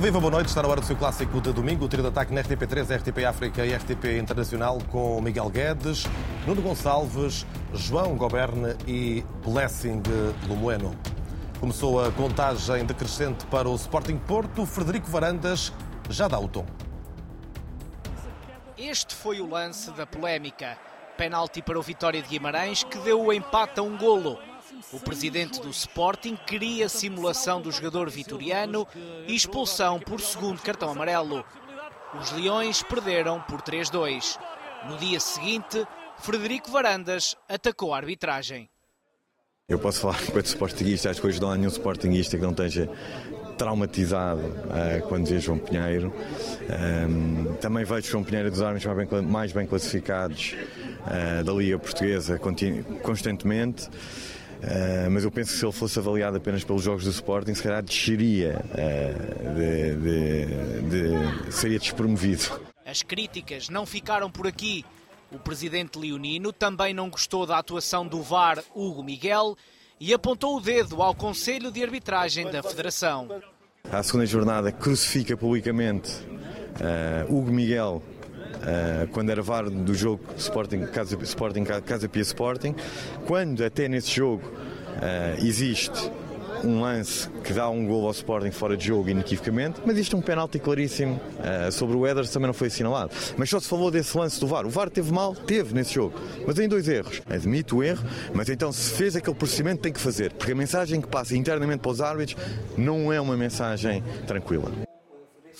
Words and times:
Viva, 0.00 0.18
boa 0.18 0.30
noite. 0.30 0.46
Está 0.46 0.62
na 0.62 0.68
hora 0.68 0.80
do 0.80 0.86
seu 0.86 0.96
clássico 0.96 1.42
de 1.42 1.52
domingo. 1.52 1.84
O 1.84 1.88
trio 1.88 2.02
de 2.02 2.08
ataque 2.08 2.32
na 2.32 2.42
RTP3, 2.42 3.00
RTP 3.00 3.22
África 3.22 3.66
e 3.66 3.74
RTP 3.74 4.18
Internacional 4.18 4.78
com 4.90 5.20
Miguel 5.20 5.50
Guedes, 5.50 6.04
Nuno 6.46 6.62
Gonçalves, 6.62 7.46
João 7.74 8.16
Goberne 8.16 8.76
e 8.86 9.22
Blessing 9.44 10.02
Lumoeno. 10.48 10.96
Começou 11.60 12.02
a 12.02 12.10
contagem 12.12 12.86
decrescente 12.86 13.44
para 13.48 13.68
o 13.68 13.74
Sporting 13.74 14.16
Porto. 14.16 14.64
Frederico 14.64 15.10
Varandas 15.10 15.70
já 16.08 16.26
dá 16.26 16.38
o 16.40 16.48
tom. 16.48 16.64
Este 18.78 19.14
foi 19.14 19.42
o 19.42 19.46
lance 19.50 19.90
da 19.90 20.06
polémica. 20.06 20.78
Penalti 21.18 21.60
para 21.60 21.78
o 21.78 21.82
Vitória 21.82 22.22
de 22.22 22.28
Guimarães, 22.28 22.82
que 22.84 22.96
deu 23.00 23.20
o 23.22 23.30
empate 23.30 23.78
a 23.80 23.82
um 23.82 23.98
golo. 23.98 24.38
O 24.92 25.00
presidente 25.00 25.60
do 25.60 25.70
Sporting 25.70 26.36
queria 26.46 26.88
simulação 26.88 27.60
do 27.60 27.70
jogador 27.70 28.08
vitoriano 28.10 28.86
e 29.26 29.34
expulsão 29.34 29.98
por 30.00 30.20
segundo 30.20 30.60
cartão 30.60 30.90
amarelo. 30.90 31.44
Os 32.20 32.32
Leões 32.32 32.82
perderam 32.82 33.40
por 33.42 33.62
3-2. 33.62 34.38
No 34.88 34.96
dia 34.96 35.20
seguinte, 35.20 35.86
Frederico 36.18 36.70
Varandas 36.70 37.36
atacou 37.48 37.94
a 37.94 37.98
arbitragem. 37.98 38.68
Eu 39.68 39.78
posso 39.78 40.00
falar 40.00 40.20
enquanto 40.26 40.46
sportinguista, 40.46 41.10
acho 41.10 41.20
que 41.20 41.26
hoje 41.26 41.40
não 41.40 41.50
há 41.50 41.56
nenhum 41.56 41.70
sportinguista 41.70 42.36
que 42.36 42.42
não 42.42 42.50
esteja 42.50 42.90
traumatizado 43.56 44.40
uh, 44.40 45.06
quando 45.06 45.26
vê 45.26 45.38
João 45.38 45.58
Pinheiro. 45.58 46.12
Um, 47.08 47.54
também 47.60 47.84
vejo 47.84 48.10
João 48.10 48.24
Pinheiro 48.24 48.50
dos 48.50 48.62
árbitros 48.62 48.96
mais 48.96 49.08
bem, 49.08 49.22
mais 49.22 49.52
bem 49.52 49.66
classificados 49.66 50.56
uh, 51.06 51.44
da 51.44 51.52
Liga 51.52 51.78
Portuguesa 51.78 52.40
constantemente. 53.02 53.88
Uh, 54.60 55.10
mas 55.10 55.24
eu 55.24 55.30
penso 55.30 55.52
que 55.52 55.58
se 55.58 55.64
ele 55.64 55.72
fosse 55.72 55.98
avaliado 55.98 56.36
apenas 56.36 56.62
pelos 56.62 56.82
jogos 56.82 57.04
do 57.04 57.10
Sporting, 57.10 57.54
se 57.54 57.62
calhar 57.62 57.82
desceria, 57.82 58.62
uh, 58.72 59.54
de, 59.54 59.96
de, 59.96 61.44
de, 61.46 61.52
seria 61.52 61.78
despromovido. 61.78 62.60
As 62.84 63.02
críticas 63.02 63.68
não 63.68 63.86
ficaram 63.86 64.30
por 64.30 64.46
aqui. 64.46 64.84
O 65.32 65.38
presidente 65.38 65.98
leonino 65.98 66.52
também 66.52 66.92
não 66.92 67.08
gostou 67.08 67.46
da 67.46 67.56
atuação 67.58 68.06
do 68.06 68.20
VAR 68.20 68.62
Hugo 68.74 69.02
Miguel 69.02 69.56
e 69.98 70.12
apontou 70.12 70.56
o 70.56 70.60
dedo 70.60 71.00
ao 71.02 71.14
Conselho 71.14 71.70
de 71.70 71.82
Arbitragem 71.82 72.50
da 72.50 72.62
Federação. 72.62 73.28
A 73.90 74.02
segunda 74.02 74.26
jornada 74.26 74.70
crucifica 74.70 75.36
publicamente 75.36 76.10
uh, 76.10 77.32
Hugo 77.34 77.50
Miguel 77.50 78.02
Uh, 78.60 79.08
quando 79.12 79.30
era 79.30 79.40
VAR 79.42 79.70
do 79.70 79.94
jogo 79.94 80.22
Sporting 80.36 80.86
Casa, 80.86 81.16
Sporting, 81.22 81.64
Casa 81.64 82.08
Pia 82.08 82.22
Sporting, 82.22 82.74
quando 83.26 83.64
até 83.64 83.88
nesse 83.88 84.10
jogo 84.10 84.42
uh, 84.46 85.46
existe 85.46 86.10
um 86.64 86.80
lance 86.80 87.28
que 87.42 87.52
dá 87.52 87.68
um 87.68 87.86
gol 87.86 88.04
ao 88.04 88.10
Sporting 88.10 88.50
fora 88.50 88.76
de 88.76 88.86
jogo, 88.86 89.08
inequivocamente, 89.08 89.80
mas 89.84 89.96
isto 89.98 90.16
é 90.16 90.18
um 90.18 90.22
penalti 90.22 90.58
claríssimo 90.58 91.20
uh, 91.38 91.72
sobre 91.72 91.96
o 91.96 92.06
Eders 92.06 92.30
também 92.30 92.46
não 92.46 92.54
foi 92.54 92.68
assinalado. 92.68 93.10
Mas 93.36 93.48
só 93.48 93.58
se 93.58 93.68
falou 93.68 93.90
desse 93.90 94.16
lance 94.16 94.38
do 94.38 94.46
VAR. 94.46 94.66
O 94.66 94.70
VAR 94.70 94.90
teve 94.90 95.12
mal? 95.12 95.34
Teve 95.34 95.74
nesse 95.74 95.94
jogo, 95.94 96.18
mas 96.46 96.58
em 96.58 96.68
dois 96.68 96.88
erros. 96.88 97.22
Admito 97.28 97.78
o 97.78 97.82
erro, 97.82 98.04
mas 98.34 98.48
então 98.48 98.72
se 98.72 98.90
fez 98.92 99.16
aquele 99.16 99.36
procedimento 99.36 99.82
tem 99.82 99.92
que 99.92 100.00
fazer, 100.00 100.32
porque 100.32 100.52
a 100.52 100.56
mensagem 100.56 101.00
que 101.00 101.08
passa 101.08 101.36
internamente 101.36 101.80
para 101.80 101.90
os 101.90 102.00
árbitros 102.00 102.36
não 102.76 103.12
é 103.12 103.20
uma 103.20 103.36
mensagem 103.36 104.02
tranquila. 104.26 104.89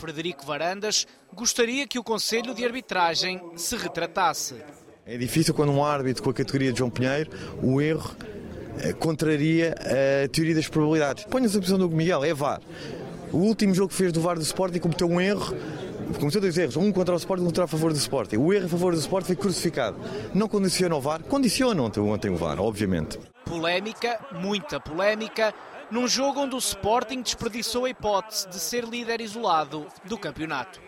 Frederico 0.01 0.47
Varandas 0.47 1.07
gostaria 1.35 1.87
que 1.87 1.99
o 1.99 2.03
Conselho 2.03 2.55
de 2.55 2.65
Arbitragem 2.65 3.39
se 3.55 3.77
retratasse. 3.77 4.57
É 5.05 5.19
difícil 5.19 5.53
quando 5.53 5.73
um 5.73 5.85
árbitro 5.85 6.23
com 6.23 6.31
a 6.31 6.35
categoria 6.35 6.73
de 6.73 6.79
João 6.79 6.91
Pinheiro, 6.91 7.31
o 7.63 7.81
erro 7.83 8.17
eh, 8.79 8.95
contraria 8.95 9.75
a 10.25 10.29
teoria 10.29 10.55
das 10.55 10.69
probabilidades. 10.69 11.25
Ponha-se 11.25 11.57
a 11.57 11.61
posição 11.61 11.79
do 11.79 11.89
Miguel, 11.91 12.25
é 12.25 12.33
VAR. 12.33 12.61
O 13.31 13.39
último 13.39 13.75
jogo 13.75 13.91
que 13.91 13.95
fez 13.95 14.11
do 14.11 14.21
VAR 14.21 14.37
do 14.37 14.43
Sporting 14.43 14.79
cometeu 14.79 15.07
um 15.07 15.21
erro, 15.21 15.55
cometeu 16.19 16.41
dois 16.41 16.57
erros, 16.57 16.77
um 16.77 16.91
contra 16.91 17.15
o 17.15 17.19
Sporting 17.19 17.45
e 17.45 17.47
outro 17.47 17.63
a 17.63 17.69
favor 17.69 17.93
do 17.93 17.99
Sporting. 17.99 18.39
O 18.39 18.53
erro 18.55 18.67
a 18.67 18.69
favor 18.69 18.95
do 18.95 18.99
Sporting 18.99 19.27
foi 19.27 19.37
crucificado. 19.37 19.97
Não 20.35 20.49
condiciona 20.49 20.97
o 20.97 21.01
VAR? 21.01 21.23
Condiciona 21.23 21.83
ontem, 21.83 22.01
ontem 22.01 22.31
o 22.31 22.37
VAR, 22.37 22.59
obviamente. 22.59 23.19
Polémica, 23.45 24.19
muita 24.33 24.81
polémica, 24.81 25.53
num 25.91 26.07
jogo 26.07 26.41
onde 26.41 26.55
o 26.55 26.59
Sporting 26.59 27.23
desperdiçou 27.23 27.85
a 27.85 27.91
hipótese 27.91 28.49
de 28.49 28.59
ser 28.59 28.85
líder 28.85 29.21
isolado 29.21 29.87
do 30.05 30.17
campeonato. 30.17 30.81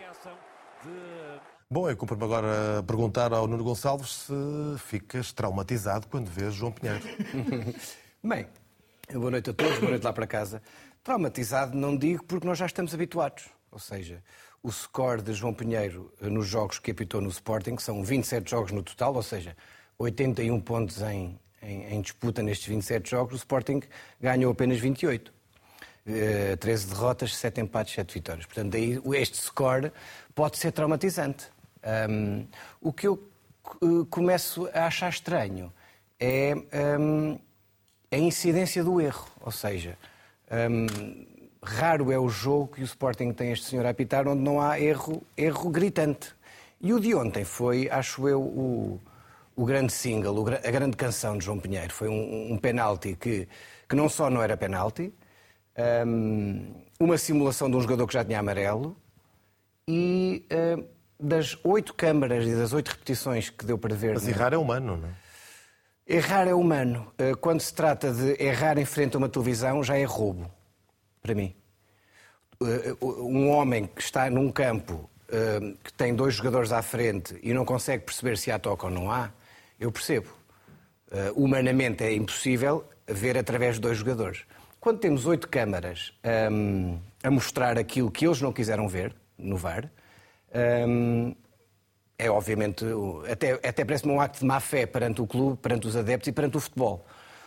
Bom, 1.71 1.89
eu 1.89 1.97
cumpro-me 1.97 2.23
agora 2.25 2.83
perguntar 2.87 3.33
ao 3.33 3.47
Nuno 3.47 3.65
Gonçalves 3.65 4.27
se 4.27 4.79
ficas 4.79 5.33
traumatizado 5.33 6.07
quando 6.07 6.29
vês 6.29 6.55
João 6.55 6.71
Pinheiro. 6.71 7.03
Bem, 8.23 8.47
boa 9.13 9.31
noite 9.31 9.51
a 9.51 9.55
todos, 9.55 9.79
boa 9.79 9.91
noite 9.91 10.05
lá 10.05 10.13
para 10.13 10.27
casa. 10.27 10.63
Traumatizado 11.03 11.77
não 11.77 11.97
digo 11.97 12.25
porque 12.25 12.47
nós 12.47 12.59
já 12.59 12.67
estamos 12.67 12.93
habituados. 12.95 13.45
Ou 13.71 13.79
seja, 13.79 14.23
o 14.63 14.71
score 14.71 15.23
de 15.23 15.33
João 15.33 15.55
Pinheiro 15.55 16.13
nos 16.21 16.47
jogos 16.47 16.79
que 16.79 16.91
apitou 16.91 17.23
no 17.23 17.31
Sporting, 17.31 17.79
são 17.79 18.05
27 18.05 18.51
jogos 18.51 18.71
no 18.71 18.83
total, 18.83 19.15
ou 19.15 19.23
seja, 19.23 19.57
81 19.99 20.61
pontos 20.61 21.01
em, 21.01 21.39
em, 21.63 21.95
em 21.95 22.01
disputa 22.01 22.43
nestes 22.43 22.67
27 22.67 23.11
jogos, 23.11 23.35
o 23.35 23.37
Sporting 23.37 23.83
ganhou 24.21 24.53
apenas 24.53 24.79
28. 24.79 25.33
Uh, 26.05 26.57
13 26.57 26.87
derrotas, 26.89 27.37
7 27.37 27.61
empates, 27.61 27.95
7 27.95 28.13
vitórias. 28.13 28.45
Portanto, 28.45 28.73
daí 28.73 29.01
este 29.15 29.37
score 29.37 29.93
pode 30.35 30.59
ser 30.59 30.73
traumatizante. 30.73 31.47
Um, 32.11 32.47
o 32.81 32.93
que 32.93 33.07
eu 33.07 33.23
uh, 33.81 34.05
começo 34.07 34.69
a 34.75 34.87
achar 34.87 35.09
estranho 35.09 35.73
é 36.19 36.55
um, 36.99 37.39
a 38.11 38.17
incidência 38.17 38.83
do 38.83 39.01
erro. 39.01 39.27
Ou 39.41 39.53
seja, 39.53 39.97
um, 40.51 41.27
raro 41.63 42.11
é 42.11 42.19
o 42.19 42.29
jogo 42.29 42.75
que 42.75 42.83
o 42.83 42.85
Sporting 42.85 43.33
tem 43.33 43.53
este 43.53 43.67
senhor 43.67 43.87
a 43.87 43.91
apitar 43.91 44.27
onde 44.27 44.43
não 44.43 44.61
há 44.61 44.81
erro, 44.81 45.23
erro 45.37 45.71
gritante. 45.71 46.35
E 46.81 46.93
o 46.93 46.99
de 46.99 47.15
ontem 47.15 47.45
foi, 47.45 47.89
acho 47.89 48.29
eu, 48.29 48.41
o, 48.41 49.01
o 49.55 49.65
grande 49.65 49.93
single, 49.93 50.45
a 50.49 50.71
grande 50.71 50.97
canção 50.97 51.37
de 51.37 51.45
João 51.45 51.59
Pinheiro. 51.59 51.93
Foi 51.93 52.09
um, 52.09 52.53
um 52.53 52.59
penalti 52.59 53.17
que, 53.19 53.49
que 53.89 53.97
não 53.97 54.09
só 54.09 54.31
não 54.31 54.43
era 54.43 54.57
penalti, 54.57 55.13
um, 56.07 56.75
uma 56.99 57.19
simulação 57.19 57.71
de 57.71 57.77
um 57.77 57.81
jogador 57.81 58.07
que 58.07 58.15
já 58.15 58.25
tinha 58.25 58.39
amarelo 58.39 58.97
e 59.89 60.47
uh, 60.53 60.85
das 61.19 61.57
oito 61.65 61.95
câmaras 61.95 62.47
e 62.47 62.55
das 62.55 62.73
oito 62.73 62.89
repetições 62.89 63.51
que 63.51 63.65
deu 63.65 63.79
para 63.79 63.95
ver. 63.95 64.15
Mas 64.15 64.29
errar 64.29 64.53
é 64.53 64.57
humano, 64.57 64.97
não 64.97 65.09
é? 65.09 65.13
Errar 66.07 66.49
é 66.49 66.55
humano. 66.55 67.13
Uh, 67.19 67.37
quando 67.39 67.61
se 67.61 67.73
trata 67.73 68.13
de 68.13 68.43
errar 68.43 68.79
em 68.79 68.85
frente 68.85 69.17
a 69.17 69.19
uma 69.19 69.29
televisão, 69.29 69.83
já 69.83 69.97
é 69.97 70.05
roubo, 70.05 70.51
para 71.23 71.35
mim. 71.35 71.55
Uh, 72.61 73.27
um 73.27 73.51
homem 73.51 73.87
que 73.87 74.03
está 74.03 74.31
num 74.31 74.51
campo 74.51 75.09
que 75.83 75.91
tem 75.95 76.15
dois 76.15 76.35
jogadores 76.35 76.73
à 76.73 76.83
frente 76.83 77.41
e 77.43 77.55
não 77.55 77.65
consegue 77.65 78.05
perceber 78.05 78.37
se 78.37 78.51
há 78.51 78.59
toque 78.59 78.85
ou 78.85 78.91
não 78.91 79.11
há, 79.11 79.31
eu 79.83 79.91
percebo. 79.91 80.29
Uh, 81.11 81.45
humanamente 81.45 82.05
é 82.05 82.15
impossível 82.15 82.85
ver 83.07 83.37
através 83.37 83.75
de 83.75 83.83
dois 83.83 83.99
jogadores. 83.99 84.45
Quando 84.81 84.99
temos 84.99 85.27
oito 85.27 85.49
câmaras 85.49 86.13
um, 86.51 86.99
a 87.23 87.31
mostrar 87.31 87.79
aquilo 87.79 88.11
que 88.11 88.27
eles 88.27 88.41
não 88.41 88.53
quiseram 88.53 88.89
ver 88.89 89.15
no 89.37 89.57
VAR, 89.57 89.91
um, 90.89 91.35
é 92.19 92.31
obviamente, 92.31 92.85
até, 93.31 93.53
até 93.53 93.85
parece-me 93.85 94.13
um 94.13 94.21
acto 94.21 94.41
de 94.41 94.45
má 94.45 94.61
fé 94.61 94.87
perante 94.87 95.21
o 95.21 95.27
clube, 95.27 95.57
perante 95.59 95.87
os 95.87 95.97
adeptos 95.97 96.29
e 96.29 96.33
perante 96.33 96.57
o 96.57 96.61
futebol. 96.61 97.05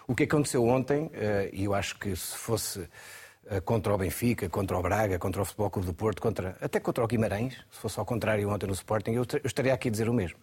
O 0.07 0.13
que 0.13 0.23
aconteceu 0.23 0.65
ontem, 0.65 1.05
uh, 1.05 1.11
e 1.51 1.63
eu 1.63 1.73
acho 1.73 1.97
que 1.97 2.15
se 2.15 2.38
fosse 2.38 2.79
uh, 2.79 3.61
contra 3.63 3.93
o 3.93 3.97
Benfica, 3.97 4.47
contra 4.49 4.77
o 4.77 4.81
Braga, 4.81 5.17
contra 5.17 5.41
o 5.41 5.45
Futebol 5.45 5.69
Clube 5.69 5.88
do 5.88 5.93
Porto, 5.93 6.21
contra, 6.21 6.57
até 6.61 6.79
contra 6.79 7.03
o 7.03 7.07
Guimarães, 7.07 7.53
se 7.71 7.79
fosse 7.79 7.97
ao 7.99 8.05
contrário 8.05 8.49
ontem 8.49 8.67
no 8.67 8.73
Sporting, 8.73 9.11
eu 9.11 9.25
estaria 9.43 9.73
aqui 9.73 9.88
a 9.88 9.91
dizer 9.91 10.09
o 10.09 10.13
mesmo. 10.13 10.38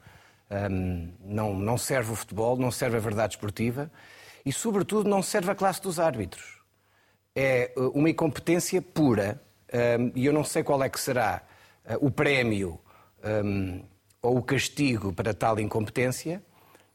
Um, 0.50 1.12
não, 1.24 1.54
não 1.54 1.78
serve 1.78 2.12
o 2.12 2.14
futebol, 2.14 2.56
não 2.58 2.70
serve 2.70 2.98
a 2.98 3.00
verdade 3.00 3.34
esportiva 3.34 3.90
e, 4.44 4.52
sobretudo, 4.52 5.08
não 5.08 5.22
serve 5.22 5.50
a 5.50 5.54
classe 5.54 5.80
dos 5.80 5.98
árbitros. 5.98 6.60
É 7.34 7.72
uh, 7.76 7.88
uma 7.90 8.10
incompetência 8.10 8.82
pura 8.82 9.40
um, 9.72 10.12
e 10.14 10.26
eu 10.26 10.32
não 10.32 10.44
sei 10.44 10.62
qual 10.62 10.82
é 10.82 10.88
que 10.88 11.00
será 11.00 11.42
uh, 11.86 12.06
o 12.06 12.10
prémio 12.10 12.78
um, 13.44 13.82
ou 14.20 14.38
o 14.38 14.42
castigo 14.42 15.12
para 15.12 15.32
tal 15.32 15.58
incompetência, 15.58 16.42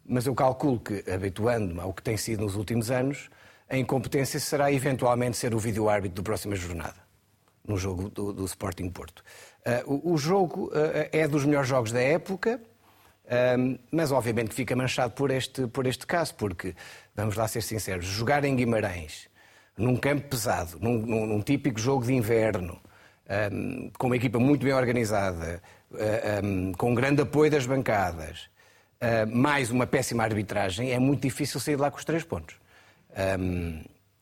mas 0.06 0.26
eu 0.28 0.36
calculo 0.36 0.80
que, 0.80 1.04
habituando-me 1.10 1.80
ao 1.80 1.94
que 1.94 2.04
tem 2.04 2.16
sido 2.16 2.44
nos 2.44 2.56
últimos 2.56 2.92
anos, 2.92 3.30
a 3.68 3.76
incompetência 3.76 4.40
será 4.40 4.72
eventualmente 4.72 5.36
ser 5.36 5.54
o 5.54 5.60
vídeo-árbitro 5.60 6.22
da 6.22 6.24
próxima 6.24 6.56
jornada, 6.56 6.96
no 7.66 7.76
jogo 7.76 8.10
do, 8.10 8.32
do 8.32 8.46
Sporting 8.46 8.90
Porto. 8.90 9.24
Uh, 9.66 9.94
o, 9.94 10.14
o, 10.14 10.18
jogo 10.18 10.72
é 11.12 11.28
dos 11.28 11.44
melhores 11.44 11.68
jogos 11.68 11.92
da 11.92 12.00
época, 12.00 12.62
um, 13.28 13.78
mas 13.92 14.12
obviamente 14.12 14.54
fica 14.54 14.76
manchado 14.76 15.14
por 15.14 15.32
este, 15.32 15.68
por 15.68 15.86
este 15.86 16.06
caso, 16.06 16.34
porque, 16.36 16.74
vamos 17.16 17.36
lá 17.36 17.48
ser 17.48 17.62
sinceros, 17.62 18.06
jogar 18.06 18.44
em 18.46 18.56
Guimarães, 18.56 19.28
num 19.78 19.96
campo 19.96 20.28
pesado, 20.28 20.80
num, 20.80 20.98
num, 20.98 21.26
num 21.26 21.42
típico 21.42 21.80
jogo 21.80 22.06
de 22.06 22.14
inverno, 22.14 22.80
um, 23.52 23.92
com 23.98 24.08
uma 24.08 24.16
equipa 24.16 24.40
muito 24.40 24.64
bem 24.64 24.74
organizada, 24.74 25.62
um, 26.44 26.72
com 26.74 26.92
um 26.92 26.96
grande 26.96 27.22
apoio 27.22 27.52
das 27.52 27.66
bancadas, 27.66 28.50
uh, 29.02 29.36
mais 29.36 29.70
uma 29.72 29.86
péssima 29.86 30.24
arbitragem, 30.24 30.92
é 30.92 31.00
muito 31.00 31.22
difícil 31.22 31.60
sair 31.60 31.76
de 31.76 31.82
lá 31.82 31.92
com 31.92 31.98
os 31.98 32.06
três 32.06 32.24
pontos. 32.24 32.56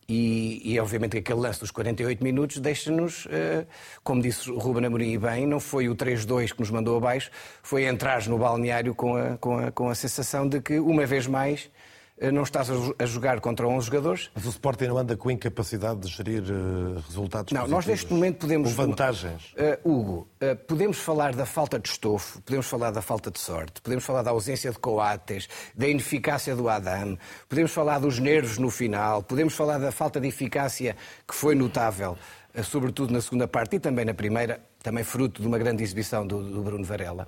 E, 0.08 0.62
e, 0.64 0.80
obviamente 0.80 1.18
aquele 1.18 1.40
lance 1.40 1.60
dos 1.60 1.72
48 1.72 2.24
minutos 2.24 2.60
deixa-nos, 2.60 3.26
uh, 3.26 3.66
como 4.04 4.22
disse 4.22 4.52
Ruben 4.52 4.86
Amorim 4.86 5.18
bem, 5.18 5.48
não 5.48 5.60
foi 5.60 5.90
o 5.90 5.96
3-2 5.96 6.54
que 6.54 6.60
nos 6.60 6.70
mandou 6.70 6.96
abaixo, 6.98 7.32
foi 7.64 7.86
entrar 7.86 8.28
no 8.28 8.38
balneário 8.38 8.94
com 8.94 9.16
a, 9.16 9.38
com, 9.38 9.58
a, 9.58 9.72
com 9.72 9.90
a 9.90 9.96
sensação 9.96 10.48
de 10.48 10.62
que, 10.62 10.80
uma 10.80 11.08
vez 11.08 11.26
mais, 11.26 11.72
eh, 11.72 11.95
não 12.32 12.44
estás 12.44 12.70
a 12.98 13.06
jogar 13.06 13.42
contra 13.42 13.68
11 13.68 13.86
jogadores. 13.88 14.32
Mas 14.34 14.46
o 14.46 14.50
Sporting 14.50 14.86
não 14.86 14.98
anda 14.98 15.18
com 15.18 15.30
incapacidade 15.30 16.00
de 16.00 16.08
gerir 16.08 16.44
uh, 16.44 17.04
resultados 17.08 17.52
Não, 17.52 17.68
nós 17.68 17.86
neste 17.86 18.12
momento 18.14 18.40
podemos... 18.40 18.70
Com 18.74 18.88
vantagens. 18.88 19.54
Uh, 19.54 19.90
Hugo, 19.90 20.28
uh, 20.42 20.56
podemos 20.66 20.98
falar 20.98 21.36
da 21.36 21.46
falta 21.46 21.78
de 21.78 21.90
estofo, 21.90 22.42
podemos 22.42 22.66
falar 22.68 22.92
da 22.92 23.02
falta 23.02 23.30
de 23.30 23.40
sorte, 23.40 23.82
podemos 23.82 24.06
falar 24.06 24.22
da 24.22 24.32
ausência 24.32 24.72
de 24.72 24.80
coates, 24.80 25.50
da 25.76 25.88
ineficácia 25.88 26.56
do 26.56 26.70
Adam, 26.70 27.18
podemos 27.50 27.72
falar 27.72 28.00
dos 28.00 28.18
nervos 28.18 28.58
no 28.58 28.70
final, 28.70 29.22
podemos 29.22 29.54
falar 29.54 29.78
da 29.78 29.92
falta 29.92 30.20
de 30.20 30.28
eficácia 30.28 30.96
que 31.28 31.36
foi 31.36 31.54
notável, 31.54 32.18
sobretudo 32.64 33.12
na 33.12 33.20
segunda 33.20 33.48
parte 33.48 33.76
e 33.76 33.80
também 33.80 34.06
na 34.06 34.14
primeira, 34.14 34.62
também 34.82 35.04
fruto 35.04 35.42
de 35.42 35.48
uma 35.48 35.58
grande 35.58 35.84
exibição 35.84 36.26
do, 36.26 36.42
do 36.42 36.62
Bruno 36.62 36.86
Varela. 36.86 37.28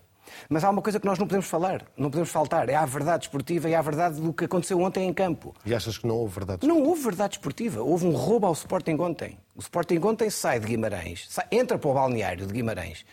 Mas 0.50 0.63
há 0.63 0.69
uma 0.69 0.81
coisa 0.81 1.00
que 1.00 1.06
nós 1.06 1.19
não 1.19 1.27
podemos 1.27 1.47
falar, 1.47 1.83
não 1.97 2.09
podemos 2.09 2.29
faltar, 2.29 2.69
é 2.69 2.75
a 2.75 2.85
verdade 2.85 3.25
esportiva 3.25 3.69
e 3.69 3.75
a 3.75 3.81
verdade 3.81 4.19
do 4.21 4.33
que 4.33 4.45
aconteceu 4.45 4.79
ontem 4.79 5.07
em 5.07 5.13
campo. 5.13 5.56
E 5.65 5.74
achas 5.74 5.97
que 5.97 6.07
não 6.07 6.15
houve 6.15 6.35
verdade 6.35 6.59
esportiva? 6.59 6.79
Não 6.79 6.89
houve 6.89 7.03
verdade 7.03 7.35
esportiva, 7.35 7.81
houve 7.81 8.06
um 8.06 8.12
roubo 8.12 8.47
ao 8.47 8.53
Sporting 8.53 8.97
ontem. 9.00 9.38
O 9.56 9.59
Sporting 9.59 10.00
ontem 10.03 10.29
sai 10.29 10.59
de 10.59 10.68
Guimarães, 10.68 11.25
sai, 11.29 11.45
entra 11.51 11.77
para 11.77 11.89
o 11.89 11.94
balneário 11.94 12.45
de 12.45 12.53
Guimarães, 12.53 13.06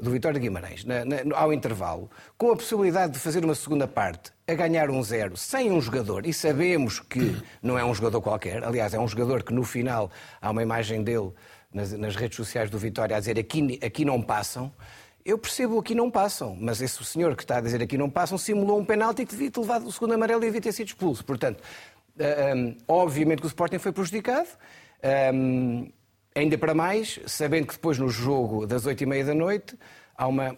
do 0.00 0.10
Vitória 0.10 0.38
de 0.40 0.46
Guimarães, 0.46 0.84
na, 0.84 1.04
na, 1.04 1.16
ao 1.36 1.52
intervalo, 1.52 2.10
com 2.36 2.50
a 2.50 2.56
possibilidade 2.56 3.12
de 3.12 3.18
fazer 3.18 3.44
uma 3.44 3.54
segunda 3.54 3.86
parte, 3.86 4.32
a 4.48 4.54
ganhar 4.54 4.90
um 4.90 5.02
zero, 5.02 5.36
sem 5.36 5.70
um 5.70 5.80
jogador, 5.80 6.26
e 6.26 6.32
sabemos 6.32 7.00
que 7.00 7.36
não 7.62 7.78
é 7.78 7.84
um 7.84 7.94
jogador 7.94 8.20
qualquer, 8.20 8.64
aliás, 8.64 8.94
é 8.94 8.98
um 8.98 9.06
jogador 9.06 9.42
que 9.42 9.52
no 9.52 9.62
final 9.62 10.10
há 10.40 10.50
uma 10.50 10.62
imagem 10.62 11.02
dele 11.02 11.32
nas, 11.72 11.92
nas 11.92 12.16
redes 12.16 12.36
sociais 12.36 12.70
do 12.70 12.78
Vitória 12.78 13.16
a 13.16 13.20
dizer 13.20 13.38
aqui, 13.38 13.78
aqui 13.82 14.04
não 14.04 14.20
passam. 14.20 14.72
Eu 15.24 15.38
percebo 15.38 15.78
aqui 15.78 15.94
não 15.94 16.10
passam, 16.10 16.56
mas 16.60 16.82
esse 16.82 17.04
senhor 17.04 17.36
que 17.36 17.44
está 17.44 17.58
a 17.58 17.60
dizer 17.60 17.80
aqui 17.80 17.96
não 17.96 18.10
passam 18.10 18.36
simulou 18.36 18.80
um 18.80 18.84
penalti 18.84 19.24
que 19.24 19.30
devia 19.30 19.50
ter 19.50 19.60
levado 19.60 19.86
o 19.86 19.92
segundo 19.92 20.14
amarelo 20.14 20.42
e 20.42 20.46
devia 20.46 20.60
ter 20.60 20.72
sido 20.72 20.88
expulso. 20.88 21.24
Portanto, 21.24 21.62
um, 22.18 22.22
eh, 22.22 22.52
eh, 22.54 22.76
obviamente 22.88 23.40
que 23.40 23.46
o 23.46 23.48
Sporting 23.48 23.78
foi 23.78 23.92
prejudicado. 23.92 24.48
Um, 25.32 25.84
eh, 26.34 26.40
ainda 26.40 26.58
para 26.58 26.74
mais, 26.74 27.20
sabendo 27.26 27.68
que 27.68 27.74
depois 27.74 27.98
no 27.98 28.08
jogo 28.08 28.66
das 28.66 28.84
oito 28.84 29.02
e 29.02 29.06
meia 29.06 29.24
da 29.24 29.34
noite 29.34 29.78
há 30.16 30.26
uma, 30.26 30.56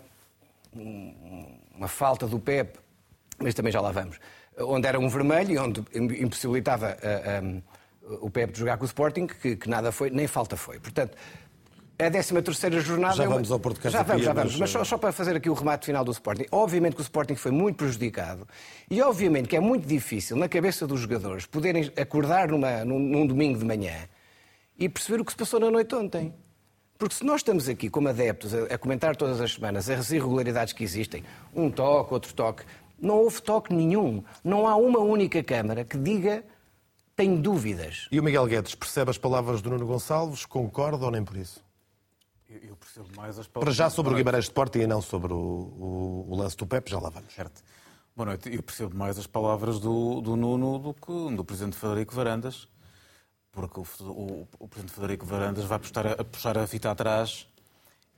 uma 1.74 1.88
falta 1.88 2.26
do 2.26 2.38
Pep, 2.38 2.78
mas 3.38 3.54
também 3.54 3.72
já 3.72 3.80
lá 3.80 3.90
vamos, 3.90 4.18
onde 4.58 4.86
era 4.86 4.98
um 4.98 5.08
vermelho 5.08 5.52
e 5.52 5.58
onde 5.58 5.82
impossibilitava 5.92 6.96
um, 7.42 7.60
o 8.20 8.30
Pep 8.30 8.52
de 8.52 8.60
jogar 8.60 8.76
com 8.76 8.84
o 8.84 8.86
Sporting, 8.86 9.26
que, 9.26 9.56
que 9.56 9.68
nada 9.68 9.90
foi, 9.90 10.10
nem 10.10 10.26
falta 10.26 10.56
foi. 10.56 10.78
Portanto, 10.78 11.16
a 11.98 12.10
13 12.10 12.42
terceira 12.42 12.80
jornada... 12.80 13.14
Já 13.14 13.28
vamos 13.28 13.50
ao 13.50 13.60
Porto 13.60 13.88
Já 13.88 14.02
vamos, 14.02 14.24
já 14.24 14.32
vamos. 14.32 14.56
Mas 14.58 14.70
só, 14.70 14.82
só, 14.84 14.98
para 14.98 15.12
fazer 15.12 15.36
aqui 15.36 15.48
o 15.48 15.54
remate 15.54 15.86
final 15.86 16.04
do 16.04 16.10
Sporting. 16.10 16.46
Obviamente 16.50 16.94
que 16.94 17.00
o 17.00 17.02
Sporting 17.02 17.36
foi 17.36 17.52
muito 17.52 17.76
prejudicado 17.76 18.46
e 18.90 19.00
obviamente 19.00 19.48
que 19.48 19.56
é 19.56 19.60
muito 19.60 19.86
difícil 19.86 20.36
na 20.36 20.48
cabeça 20.48 20.86
dos 20.86 21.00
jogadores 21.00 21.46
poderem 21.46 21.92
acordar 21.96 22.48
numa, 22.48 22.84
num, 22.84 22.98
num 22.98 23.26
domingo 23.26 23.58
de 23.58 23.64
manhã 23.64 24.08
e 24.78 24.88
perceber 24.88 25.20
o 25.20 25.24
que 25.24 25.32
se 25.32 25.36
passou 25.36 25.60
na 25.60 25.70
noite 25.70 25.94
ontem. 25.94 26.34
Porque 26.98 27.14
se 27.14 27.24
nós 27.24 27.36
estamos 27.40 27.68
aqui 27.68 27.88
como 27.88 28.08
adeptos 28.08 28.54
a, 28.54 28.74
a 28.74 28.78
comentar 28.78 29.14
todas 29.16 29.40
as 29.40 29.52
semanas 29.52 29.88
as 29.88 30.10
irregularidades 30.10 30.72
que 30.72 30.82
existem, 30.82 31.24
um 31.54 31.70
toque, 31.70 32.12
outro 32.12 32.34
toque, 32.34 32.64
não 33.00 33.16
houve 33.16 33.40
toque 33.40 33.72
nenhum. 33.72 34.22
Não 34.42 34.66
há 34.66 34.76
uma 34.76 35.00
única 35.00 35.42
Câmara 35.42 35.84
que 35.84 35.96
diga 35.96 36.44
tem 37.16 37.36
dúvidas. 37.36 38.08
E 38.10 38.18
o 38.18 38.22
Miguel 38.22 38.46
Guedes 38.46 38.74
percebe 38.74 39.10
as 39.10 39.18
palavras 39.18 39.62
do 39.62 39.70
Nuno 39.70 39.86
Gonçalves? 39.86 40.44
Concorda 40.44 41.04
ou 41.04 41.10
nem 41.10 41.22
por 41.22 41.36
isso? 41.36 41.63
Eu 42.62 42.76
percebo 42.76 43.08
mais 43.16 43.38
as 43.38 43.46
palavras. 43.46 43.74
Para 43.76 43.84
já 43.84 43.90
sobre 43.90 44.12
o 44.12 44.16
Guimarães 44.16 44.44
Sporting 44.44 44.80
e 44.80 44.86
não 44.86 45.02
sobre 45.02 45.32
o, 45.32 45.36
o, 45.36 46.26
o, 46.28 46.36
lance 46.36 46.56
do 46.56 46.66
Pepe, 46.66 46.90
já 46.90 47.00
lá 47.00 47.08
vamos. 47.08 47.32
Certo. 47.32 47.62
Boa 48.14 48.26
noite. 48.26 48.54
Eu 48.54 48.62
percebo 48.62 48.96
mais 48.96 49.18
as 49.18 49.26
palavras 49.26 49.80
do, 49.80 50.20
do 50.20 50.36
Nuno 50.36 50.78
do 50.78 50.94
que 50.94 51.34
do 51.34 51.44
Presidente 51.44 51.76
Federico 51.76 52.14
Varandas, 52.14 52.68
porque 53.50 53.80
o, 53.80 53.86
o, 54.02 54.48
o 54.58 54.68
Presidente 54.68 54.94
Federico 54.94 55.26
Varandas 55.26 55.64
vai 55.64 55.78
puxar 55.78 56.06
a, 56.06 56.24
puxar 56.24 56.58
a 56.58 56.66
fita 56.66 56.90
atrás 56.90 57.48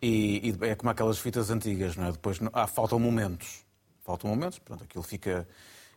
e, 0.03 0.51
e, 0.51 0.67
é 0.67 0.75
como 0.75 0.91
aquelas 0.91 1.19
fitas 1.19 1.51
antigas, 1.51 1.97
não 1.97 2.07
é? 2.07 2.13
Depois 2.13 2.39
há, 2.53 2.67
faltam 2.67 2.99
momentos. 2.99 3.65
Faltam 4.05 4.31
momentos, 4.31 4.59
portanto, 4.59 4.85
aquilo 4.85 5.03
fica. 5.03 5.49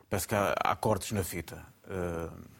Parece 0.09 0.27
que 0.27 0.35
há, 0.35 0.53
há 0.63 0.75
cortes 0.75 1.11
na 1.11 1.23
fita. 1.23 1.63
Uh, 1.83 2.58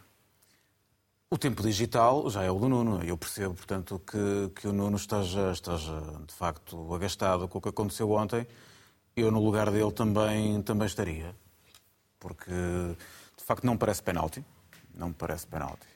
o 1.32 1.38
tempo 1.38 1.62
digital 1.62 2.28
já 2.28 2.42
é 2.42 2.50
o 2.50 2.58
do 2.58 2.68
Nuno. 2.68 3.04
Eu 3.04 3.16
percebo, 3.16 3.54
portanto, 3.54 4.02
que, 4.04 4.50
que 4.60 4.66
o 4.66 4.72
Nuno 4.72 4.96
esteja, 4.96 5.52
esteja, 5.52 6.02
de 6.26 6.34
facto, 6.34 6.92
agastado 6.92 7.46
com 7.46 7.58
o 7.58 7.60
que 7.60 7.68
aconteceu 7.68 8.10
ontem. 8.10 8.46
Eu, 9.14 9.30
no 9.30 9.42
lugar 9.42 9.70
dele, 9.70 9.92
também, 9.92 10.60
também 10.62 10.86
estaria. 10.86 11.34
Porque, 12.18 12.50
de 12.50 13.44
facto, 13.44 13.64
não 13.64 13.76
parece 13.76 14.02
penalti. 14.02 14.44
Não 14.92 15.12
parece 15.12 15.46
penalti. 15.46 15.86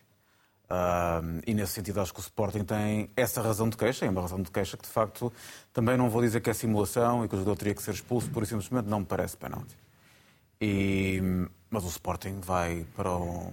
Uh, 0.71 1.43
e, 1.45 1.53
nesse 1.53 1.73
sentido, 1.73 2.01
acho 2.01 2.15
que 2.15 2.21
o 2.21 2.23
Sporting 2.23 2.65
tem 2.65 3.11
essa 3.17 3.43
razão 3.43 3.69
de 3.69 3.77
queixa. 3.77 4.07
É 4.07 4.11
uma 4.11 4.23
razão 4.23 4.41
de 4.41 4.53
queixa 4.53 4.77
que, 4.77 4.85
de 4.85 4.91
facto, 4.91 5.33
também 5.73 5.97
não 5.97 6.09
vou 6.09 6.23
dizer 6.23 6.41
que 6.41 6.51
é 6.51 6.55
simulação 6.55 7.25
e 7.25 7.29
que 7.29 7.35
o 7.35 7.39
jogador 7.39 7.57
teria 7.57 7.75
que 7.75 7.83
ser 7.83 7.95
expulso, 7.95 8.31
por 8.31 8.45
e 8.45 8.47
simplesmente 8.47 8.87
não 8.87 9.01
me 9.01 9.07
parece 9.07 9.37
penalti. 9.37 9.77
E, 10.61 11.21
mas 11.69 11.83
o 11.85 11.89
Sporting 11.89 12.39
vai 12.41 12.87
para 12.97 13.11
o 13.11 13.53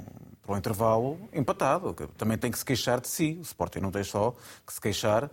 para 0.51 0.55
o 0.55 0.57
intervalo 0.57 1.29
empatado. 1.31 1.93
Também 2.17 2.37
tem 2.37 2.51
que 2.51 2.57
se 2.57 2.65
queixar 2.65 2.99
de 2.99 3.07
si. 3.07 3.37
O 3.39 3.41
Sporting 3.41 3.79
não 3.79 3.91
tem 3.91 4.03
só 4.03 4.35
que 4.65 4.73
se 4.73 4.81
queixar 4.81 5.29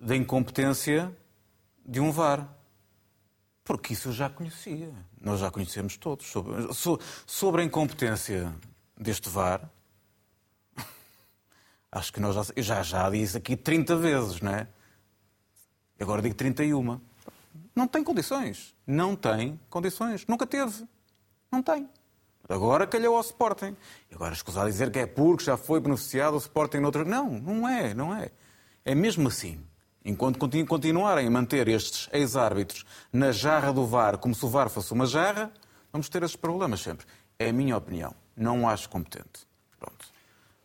da 0.00 0.14
incompetência 0.14 1.12
de 1.84 2.00
um 2.00 2.12
VAR. 2.12 2.48
Porque 3.64 3.94
isso 3.94 4.08
eu 4.08 4.12
já 4.12 4.30
conhecia. 4.30 4.92
Nós 5.20 5.40
já 5.40 5.50
conhecemos 5.50 5.96
todos. 5.96 6.26
Sobre, 6.26 7.04
sobre 7.26 7.62
a 7.62 7.64
incompetência 7.64 8.54
deste 8.96 9.28
VAR, 9.28 9.68
acho 11.90 12.12
que 12.12 12.20
nós 12.20 12.34
já, 12.34 12.52
eu 12.54 12.62
já, 12.62 12.82
já 12.82 13.10
disse 13.10 13.36
aqui 13.38 13.56
30 13.56 13.96
vezes, 13.96 14.40
não 14.40 14.52
é? 14.52 14.68
Agora 15.98 16.22
digo 16.22 16.34
31. 16.34 17.00
Não 17.74 17.88
tem 17.88 18.04
condições. 18.04 18.74
Não 18.86 19.16
tem 19.16 19.58
condições. 19.68 20.24
Nunca 20.28 20.46
teve. 20.46 20.86
Não 21.50 21.62
tem. 21.62 21.88
Agora 22.48 22.86
calhou 22.86 23.16
ao 23.16 23.22
Sporting. 23.22 23.76
E 24.10 24.14
agora 24.14 24.34
escusar 24.34 24.66
dizer 24.66 24.90
que 24.90 24.98
é 24.98 25.06
porque 25.06 25.44
já 25.44 25.56
foi 25.56 25.80
beneficiado 25.80 26.34
o 26.34 26.38
Sporting 26.38 26.78
noutro. 26.78 27.04
Não, 27.04 27.30
não 27.30 27.68
é, 27.68 27.94
não 27.94 28.14
é. 28.14 28.30
É 28.84 28.94
mesmo 28.94 29.28
assim. 29.28 29.64
Enquanto 30.04 30.38
continuarem 30.66 31.26
a 31.26 31.30
manter 31.30 31.66
estes 31.68 32.10
ex-árbitros 32.12 32.84
na 33.10 33.32
jarra 33.32 33.72
do 33.72 33.86
VAR, 33.86 34.18
como 34.18 34.34
se 34.34 34.44
o 34.44 34.48
VAR 34.48 34.68
fosse 34.68 34.92
uma 34.92 35.06
jarra, 35.06 35.50
vamos 35.90 36.10
ter 36.10 36.22
esses 36.22 36.36
problemas 36.36 36.80
sempre. 36.80 37.06
É 37.38 37.48
a 37.48 37.52
minha 37.52 37.76
opinião. 37.76 38.14
Não 38.36 38.68
acho 38.68 38.90
competente. 38.90 39.46
Pronto. 39.78 40.04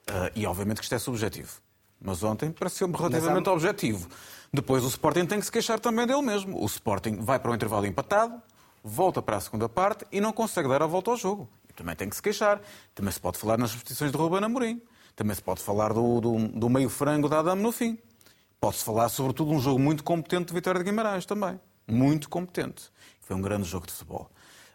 Uh, 0.09 0.31
e 0.35 0.45
obviamente 0.45 0.79
que 0.79 0.83
isto 0.83 0.95
é 0.95 0.99
subjetivo. 0.99 1.61
Mas 2.01 2.21
ontem 2.23 2.51
pareceu-me 2.51 2.95
relativamente 2.95 3.47
há... 3.47 3.53
objetivo. 3.53 4.09
Depois 4.51 4.83
o 4.83 4.87
Sporting 4.87 5.25
tem 5.25 5.39
que 5.39 5.45
se 5.45 5.51
queixar 5.51 5.79
também 5.79 6.05
dele 6.05 6.21
mesmo. 6.21 6.61
O 6.61 6.65
Sporting 6.65 7.19
vai 7.21 7.39
para 7.39 7.51
o 7.51 7.55
intervalo 7.55 7.85
empatado, 7.85 8.41
volta 8.83 9.21
para 9.21 9.37
a 9.37 9.39
segunda 9.39 9.69
parte 9.69 10.05
e 10.11 10.19
não 10.19 10.33
consegue 10.33 10.67
dar 10.67 10.81
a 10.81 10.87
volta 10.87 11.11
ao 11.11 11.17
jogo 11.17 11.49
também 11.79 11.95
tem 11.95 12.09
que 12.09 12.15
se 12.15 12.21
queixar. 12.21 12.61
Também 12.93 13.11
se 13.11 13.19
pode 13.19 13.37
falar 13.37 13.57
nas 13.57 13.73
repetições 13.73 14.11
de 14.11 14.17
Ruben 14.17 14.43
Amorim. 14.43 14.81
Também 15.15 15.33
se 15.33 15.41
pode 15.41 15.61
falar 15.61 15.93
do, 15.93 16.19
do, 16.19 16.47
do 16.49 16.69
meio 16.69 16.89
frango 16.89 17.29
da 17.29 17.39
Adame 17.39 17.61
no 17.61 17.71
fim. 17.71 17.97
Pode-se 18.59 18.83
falar, 18.83 19.07
sobretudo, 19.07 19.51
de 19.51 19.55
um 19.55 19.59
jogo 19.59 19.79
muito 19.79 20.03
competente 20.03 20.47
de 20.47 20.53
Vitória 20.53 20.79
de 20.79 20.83
Guimarães 20.83 21.25
também. 21.25 21.59
Muito 21.87 22.29
competente. 22.29 22.91
Foi 23.21 23.35
um 23.35 23.41
grande 23.41 23.63
jogo 23.63 23.87
de 23.87 23.93
futebol. 23.93 24.29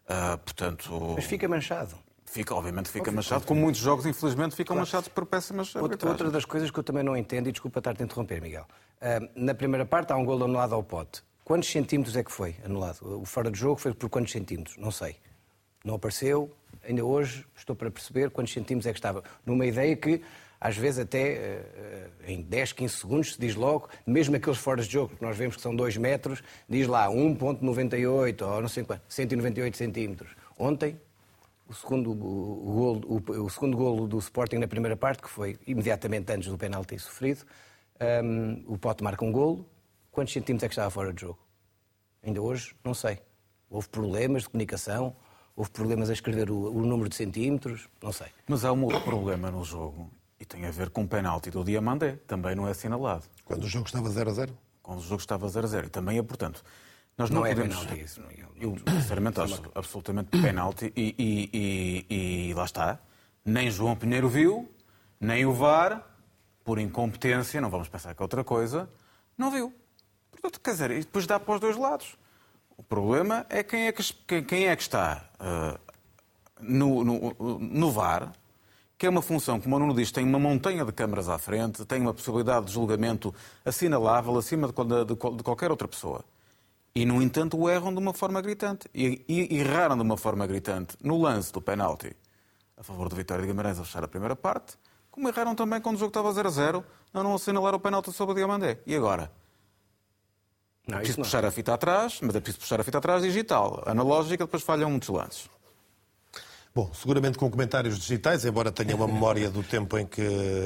Uh, 0.05 0.39
portanto... 0.39 1.13
Mas 1.15 1.27
fica 1.27 1.47
manchado. 1.47 1.95
Fica, 2.25 2.55
obviamente 2.55 2.89
fica 2.89 3.13
manchado, 3.13 3.47
como 3.47 3.61
muitos 3.61 3.81
jogos, 3.81 4.07
infelizmente, 4.07 4.57
ficam 4.57 4.75
claro. 4.75 4.81
manchados 4.81 5.09
por 5.09 5.25
péssimas 5.25 5.73
Outra, 5.77 6.09
outra 6.09 6.31
das 6.31 6.45
coisas 6.45 6.69
que 6.71 6.79
eu 6.79 6.83
também 6.83 7.05
não 7.05 7.17
entendo, 7.17 7.49
e 7.49 7.53
desculpa 7.53 7.79
estar-te 7.79 8.03
a 8.03 8.05
interromper, 8.05 8.41
Miguel. 8.41 8.67
Uh, 8.97 9.29
na 9.37 9.55
primeira 9.55 9.87
parte 9.87 10.13
há 10.13 10.17
um 10.17 10.25
gol 10.25 10.43
anulado 10.43 10.75
ao 10.75 10.83
pote. 10.83 11.23
Quantos 11.45 11.71
centímetros 11.71 12.17
é 12.17 12.25
que 12.25 12.33
foi 12.33 12.57
anulado? 12.65 13.21
O 13.21 13.25
fora 13.25 13.51
de 13.51 13.59
jogo 13.59 13.79
foi 13.79 13.93
por 13.95 14.09
quantos 14.09 14.33
centímetros? 14.33 14.77
Não 14.79 14.91
sei. 14.91 15.17
Não 15.85 15.97
apareceu, 15.97 16.51
ainda 16.83 17.05
hoje 17.05 17.47
estou 17.55 17.77
para 17.77 17.91
perceber 17.91 18.31
quantos 18.31 18.55
centímetros 18.55 18.87
é 18.87 18.93
que 18.93 18.99
estava. 18.99 19.23
Numa 19.45 19.67
ideia 19.67 19.95
que, 19.95 20.23
às 20.59 20.75
vezes, 20.79 21.01
até 21.01 21.33
eh, 21.35 22.11
em 22.27 22.41
10, 22.41 22.73
15 22.73 22.95
segundos 22.97 23.35
se 23.35 23.39
diz 23.41 23.55
logo, 23.55 23.91
mesmo 24.07 24.35
aqueles 24.35 24.59
fora 24.59 24.81
de 24.81 24.91
jogo, 24.91 25.15
que 25.15 25.23
nós 25.23 25.37
vemos 25.37 25.57
que 25.57 25.63
são 25.63 25.77
2 25.77 25.99
metros, 25.99 26.43
diz 26.67 26.87
lá 26.87 27.09
1,98 27.09 28.43
ou 28.43 28.63
não 28.63 28.69
sei 28.69 28.83
quanto, 28.83 29.03
198 29.07 29.77
centímetros. 29.77 30.31
Ontem, 30.59 30.99
o 31.69 31.75
segundo 31.75 32.15
golo, 32.15 33.03
o, 33.07 33.45
o, 33.45 33.51
segundo 33.51 33.77
golo 33.77 34.09
do 34.09 34.19
Sporting 34.19 34.57
na 34.57 34.67
primeira 34.69 34.97
parte, 34.97 35.21
que 35.21 35.29
foi 35.29 35.59
imediatamente 35.67 36.33
antes 36.33 36.49
do 36.49 36.57
penalti 36.57 36.99
sofrido, 36.99 37.45
um, 38.01 38.05
ehm, 38.05 38.65
o 38.67 38.79
Pote 38.79 39.05
marca 39.05 39.23
um 39.23 39.31
golo. 39.31 39.69
Quantos 40.11 40.33
centímetros 40.33 40.65
é 40.65 40.69
que 40.69 40.73
estava 40.73 40.91
fora 40.91 41.13
de 41.13 41.21
jogo? 41.21 41.39
Ainda 42.23 42.41
hoje, 42.41 42.75
não 42.83 42.95
sei. 42.95 43.19
Houve 43.69 43.89
problemas 43.89 44.45
de 44.45 44.49
comunicação, 44.49 45.15
houve 45.57 45.71
problemas 45.71 46.11
a 46.11 46.13
escrever 46.13 46.51
o, 46.51 46.73
o 46.73 46.85
número 46.87 47.09
de 47.09 47.17
centímetros, 47.17 47.89
não 48.03 48.13
sei. 48.13 48.29
Mas 48.49 48.65
há 48.65 48.73
um 48.73 48.85
outro 48.85 49.01
problema 49.03 49.51
no 49.51 49.65
jogo, 49.65 50.11
E 50.41 50.45
tem 50.45 50.67
a 50.67 50.71
ver 50.71 50.91
com 50.91 51.03
o 51.05 51.09
penalti 51.09 51.51
do 51.51 51.63
Diamandé, 51.65 52.19
também 52.27 52.55
não 52.55 52.67
é 52.67 52.73
assinalado. 52.73 53.23
Quando 53.45 53.65
o 53.65 53.69
jogo 53.69 53.87
estava 53.87 54.09
0 54.11 54.31
a 54.31 54.33
0? 54.35 54.59
Quando 54.83 54.99
o 54.99 55.03
jogo 55.03 55.21
estava 55.21 55.49
0 55.49 55.65
a 55.67 55.69
0. 55.71 55.87
E 55.87 55.91
também 55.91 56.19
é, 56.19 56.23
portanto, 56.23 56.63
nós 57.17 57.31
Não 57.31 57.41
não, 57.41 57.47
é 57.47 57.55
podemos... 57.55 57.77
penalti 57.79 58.03
isso, 58.05 58.21
Miguel. 58.23 58.49
Eu, 58.61 58.77
sinceramente, 59.01 59.41
acho 59.41 59.63
absolutamente 59.75 60.31
penalti. 60.43 60.93
E, 60.97 61.15
e- 61.19 61.51
e- 62.11 62.49
e 62.51 62.55
lá 62.55 62.65
está. 62.65 62.99
Nem 63.45 63.71
João 63.71 63.95
Pinheiro 63.97 64.29
viu, 64.29 64.69
nem 65.21 65.47
o 65.47 65.53
VAR, 65.55 66.05
por 66.65 66.79
incompetência, 66.79 67.61
não 67.61 67.71
vamos 67.71 67.89
pensar 67.89 68.15
que 68.15 68.21
é 68.21 68.25
outra 68.25 68.43
coisa, 68.43 68.89
não 69.39 69.51
viu. 69.51 69.73
Portanto, 70.33 70.61
quer 70.61 70.71
dizer, 70.73 70.91
e 70.91 71.01
depois 71.01 71.27
dá 71.27 71.39
para 71.39 71.55
os 71.55 71.61
dois 71.61 71.77
lados. 71.77 72.17
O 72.77 72.83
problema 72.83 73.47
é 73.49 73.63
quem 73.63 73.87
é 73.87 73.93
que, 73.93 74.03
quem, 74.43 74.67
é 74.67 74.77
que 74.77 74.83
está 74.83 75.25
ah, 75.39 75.79
no, 76.61 77.05
no, 77.05 77.37
no 77.61 77.91
VAR, 77.91 78.33
que 78.99 79.07
é 79.07 79.11
uma 79.11 79.23
função, 79.23 79.61
como 79.61 79.77
o 79.77 79.79
Nuno 79.79 79.95
diz, 79.95 80.11
tem 80.11 80.25
uma 80.25 80.39
montanha 80.39 80.85
de 80.85 80.93
câmaras 80.93 81.29
à 81.29 81.39
frente, 81.39 81.85
tem 81.85 82.01
uma 82.01 82.15
possibilidade 82.15 82.67
de 82.67 82.73
julgamento 82.73 83.35
assinalável 83.65 84.37
acima 84.37 84.69
de, 84.69 85.05
de- 85.05 85.37
de 85.37 85.43
qualquer 85.43 85.71
outra 85.71 85.87
pessoa. 85.89 86.25
E, 86.95 87.05
no 87.05 87.21
entanto, 87.21 87.57
o 87.59 87.69
erram 87.69 87.93
de 87.93 87.99
uma 87.99 88.13
forma 88.15 88.41
gritante. 88.41 88.89
E, 88.95 89.25
e 89.29 89.59
erraram 89.59 89.97
de 89.97 90.03
uma 90.03 90.17
forma 90.17 90.47
gritante 90.47 90.97
no 91.03 91.21
lance 91.21 91.53
do 91.53 91.61
penalti 91.61 92.15
a 92.77 92.83
favor 92.83 93.09
do 93.09 93.15
Vitória 93.17 93.43
de 93.43 93.49
Guimarães 93.49 93.79
a 93.79 93.85
fechar 93.85 94.03
a 94.03 94.09
primeira 94.09 94.35
parte, 94.35 94.77
como 95.11 95.29
erraram 95.29 95.55
também 95.55 95.81
quando 95.81 95.95
o 95.97 95.99
jogo 95.99 96.11
estava 96.11 96.33
0 96.33 96.49
a 96.49 96.51
0 96.51 96.85
a 97.13 97.23
não 97.23 97.35
assinalar 97.35 97.73
o 97.75 97.79
penalti 97.81 98.13
sobre 98.13 98.33
o 98.33 98.37
Diamandé. 98.37 98.79
E 98.85 98.97
agora? 98.97 99.31
Não, 100.87 100.99
É 100.99 101.03
isso 101.03 101.15
preciso 101.15 101.19
não. 101.19 101.25
puxar 101.25 101.45
a 101.45 101.51
fita 101.51 101.75
atrás, 101.75 102.19
mas 102.21 102.35
é 102.37 102.41
preciso 102.41 102.61
puxar 102.61 102.81
a 102.81 102.85
fita 102.85 102.99
atrás 102.99 103.23
digital. 103.23 103.83
Analógica, 103.87 104.45
depois 104.45 104.63
falham 104.63 104.91
muitos 104.91 105.09
lances. 105.09 105.49
Bom, 106.75 106.91
seguramente 106.93 107.39
com 107.39 107.49
comentários 107.49 107.97
digitais, 107.99 108.45
embora 108.45 108.73
tenha 108.73 108.97
uma 108.97 109.07
memória 109.07 109.49
do 109.49 109.63
tempo 109.63 109.97
em 109.97 110.05
que 110.05 110.21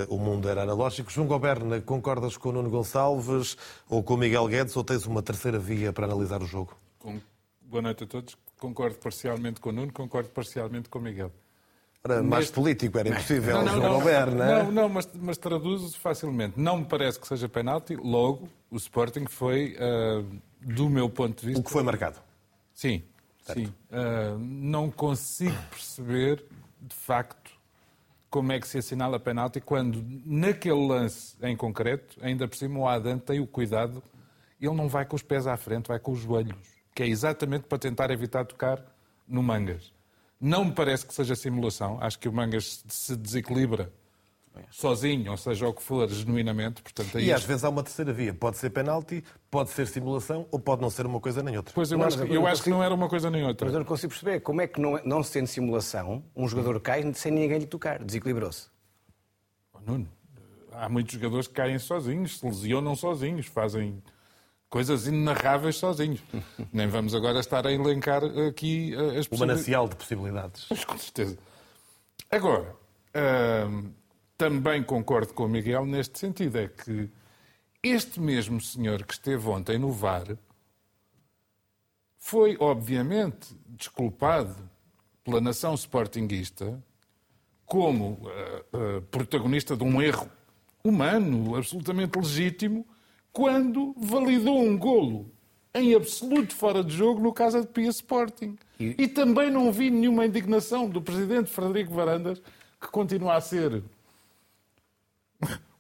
o 0.09 0.17
mundo 0.19 0.49
era 0.49 0.63
analógico. 0.63 1.11
João 1.11 1.27
Goberna, 1.27 1.81
concordas 1.83 2.37
com 2.37 2.49
o 2.49 2.53
Nuno 2.53 2.71
Gonçalves 2.71 3.57
ou 3.89 4.03
com 4.03 4.15
o 4.15 4.17
Miguel 4.17 4.47
Guedes 4.49 4.75
ou 4.75 4.83
tens 4.83 5.05
uma 5.05 5.23
terceira 5.23 5.59
via 5.59 5.93
para 5.93 6.07
analisar 6.07 6.43
o 6.43 6.47
jogo? 6.47 6.75
Com- 6.99 7.21
Boa 7.61 7.83
noite 7.83 8.05
a 8.05 8.07
todos. 8.07 8.35
Concordo 8.59 8.97
parcialmente 8.97 9.61
com 9.61 9.69
o 9.69 9.73
Nuno, 9.73 9.93
concordo 9.93 10.31
parcialmente 10.31 10.89
com 10.89 10.99
o 10.99 11.03
Miguel. 11.03 11.31
Ora, 12.05 12.23
mais 12.23 12.45
Neste- 12.45 12.55
político 12.55 12.97
era 12.99 13.09
impossível, 13.09 13.63
Não, 13.63 13.69
João 13.75 13.99
Goberna. 13.99 14.63
Não, 14.65 14.73
não, 14.73 14.89
mas, 14.89 15.09
mas 15.15 15.37
traduzo 15.37 15.99
facilmente. 15.99 16.59
Não 16.59 16.79
me 16.79 16.85
parece 16.85 17.19
que 17.19 17.27
seja 17.27 17.49
penalti. 17.49 17.97
Logo, 17.97 18.49
o 18.71 18.77
Sporting 18.77 19.27
foi, 19.27 19.77
ah, 19.81 20.23
do 20.61 20.89
meu 20.89 21.11
ponto 21.11 21.41
de 21.41 21.47
O 21.47 21.49
vista. 21.49 21.63
que 21.65 21.71
foi 21.71 21.83
marcado? 21.83 22.19
Sim, 22.73 23.03
sim. 23.43 23.73
Ah, 23.91 24.37
não 24.39 24.91
consigo 24.91 25.57
perceber, 25.71 26.45
de 26.81 26.95
facto, 26.95 27.51
como 28.31 28.53
é 28.53 28.61
que 28.61 28.69
se 28.69 28.79
assinala 28.79 29.19
penalti 29.19 29.61
quando, 29.61 30.05
naquele 30.25 30.87
lance 30.87 31.35
em 31.43 31.57
concreto, 31.57 32.17
ainda 32.23 32.47
por 32.47 32.57
cima 32.57 32.79
o 32.79 32.87
Adam 32.87 33.19
tem 33.19 33.41
o 33.41 33.47
cuidado, 33.47 34.03
ele 34.61 34.75
não 34.75 34.89
vai 34.89 35.05
com 35.05 35.17
os 35.17 35.23
pés 35.23 35.47
à 35.49 35.57
frente, 35.57 35.89
vai 35.89 35.99
com 35.99 36.13
os 36.13 36.21
joelhos, 36.21 36.57
que 36.95 37.03
é 37.03 37.09
exatamente 37.09 37.65
para 37.65 37.79
tentar 37.79 38.11
evitar 38.13 38.45
tocar 38.45 38.81
no 39.27 39.43
Mangas. 39.43 39.93
Não 40.41 40.65
me 40.65 40.73
parece 40.73 41.05
que 41.05 41.13
seja 41.13 41.35
simulação, 41.35 41.99
acho 42.01 42.19
que 42.19 42.29
o 42.29 42.33
Mangas 42.33 42.85
se 42.89 43.17
desequilibra 43.17 43.93
sozinho, 44.71 45.31
ou 45.31 45.37
seja, 45.37 45.69
o 45.69 45.73
que 45.73 45.83
for, 45.83 46.09
genuinamente. 46.09 46.83
Portanto, 46.83 47.19
aí 47.19 47.27
E 47.27 47.33
às 47.33 47.45
vezes 47.45 47.65
há 47.65 47.69
uma 47.69 47.83
terceira 47.83 48.13
via. 48.13 48.35
Pode 48.35 48.57
ser 48.57 48.71
penalti, 48.71 49.23
pode 49.51 49.71
ser 49.71 49.87
simulação 49.87 50.47
ou 50.51 50.59
pode 50.59 50.83
não 50.83 50.91
ser 50.91 51.07
uma 51.07 51.21
coisa 51.21 51.43
nem 51.43 51.57
outra. 51.57 51.75
Pois 51.75 51.91
eu, 51.91 51.99
Não, 51.99 52.07
acho, 52.07 52.19
eu 52.25 52.47
acho 52.47 52.63
que 52.63 52.71
não 52.71 52.83
era 52.83 52.95
uma 52.95 53.09
coisa 53.09 53.31
nem 53.31 53.45
outra. 53.45 53.67
Mas 53.67 53.75
eu 53.75 53.81
não 53.81 53.87
consigo 53.87 54.11
perceber 54.11 54.41
como 54.41 54.61
é 54.61 54.67
que, 54.67 54.81
não, 54.81 55.01
não 55.05 55.23
sendo 55.23 55.47
simulação, 55.47 56.25
um 56.35 56.49
jogador 56.49 56.81
cai 56.81 57.13
sem 57.15 57.33
ninguém 57.33 57.59
lhe 57.59 57.67
tocar. 57.67 58.03
Desequilibrou-se. 58.03 58.69
Oh, 59.73 59.79
Nuno, 59.81 60.09
há 60.73 60.89
muitos 60.89 61.15
jogadores 61.15 61.47
que 61.47 61.55
caem 61.55 61.79
sozinhos, 61.79 62.39
se 62.39 62.47
lesionam 62.47 62.95
sozinhos, 62.95 63.47
fazem 63.47 64.03
coisas 64.69 65.07
inenarráveis 65.07 65.77
sozinhos. 65.77 66.21
Nem 66.73 66.87
vamos 66.89 67.15
agora 67.15 67.41
estar 67.41 67.67
a 67.67 67.73
elencar 67.73 68.23
aqui 68.49 68.95
eh, 68.95 68.97
as 68.97 69.27
O 69.27 69.31
possibilidades. 69.31 69.39
manancial 69.41 69.89
de 69.89 69.97
possibilidades. 69.97 70.67
Mas 70.71 70.85
com 70.85 70.99
certeza. 70.99 71.39
Agora, 72.31 72.75
hum, 73.69 73.91
também 74.37 74.83
concordo 74.83 75.33
com 75.33 75.45
o 75.45 75.49
Miguel 75.49 75.87
neste 75.87 76.19
sentido, 76.19 76.57
é 76.59 76.69
que 76.69 77.11
este 77.83 78.21
mesmo 78.21 78.61
senhor 78.61 79.05
que 79.05 79.13
esteve 79.15 79.49
ontem 79.49 79.79
no 79.79 79.91
VAR 79.91 80.37
foi, 82.19 82.57
obviamente, 82.61 83.55
desculpado 83.67 84.55
pela 85.25 85.41
nação 85.41 85.75
sportinguista 85.75 86.83
como 87.65 88.21
eh, 88.31 88.65
eh, 88.73 89.01
protagonista 89.11 89.77
de 89.77 89.85
um 89.85 90.01
erro 90.03 90.29
humano, 90.83 91.55
absolutamente 91.57 92.19
legítimo, 92.19 92.87
quando 93.39 93.95
validou 93.97 94.61
um 94.61 94.77
golo 94.77 95.31
em 95.73 95.95
absoluto 95.95 96.57
fora 96.57 96.83
de 96.83 96.93
jogo 96.93 97.21
no 97.21 97.33
Casa 97.33 97.61
de 97.61 97.69
Pia 97.69 97.89
Sporting. 97.89 98.59
E... 98.81 99.07
também 99.07 99.49
não 99.49 99.71
vi 99.71 99.91
nenhuma 99.91 100.27
indignação 100.27 100.91
do 100.91 101.01
presidente 101.01 101.49
Frederico 101.49 101.95
Varandas, 101.95 102.43
que 102.81 102.89
continua 102.89 103.37
a 103.37 103.41
ser 103.41 103.81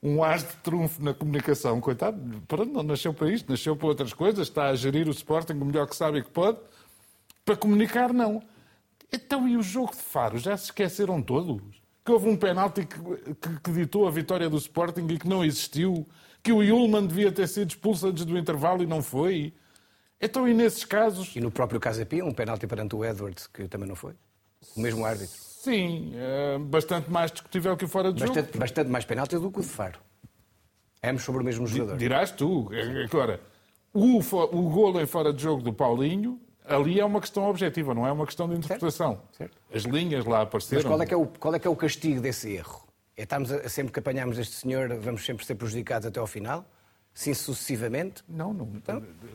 um 0.01 0.23
as 0.23 0.47
de 0.47 0.55
trunfo 0.59 1.03
na 1.03 1.13
comunicação. 1.13 1.81
Coitado, 1.81 2.41
pronto, 2.47 2.73
não 2.73 2.85
nasceu 2.85 3.13
para 3.13 3.29
isto, 3.29 3.51
nasceu 3.51 3.75
para 3.75 3.89
outras 3.89 4.13
coisas, 4.13 4.47
está 4.47 4.69
a 4.69 4.77
gerir 4.77 5.09
o 5.09 5.11
Sporting 5.11 5.55
o 5.55 5.65
melhor 5.65 5.89
que 5.89 5.97
sabe 5.97 6.19
e 6.19 6.23
que 6.23 6.31
pode. 6.31 6.59
Para 7.45 7.57
comunicar, 7.57 8.13
não. 8.13 8.41
Então, 9.13 9.49
e 9.49 9.57
o 9.57 9.65
jogo 9.65 9.91
de 9.91 10.03
Faro? 10.03 10.39
Já 10.39 10.57
se 10.57 10.67
esqueceram 10.67 11.21
todos? 11.21 11.61
Que 12.05 12.13
houve 12.13 12.29
um 12.29 12.37
penalti 12.37 12.87
que, 12.87 13.35
que, 13.35 13.61
que 13.65 13.73
ditou 13.73 14.07
a 14.07 14.13
vitória 14.13 14.49
do 14.49 14.59
Sporting 14.59 15.09
e 15.09 15.19
que 15.19 15.27
não 15.27 15.45
existiu? 15.45 16.07
Que 16.49 16.53
o 16.55 16.63
Yulman 16.63 17.07
devia 17.07 17.31
ter 17.31 17.47
sido 17.47 17.69
expulso 17.69 18.07
antes 18.07 18.25
do 18.25 18.39
intervalo 18.39 18.83
e 18.83 18.87
não 18.87 19.03
foi? 19.03 19.53
Então, 20.19 20.49
e 20.49 20.55
nesses 20.55 20.83
casos? 20.83 21.37
E 21.37 21.41
no 21.43 21.51
próprio 21.51 21.79
Casa 21.79 22.07
Pia, 22.07 22.25
um 22.25 22.33
penalti 22.33 22.67
perante 22.67 22.97
o 22.97 23.05
Edwards, 23.05 23.47
que 23.47 23.69
também 23.69 23.87
não 23.87 23.95
foi. 23.95 24.15
O 24.75 24.81
mesmo 24.81 25.05
árbitro. 25.05 25.37
Sim, 25.39 26.15
é 26.15 26.59
bastante 26.59 27.11
mais 27.11 27.31
discutível 27.31 27.77
que 27.77 27.85
o 27.85 27.89
fora 27.89 28.11
de 28.11 28.21
jogo. 28.21 28.33
Bastante, 28.33 28.57
bastante 28.57 28.89
mais 28.91 29.05
penalti 29.05 29.37
do 29.37 29.53
que 29.53 29.59
o 29.59 29.61
de 29.61 29.69
Faro. 29.69 29.99
Ambos 31.05 31.23
sobre 31.23 31.43
o 31.43 31.45
mesmo 31.45 31.67
jogador. 31.67 31.99
Dirás 31.99 32.31
tu. 32.31 32.71
Agora, 33.05 33.43
o, 33.93 34.17
o 34.17 34.71
golo 34.71 35.03
em 35.03 35.07
fora 35.07 35.35
de 35.35 35.43
jogo 35.43 35.63
do 35.63 35.75
Paulinho, 35.75 36.41
ali 36.65 36.99
é 36.99 37.05
uma 37.05 37.21
questão 37.21 37.45
objetiva, 37.45 37.93
não 37.93 38.07
é 38.07 38.11
uma 38.11 38.25
questão 38.25 38.49
de 38.49 38.57
interpretação. 38.57 39.21
certo. 39.37 39.55
As 39.71 39.83
linhas 39.83 40.25
lá 40.25 40.41
apareceram. 40.41 40.81
Mas 40.81 40.91
qual 40.91 41.03
é, 41.03 41.05
que 41.05 41.13
é 41.13 41.17
o, 41.19 41.27
qual 41.27 41.55
é 41.55 41.59
que 41.59 41.69
é 41.69 41.71
o 41.71 41.77
castigo 41.77 42.23
desse 42.23 42.51
erro? 42.55 42.88
É 43.19 43.23
estarmos 43.23 43.51
a, 43.51 43.69
sempre 43.69 43.93
que 43.93 43.99
apanhamos 43.99 44.39
este 44.39 44.55
senhor, 44.55 44.97
vamos 45.01 45.27
sempre 45.27 45.45
ser 45.45 45.57
prejudicados 45.57 46.07
até 46.07 46.21
ao 46.21 46.27
final? 46.27 46.65
Sim, 47.19 47.35
sucessivamente? 47.35 48.23
Não, 48.29 48.55
não. 48.55 48.71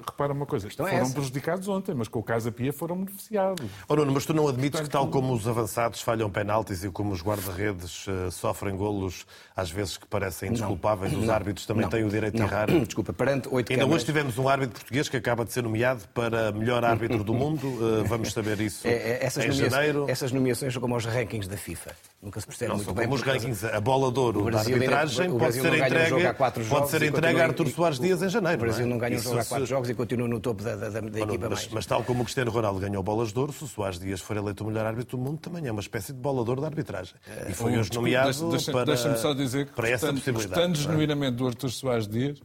Repara 0.08 0.32
uma 0.32 0.46
coisa, 0.46 0.68
é 0.68 0.72
foram 0.72 0.88
essa. 0.88 1.13
prejudicados 1.13 1.68
ontem, 1.68 1.94
mas 1.94 2.08
com 2.08 2.20
o 2.20 2.24
Casa 2.24 2.50
Pia 2.50 2.72
foram 2.72 2.96
beneficiados. 3.04 3.66
Oh, 3.90 3.96
Nuno, 3.98 4.13
mas 4.13 4.25
tu 4.25 4.34
não 4.34 4.48
admites 4.48 4.80
que, 4.80 4.90
tal 4.90 5.06
como 5.10 5.34
os 5.34 5.46
avançados 5.50 6.02
falham 6.02 6.30
penaltis 6.30 6.86
e 6.86 6.90
como 6.90 7.12
os 7.12 7.22
guarda-redes 7.22 8.06
eh, 8.08 8.32
sofrem 8.32 8.78
golos, 8.78 9.25
às 9.54 9.70
vezes 9.70 9.98
que 9.98 10.08
parecem 10.08 10.52
indesculpáveis, 10.52 11.12
os 11.12 11.28
árbitros 11.28 11.66
também 11.66 11.82
Não. 11.82 11.90
têm 11.90 12.06
o 12.06 12.10
direito 12.10 12.38
Não. 12.40 12.46
de 12.48 12.54
errar? 12.54 12.68
Desculpa, 12.88 13.12
perante 13.12 13.50
oito 13.52 13.70
Ainda 13.74 13.82
câmaras... 13.84 13.96
hoje 14.02 14.06
tivemos 14.06 14.38
um 14.38 14.48
árbitro 14.48 14.75
português 14.75 15.10
que 15.10 15.18
acaba 15.18 15.44
de 15.44 15.52
ser 15.52 15.63
nomeado 15.63 16.08
para 16.13 16.54
melhor 16.54 16.86
árbitro 16.86 17.22
do 17.22 17.34
mundo. 17.34 17.68
Eh, 18.00 18.04
Vamos 18.08 18.32
saber 18.32 18.62
isso 18.62 18.88
É, 18.88 18.92
é, 18.94 19.25
essas, 19.25 19.44
em 19.44 19.52
janeiro. 19.52 20.06
essas 20.08 20.32
nomeações 20.32 20.72
são 20.72 20.82
como 20.82 20.96
os 20.96 21.04
rankings 21.04 21.50
da 21.50 21.58
FIFA. 21.58 21.92
Nunca 22.22 22.40
se 22.40 22.48
percebe 22.48 22.70
Não, 22.70 22.75
muito 22.78 22.86
são 22.86 22.94
bem. 22.96 23.04
como 23.04 23.16
os 23.16 23.22
rankings. 23.22 23.66
A 23.66 23.82
bola 23.82 24.10
de 24.10 24.20
ouro 24.20 24.46
O 24.48 24.52
da 24.52 24.60
arbitragem 24.60 25.38
pode 25.38 25.54
ser 25.56 25.63
não 25.63 25.75
entregue, 25.86 26.34
pode 26.70 26.90
ser 26.90 27.04
entregue 27.04 27.42
a 27.42 27.44
Artur 27.44 27.73
Soares 27.74 28.00
Dias 28.00 28.22
em 28.22 28.30
janeiro. 28.30 28.58
O 28.58 28.62
Brasil 28.62 28.86
não 28.88 28.98
ganha 28.98 29.18
um 29.18 29.20
jogo 29.20 29.38
há 29.39 29.44
se- 29.44 29.50
quatro 29.50 29.65
jogos 29.65 29.89
e 29.89 29.94
continua 29.94 30.27
no 30.27 30.39
topo 30.39 30.63
da, 30.63 30.75
da, 30.75 30.89
da- 30.89 31.01
da 31.01 31.20
equipa 31.20 31.50
mas, 31.50 31.50
mais. 31.50 31.68
mas 31.70 31.86
tal 31.86 32.03
como 32.03 32.22
o 32.22 32.24
Cristiano 32.24 32.51
Ronaldo 32.51 32.80
ganhou 32.80 33.01
bolas 33.03 33.34
de 33.34 33.39
ouro, 33.39 33.51
se 33.51 33.63
o 33.63 33.68
Soares 33.68 34.00
Dias 34.00 34.22
for 34.22 34.38
eleito 34.38 34.63
o 34.63 34.68
melhor 34.68 34.86
árbitro 34.86 35.18
do 35.18 35.24
mundo, 35.24 35.39
também 35.39 35.65
é 35.68 35.72
uma 35.72 35.82
espécie 35.82 36.13
de 36.13 36.20
bola 36.20 36.44
de 36.44 36.50
ouro 36.50 36.62
da 36.62 36.68
arbitragem. 36.68 37.15
E 37.50 37.53
foi 37.53 37.77
hoje 37.77 37.92
nomeado 37.94 38.27
deixa- 38.32 38.50
deixa- 38.50 38.72
para, 38.72 38.86
Deixa-me 38.86 39.18
só 39.18 39.34
dizer 39.34 39.65
que, 39.68 39.74
para 39.74 39.89
essa 39.89 40.08
gostando, 40.12 40.20
possibilidade. 40.22 40.50
gostando 40.62 40.77
não 40.77 40.84
é? 40.86 40.92
genuinamente 40.92 41.36
do 41.38 41.48
Artur 41.48 41.70
Soares 41.72 42.08
Dias, 42.08 42.39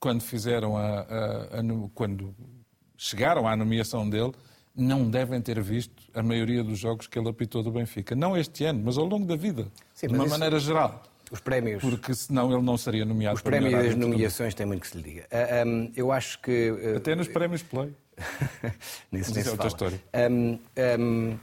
quando 0.00 0.22
fizeram 0.22 0.76
a, 0.76 0.82
a- 1.00 1.60
a 1.60 1.88
quando 1.94 2.34
chegaram 2.96 3.46
à 3.48 3.56
nomeação 3.56 4.08
dele, 4.08 4.32
não 4.76 5.08
devem 5.08 5.40
ter 5.40 5.60
visto 5.62 6.02
a 6.12 6.22
maioria 6.22 6.62
dos 6.64 6.78
jogos 6.78 7.06
que 7.06 7.16
ele 7.18 7.28
apitou 7.28 7.62
do 7.62 7.70
Benfica. 7.70 8.14
Não 8.16 8.36
este 8.36 8.64
ano, 8.64 8.82
mas 8.84 8.98
ao 8.98 9.04
longo 9.04 9.24
da 9.26 9.36
vida. 9.36 9.68
Sim, 9.94 10.08
de 10.08 10.14
uma 10.14 10.24
isso- 10.24 10.30
maneira 10.32 10.58
geral. 10.58 11.02
Os 11.34 11.40
prémios, 11.40 11.82
Porque 11.82 12.14
senão 12.14 12.52
ele 12.52 12.62
não 12.62 12.78
seria 12.78 13.04
nomeado 13.04 13.34
os 13.36 13.42
para 13.42 13.50
prémios 13.58 13.72
do 13.94 14.00
mundo. 14.00 14.08
nomeações 14.12 14.54
têm 14.54 14.64
muito 14.64 14.82
que 14.82 14.86
se 14.88 14.96
lhe 14.96 15.02
diga. 15.02 15.26
Ah, 15.32 15.64
hum, 15.66 15.92
eu 15.96 16.12
acho 16.12 16.38
que... 16.40 16.72
ah, 16.94 16.96
Até 16.98 17.14
nos 17.16 17.26
prémios 17.28 17.62
Play. 17.62 17.92
Nisso 19.10 19.34
nem 19.34 19.42
é 19.44 19.50
outra 19.50 19.56
fala. 19.56 19.68
história. 19.68 20.02
Hum, 20.30 20.58
hum, 20.98 21.38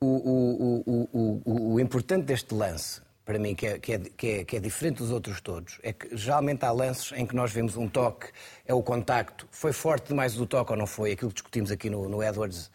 o, 0.00 0.06
o- 0.06 1.08
o- 1.12 1.72
o- 1.74 1.80
importante 1.80 2.24
deste 2.24 2.52
lance, 2.52 3.00
para 3.24 3.38
mim, 3.38 3.54
que 3.54 3.66
é, 3.66 3.78
que, 3.78 3.92
é, 3.92 3.98
que, 3.98 4.26
é, 4.28 4.44
que 4.44 4.56
é 4.56 4.60
diferente 4.60 4.96
dos 4.98 5.10
outros 5.12 5.40
todos, 5.40 5.78
é 5.84 5.92
que 5.92 6.16
geralmente 6.16 6.64
há 6.64 6.72
lances 6.72 7.12
em 7.16 7.24
que 7.24 7.34
nós 7.36 7.52
vemos 7.52 7.76
um 7.76 7.88
toque, 7.88 8.26
é 8.66 8.74
o 8.74 8.82
contacto. 8.82 9.46
Foi 9.52 9.72
forte 9.72 10.08
demais 10.08 10.38
o 10.40 10.46
toque 10.46 10.72
ou 10.72 10.76
não 10.78 10.86
foi? 10.86 11.12
Aquilo 11.12 11.30
que 11.30 11.34
discutimos 11.34 11.70
aqui 11.70 11.88
no, 11.88 12.08
no 12.08 12.22
Edwards 12.22 12.70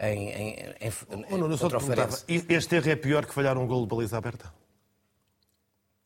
em, 0.00 0.30
em, 0.30 0.50
em, 0.80 0.92
Oh, 1.30 1.36
Nuno, 1.36 1.54
eu 1.54 1.58
só 1.58 1.68
te 1.68 1.72
contra 1.72 1.78
o 1.78 1.80
perguntava, 1.80 2.16
Farense. 2.16 2.44
este 2.48 2.74
erro 2.76 2.90
é 2.90 2.96
pior 2.96 3.24
que 3.26 3.32
falhar 3.34 3.56
um 3.58 3.66
gol 3.68 3.82
de 3.82 3.88
baliza 3.94 4.16
aberta? 4.18 4.52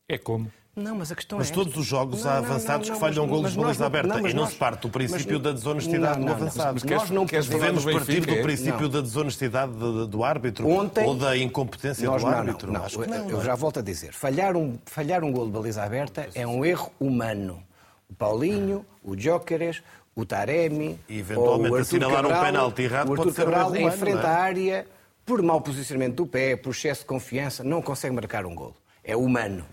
É 0.09 0.17
como? 0.17 0.51
Não, 0.75 0.95
mas 0.95 1.11
a 1.11 1.15
questão 1.15 1.37
Mas 1.37 1.51
é 1.51 1.53
todos 1.53 1.69
esta. 1.69 1.79
os 1.81 1.85
jogos 1.85 2.23
Não, 2.23 2.31
há 2.31 2.37
avançados 2.39 2.89
não, 2.89 2.95
que 2.95 2.99
não, 3.01 3.07
falham 3.09 3.23
mas- 3.23 3.29
golos 3.29 3.43
mas 3.43 3.51
de 3.53 3.59
baliza 3.59 3.79
não- 3.79 3.85
aberta 3.87 4.07
mas 4.21 4.31
e 4.31 4.35
não 4.35 4.43
nós- 4.43 4.51
se 4.53 4.57
parte 4.57 4.81
do 4.81 4.89
princípio 4.89 5.33
mas- 5.33 5.41
da 5.43 5.51
desonestidade 5.51 6.19
do 6.19 6.25
não, 6.25 6.33
avançado. 6.33 6.73
mas 6.73 6.83
queres- 6.83 6.97
nós 7.03 7.09
não 7.11 7.25
queres 7.27 7.47
podemos- 7.47 7.85
partir 7.85 8.21
do 8.21 8.31
é? 8.33 8.41
princípio 8.41 8.81
Não. 8.81 8.89
da 8.89 9.01
desonestidade 9.01 9.71
do, 9.73 10.07
do 10.07 10.23
árbitro 10.23 10.67
Ontem- 10.67 11.05
ou 11.05 11.15
da 11.15 11.37
incompetência 11.37 12.07
Nós 12.07 12.23
do 12.23 12.29
não, 12.29 12.37
árbitro. 12.37 12.67
não, 12.71 12.79
não. 12.79 12.85
Acho 12.87 12.99
que 12.99 13.07
não, 13.07 13.17
Eu 13.17 13.29
não 13.29 13.41
é? 13.41 13.45
já 13.45 13.53
volto 13.55 13.79
a 13.79 13.81
dizer. 13.83 14.13
Falhar 14.13 14.57
um, 14.57 14.77
falhar 14.85 15.23
um 15.23 15.31
gol 15.31 15.45
de 15.45 15.51
baliza 15.51 15.83
aberta 15.83 16.27
é 16.33 16.45
um 16.45 16.65
erro 16.65 16.91
humano. 16.99 17.63
O 18.09 18.15
Paulinho, 18.15 18.83
o 19.03 19.15
Jóqueres, 19.17 19.83
o 20.15 20.25
Taremi, 20.25 20.99
E, 21.07 21.19
eventualmente, 21.19 21.69
ou 21.71 21.77
o 21.77 21.81
assinalar 21.81 22.25
um 22.25 22.29
penalti 22.29 22.81
errado 22.81 23.11
o 23.11 23.15
pode 23.15 23.29
Arthur 23.29 23.41
um 23.41 23.45
Cabral 23.45 23.75
em 23.75 23.85
é? 23.87 24.13
à 24.25 24.29
área, 24.41 24.87
por 25.23 25.39
mau 25.43 25.61
posicionamento 25.61 26.15
do 26.15 26.25
pé, 26.25 26.55
por 26.55 26.71
excesso 26.71 27.01
de 27.01 27.05
confiança, 27.07 27.63
não 27.63 27.79
consegue 27.79 28.15
marcar 28.15 28.43
um 28.45 28.55
gol. 28.55 28.73
É 29.03 29.15
humano. 29.15 29.63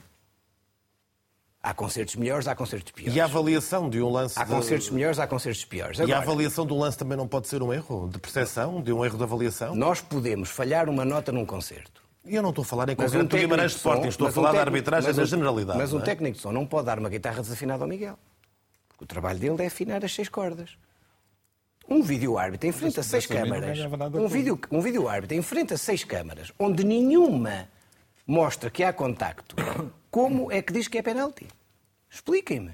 Há 1.63 1.75
concertos 1.75 2.17
melhores, 2.17 2.49
há 2.49 2.55
concertos 2.55 2.91
piores. 2.91 3.15
E 3.15 3.21
a 3.21 3.25
avaliação 3.25 3.91
de 3.91 4.01
um 4.01 4.09
lance. 4.09 4.39
Há 4.39 4.45
de- 4.45 4.51
concertos 4.51 4.89
melhores, 4.91 5.19
há 5.19 5.27
concertos 5.27 5.63
piores. 5.67 5.99
E 5.99 6.01
a 6.01 6.05
Agora, 6.05 6.21
avaliação 6.21 6.65
do 6.65 6.75
lance 6.77 6.97
também 6.97 7.19
não 7.19 7.29
pode 7.29 7.49
ser 7.49 7.63
um 7.63 7.71
erro 7.73 8.09
de 8.11 8.19
percepção, 8.19 8.81
de 8.81 8.91
um 8.93 9.05
erro 9.05 9.19
de 9.19 9.23
avaliação? 9.23 9.75
nós 9.75 10.01
podemos 10.01 10.49
falhar 10.49 10.89
uma 10.89 11.05
nota 11.05 11.31
num 11.31 11.45
concerto. 11.45 12.01
E 12.25 12.35
eu 12.35 12.43
não 12.43 12.49
estou 12.51 12.63
a 12.63 12.65
falar 12.65 12.89
em 12.89 12.95
Mas 12.97 13.07
concreto 13.13 13.25
um 13.25 13.29
do 13.29 13.37
Guimarães 13.37 13.73
de 13.73 13.77
Sporting, 13.77 14.09
estou 14.09 14.27
a 14.27 14.29
mas 14.31 14.37
um 14.39 14.43
falar 14.43 14.53
da 14.55 14.61
arbitragem 14.61 15.13
na 15.13 15.23
um- 15.23 15.27
generalidade. 15.27 15.79
Mas 15.79 15.93
um 15.93 15.99
é? 15.99 16.03
técnico 16.03 16.37
de 16.37 16.43
som 16.43 16.53
não 16.53 16.65
pode 16.67 16.87
dar 16.87 16.99
uma 16.99 17.09
guitarra 17.11 17.43
desafinada 17.43 17.85
ao 17.85 17.89
Miguel. 17.89 18.19
Porque 18.89 19.05
o 19.05 19.07
trabalho 19.07 19.39
dele 19.39 19.63
é 19.63 19.67
afinar 19.67 20.03
as 20.03 20.15
seis 20.15 20.29
cordas. 20.31 20.71
Um 21.89 22.03
vídeo 22.03 22.39
árbitro 22.39 22.69
em 22.69 22.73
frente 22.73 23.01
a 23.01 23.03
seis 23.03 23.27
câmaras. 23.27 23.79
Um 23.79 24.11
com 24.13 24.29
vídeo, 24.29 24.59
um 24.71 24.81
vídeo 24.81 25.09
árbitro 25.09 25.37
em 25.37 25.43
frente 25.43 25.75
a 25.75 25.79
seis 25.79 26.05
câmaras, 26.05 26.53
onde 26.59 26.85
nenhuma 26.85 27.69
mostra 28.31 28.71
que 28.71 28.85
há 28.85 28.93
contacto. 28.93 29.57
Como 30.11 30.51
é 30.53 30.63
que 30.63 30.73
diz 30.73 30.89
que 30.89 30.99
é 30.99 31.03
penalti? 31.03 31.47
Expliquem-me. 32.09 32.73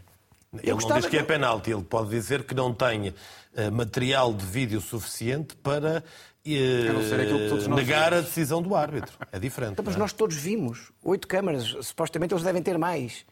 Ele 0.62 0.72
não 0.72 0.96
diz 0.98 1.06
que 1.06 1.18
é 1.18 1.22
penalti, 1.22 1.70
ele 1.70 1.82
pode 1.82 2.10
dizer 2.10 2.44
que 2.44 2.54
não 2.54 2.72
tem 2.72 3.12
eh, 3.54 3.70
material 3.70 4.32
de 4.32 4.44
vídeo 4.44 4.80
suficiente 4.80 5.54
para 5.56 6.02
eh, 6.46 6.86
A 6.88 7.74
negar 7.74 8.12
a 8.12 8.16
vimos. 8.16 8.26
decisão 8.26 8.62
do 8.62 8.74
árbitro. 8.74 9.18
É 9.32 9.38
diferente. 9.38 9.72
Então, 9.72 9.84
mas 9.84 9.96
é? 9.96 9.98
nós 9.98 10.12
todos 10.12 10.36
vimos. 10.36 10.92
Oito 11.02 11.26
câmaras. 11.28 11.64
Supostamente 11.82 12.32
eles 12.32 12.44
devem 12.44 12.62
ter 12.62 12.78
mais. 12.78 13.24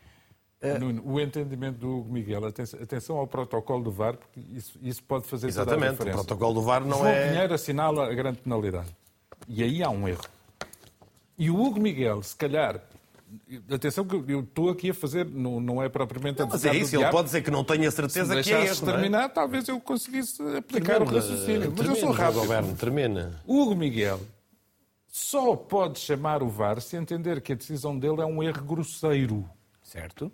Nuno, 0.80 1.02
o 1.04 1.20
entendimento 1.20 1.78
do 1.78 1.98
Hugo 1.98 2.10
Miguel, 2.12 2.42
atenção, 2.46 3.18
ao 3.18 3.26
protocolo 3.26 3.84
do 3.84 3.90
VAR, 3.90 4.16
porque 4.16 4.40
isso, 4.40 4.78
isso 4.82 5.02
pode 5.04 5.26
fazer 5.26 5.48
toda 5.48 5.60
a 5.60 5.64
Exatamente, 5.64 5.88
o 5.90 5.92
diferença. 5.98 6.18
protocolo 6.24 6.54
do 6.54 6.62
VAR 6.62 6.80
não 6.82 6.98
João 7.00 7.10
é. 7.10 7.28
Pinheiro 7.28 7.52
assinala 7.52 8.10
a 8.10 8.14
grande 8.14 8.38
penalidade. 8.38 8.88
E 9.46 9.62
aí 9.62 9.82
há 9.82 9.90
um 9.90 10.08
erro. 10.08 10.22
E 11.38 11.50
o 11.50 11.60
Hugo 11.60 11.80
Miguel, 11.80 12.22
se 12.22 12.36
calhar, 12.36 12.80
atenção 13.70 14.04
que 14.04 14.14
eu 14.32 14.40
estou 14.40 14.70
aqui 14.70 14.90
a 14.90 14.94
fazer, 14.94 15.26
não, 15.26 15.60
não 15.60 15.82
é 15.82 15.88
propriamente 15.88 16.40
a 16.40 16.46
Mas 16.46 16.64
é 16.64 16.74
isso, 16.76 16.94
ele 16.94 16.98
diabo. 16.98 17.12
pode 17.16 17.26
dizer 17.26 17.42
que 17.42 17.50
não 17.50 17.64
tenha 17.64 17.90
Se 17.90 17.96
certeza 17.96 18.40
que 18.42 18.52
é 18.52 18.58
não 18.58 18.88
é? 18.88 18.92
terminar, 18.92 19.28
talvez 19.30 19.66
eu 19.68 19.80
conseguisse 19.80 20.40
aplicar 20.56 21.02
o 21.02 21.06
Termina, 21.06 21.20
raciocínio. 21.20 21.58
Mas 21.58 21.66
eu 21.68 21.74
termina, 21.74 21.96
sou 22.00 22.10
rápido. 22.12 22.40
Governo, 22.40 22.76
termina. 22.76 23.42
O 23.46 23.62
Hugo 23.62 23.74
Miguel 23.74 24.20
só 25.08 25.56
pode 25.56 25.98
chamar 25.98 26.42
o 26.42 26.48
VAR 26.48 26.80
se 26.80 26.96
entender 26.96 27.40
que 27.40 27.52
a 27.52 27.56
decisão 27.56 27.98
dele 27.98 28.20
é 28.20 28.26
um 28.26 28.42
erro 28.42 28.62
grosseiro. 28.64 29.48
Certo? 29.82 30.30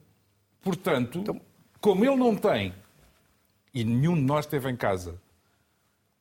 Portanto, 0.63 1.19
Então- 1.19 1.41
como 1.81 2.05
ele 2.05 2.17
não 2.17 2.37
tem, 2.37 2.75
e 3.73 3.83
nenhum 3.85 4.15
de 4.15 4.21
nós 4.23 4.45
teve 4.47 4.71
em 4.71 4.77
casa, 4.77 5.15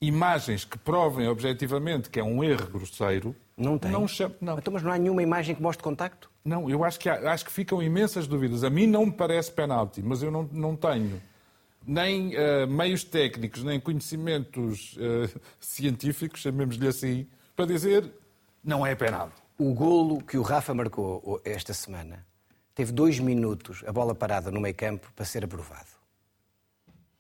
imagens 0.01 0.63
que 0.63 0.77
provem 0.77 1.27
objetivamente 1.27 2.09
que 2.09 2.19
é 2.19 2.23
um 2.23 2.41
erro 2.43 2.67
grosseiro, 2.67 3.35
Não 3.59 3.77
tem. 3.77 3.91
Não, 3.91 4.05
não, 4.39 4.57
Então, 4.57 4.73
mas 4.73 4.81
não 4.81 4.91
há 4.91 4.97
nenhuma 4.97 5.21
imagem 5.21 5.53
que 5.53 5.61
mostre 5.61 5.83
contacto? 5.83 6.31
não, 6.45 6.69
eu 6.69 6.83
acho 6.83 6.97
que, 6.99 7.09
há- 7.09 7.31
acho 7.33 7.45
que 7.45 7.51
ficam 7.51 7.83
imensas 7.83 8.25
dúvidas. 8.25 8.63
A 8.63 8.69
mim 8.69 8.87
não 8.87 9.05
me 9.05 9.11
parece 9.11 9.51
penalti, 9.51 10.01
mas 10.01 10.23
eu 10.23 10.31
não, 10.31 10.43
não 10.51 10.75
tenho 10.75 11.21
nem 11.85 12.33
eh, 12.35 12.65
meios 12.65 13.03
técnicos, 13.03 13.63
nem 13.63 13.79
conhecimentos 13.79 14.95
eh, 14.97 15.29
científicos, 15.59 16.41
chamemos-lhe 16.41 16.87
assim, 16.87 17.27
para 17.55 17.65
dizer 17.65 18.09
não 18.63 18.85
é 18.85 18.95
penalti. 18.95 19.35
O 19.57 19.73
golo 19.73 20.23
que 20.23 20.37
o 20.37 20.41
Rafa 20.41 20.73
marcou 20.73 21.41
esta 21.43 21.73
semana 21.73 22.25
teve 22.73 22.91
dois 22.93 23.19
minutos 23.19 23.83
a 23.85 23.91
bola 23.91 24.15
parada 24.15 24.49
no 24.49 24.61
meio 24.61 24.73
campo 24.75 25.11
para 25.15 25.25
ser 25.25 25.43
aprovado. 25.43 25.87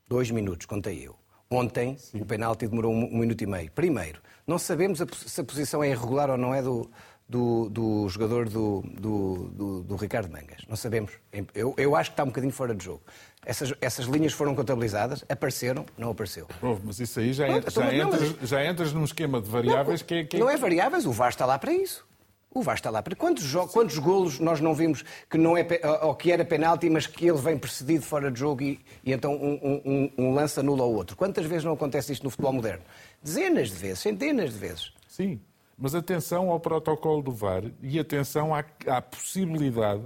Dois 0.07 0.31
minutos, 0.31 0.65
contei 0.65 1.05
eu. 1.05 1.15
Ontem, 1.51 1.97
o 2.13 2.25
penalti 2.25 2.67
demorou 2.67 2.93
um, 2.93 3.05
um 3.05 3.17
minuto 3.17 3.41
e 3.41 3.47
meio. 3.47 3.71
Primeiro, 3.71 4.21
não 4.45 4.59
sabemos 4.59 5.01
a 5.01 5.05
se 5.25 5.41
a 5.41 5.43
posição 5.43 5.83
é 5.83 5.89
irregular 5.89 6.29
ou 6.29 6.37
não 6.37 6.53
é 6.53 6.61
do, 6.61 6.87
do, 7.27 7.67
do 7.69 8.07
jogador 8.09 8.47
do, 8.47 8.81
do, 8.87 9.35
do- 9.51 9.83
do 9.83 9.95
Ricardo 9.95 10.31
Mangas. 10.31 10.61
Não 10.69 10.75
sabemos. 10.75 11.11
Eu, 11.55 11.73
eu 11.75 11.95
acho 11.95 12.11
que 12.11 12.13
está 12.13 12.23
um 12.23 12.27
bocadinho 12.27 12.53
fora 12.53 12.75
de 12.75 12.85
jogo. 12.85 13.01
Essas, 13.43 13.73
essas 13.81 14.05
linhas 14.05 14.31
foram 14.33 14.53
contabilizadas, 14.53 15.25
apareceram, 15.27 15.87
não 15.97 16.11
apareceu. 16.11 16.45
Oh, 16.61 16.77
mas 16.83 16.99
isso 16.99 17.19
aí 17.19 17.33
já, 17.33 17.47
Pronto, 17.47 17.71
já, 17.71 17.93
então, 17.95 18.09
mas 18.11 18.21
não, 18.21 18.29
entras, 18.29 18.49
já 18.49 18.65
entras 18.65 18.93
num 18.93 19.03
esquema 19.03 19.41
de 19.41 19.49
variáveis 19.49 20.03
que 20.03 20.13
é... 20.13 20.23
Que 20.25 20.37
é- 20.37 20.39
Não 20.39 20.49
é 20.51 20.55
variáveis, 20.55 21.07
o 21.07 21.11
VAR 21.11 21.29
está 21.29 21.47
lá 21.47 21.57
para 21.57 21.73
isso. 21.73 22.05
O 22.51 22.63
VAR 22.63 22.75
está 22.75 22.89
lá 22.89 23.03
quantos, 23.17 23.53
quantos 23.71 23.99
golos 23.99 24.39
nós 24.39 24.59
não 24.59 24.73
vimos 24.73 25.03
que 25.29 25.37
não 25.37 25.55
é 25.55 25.65
ou 26.01 26.15
que 26.15 26.31
era 26.31 26.43
penalti, 26.43 26.89
mas 26.89 27.05
que 27.05 27.27
ele 27.27 27.37
vem 27.37 27.57
precedido 27.57 28.03
fora 28.03 28.31
de 28.31 28.39
jogo 28.39 28.63
e, 28.63 28.79
e 29.03 29.13
então 29.13 29.35
um, 29.35 29.81
um, 29.85 30.11
um- 30.17 30.33
lance 30.33 30.59
anula 30.59 30.83
o 30.83 30.93
outro? 30.95 31.15
Quantas 31.15 31.45
vezes 31.45 31.63
não 31.63 31.73
acontece 31.73 32.11
isto 32.11 32.23
no 32.23 32.29
futebol 32.31 32.53
moderno? 32.53 32.83
Dezenas 33.21 33.69
de 33.69 33.75
vezes, 33.75 33.99
centenas 33.99 34.51
de 34.53 34.57
vezes. 34.57 34.91
Sim, 35.07 35.39
mas 35.77 35.93
atenção 35.93 36.49
ao 36.49 36.59
protocolo 36.59 37.21
do 37.21 37.31
VAR 37.31 37.63
e 37.83 37.99
atenção 37.99 38.53
à, 38.55 38.63
à 38.87 38.99
possibilidade 38.99 40.01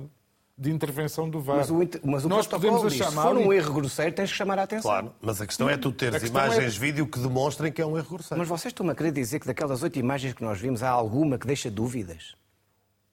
de 0.58 0.72
intervenção 0.72 1.30
do 1.30 1.40
VAR. 1.42 1.58
Mas 1.58 1.70
o, 1.70 1.76
mas 2.04 2.26
o 2.26 2.30
Nós 2.30 2.46
protocolo 2.48 2.80
podemos 2.80 2.86
a 2.86 2.90
se 2.90 2.98
chamar 3.12 3.24
for 3.24 3.38
um 3.38 3.52
erro 3.52 3.74
grosseiro, 3.74 4.14
tens 4.14 4.32
que 4.32 4.38
chamar 4.38 4.60
a 4.60 4.64
atenção. 4.64 4.92
Claro, 4.92 5.14
mas 5.22 5.42
a 5.42 5.48
questão 5.48 5.68
é 5.70 5.76
tu 5.78 5.92
teres 5.92 6.24
é- 6.24 6.28
imagens, 6.28 6.78
vídeo 6.78 7.08
que 7.08 7.20
demonstrem 7.20 7.72
que 7.72 7.82
é 7.82 7.86
um 7.86 7.98
erro 7.98 8.10
grosseiro. 8.10 8.40
Mas 8.40 8.48
vocês 8.48 8.72
estão-me 8.72 8.92
a 8.92 8.96
querer 8.96 9.12
dizer 9.12 9.40
que 9.40 9.48
daquelas 9.48 9.82
oito 9.82 9.98
imagens 9.98 10.34
que 10.34 10.44
nós 10.44 10.60
vimos 10.60 10.84
há 10.84 10.90
alguma 10.90 11.38
que 11.40 11.48
deixa 11.48 11.72
dúvidas? 11.72 12.36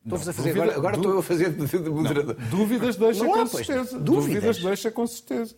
Estou-vos 0.05 0.29
a 0.29 0.33
fazer, 0.33 0.55
dúvida- 0.55 0.65
agora, 0.75 0.79
agora 0.79 0.97
dú- 0.97 1.01
estou 1.01 1.13
eu 1.15 1.19
a 1.19 1.23
fazer 1.23 1.51
de, 1.53 1.67
de 1.85 1.91
moderador. 1.91 2.35
Dúvidas 2.51 2.97
deixa 2.97 3.25
Não 3.25 3.33
com 3.33 3.47
pois, 3.47 3.67
certeza. 3.67 3.99
dúvidas. 3.99 4.59
deixa 4.63 4.91
com 4.91 5.07
certeza. 5.07 5.55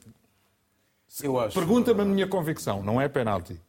Eu 1.23 1.39
acho. 1.39 1.55
Pergunta-me 1.55 2.01
a 2.01 2.05
minha 2.05 2.27
convicção, 2.27 2.83
não 2.83 3.01
é 3.01 3.09
penalti. 3.09 3.61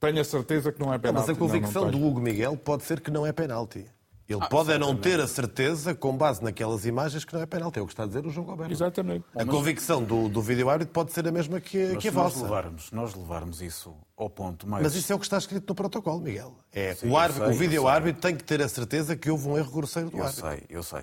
Tenho 0.00 0.20
a 0.20 0.24
certeza 0.24 0.70
que 0.72 0.78
não 0.80 0.88
é 0.88 0.96
Não, 0.96 1.00
penalti. 1.00 1.26
mas 1.28 1.36
a 1.36 1.38
convicção 1.38 1.84
não, 1.86 1.90
não 1.90 2.00
do. 2.00 2.06
Hugo 2.06 2.20
Miguel 2.20 2.56
pode 2.56 2.84
ser 2.84 3.00
que 3.00 3.10
não 3.10 3.26
é 3.26 3.32
penalti. 3.32 3.84
Ele 4.28 4.46
pode 4.48 4.70
é 4.70 4.76
não 4.76 4.94
ter 4.94 5.18
a 5.20 5.26
certeza, 5.26 5.94
com 5.94 6.14
base 6.14 6.44
naquelas 6.44 6.84
imagens, 6.84 7.24
que 7.24 7.32
não 7.32 7.40
é 7.40 7.46
penalti. 7.46 7.78
É 7.78 7.82
o 7.82 7.86
que 7.86 7.92
está 7.94 8.02
a 8.02 8.06
dizer 8.06 8.26
o 8.26 8.30
João 8.30 8.46
Goberno. 8.46 8.70
Exatamente. 8.72 9.24
A 9.34 9.44
convicção 9.46 10.04
do, 10.04 10.28
do 10.28 10.42
vídeo 10.42 10.68
árbitro 10.68 10.92
pode 10.92 11.12
ser 11.12 11.26
a 11.26 11.32
mesma 11.32 11.60
que, 11.60 11.92
Mas 11.94 12.02
que 12.02 12.08
a 12.08 12.10
se 12.10 12.16
nós 12.16 12.32
vossa. 12.34 12.42
levarmos, 12.44 12.92
nós 12.92 13.14
levarmos 13.14 13.62
isso 13.62 13.94
ao 14.14 14.28
ponto 14.28 14.68
mais. 14.68 14.82
Mas 14.84 14.94
isso 14.94 15.10
é 15.10 15.16
o 15.16 15.18
que 15.18 15.24
está 15.24 15.38
escrito 15.38 15.66
no 15.70 15.74
protocolo, 15.74 16.20
Miguel. 16.20 16.54
É, 16.70 16.94
Sim, 16.94 17.06
o, 17.06 17.10
eu 17.12 17.16
árbitro, 17.16 17.46
sei, 17.46 17.54
o 17.54 17.58
vídeo 17.58 17.76
eu 17.76 17.88
árbitro 17.88 18.20
tem 18.20 18.36
que 18.36 18.44
ter 18.44 18.60
a 18.60 18.68
certeza 18.68 19.16
que 19.16 19.30
houve 19.30 19.48
um 19.48 19.56
erro 19.56 19.70
grosseiro 19.70 20.10
do 20.10 20.18
Eu 20.18 20.24
árbitro. 20.24 20.46
sei, 20.46 20.62
eu 20.68 20.82
sei. 20.82 21.02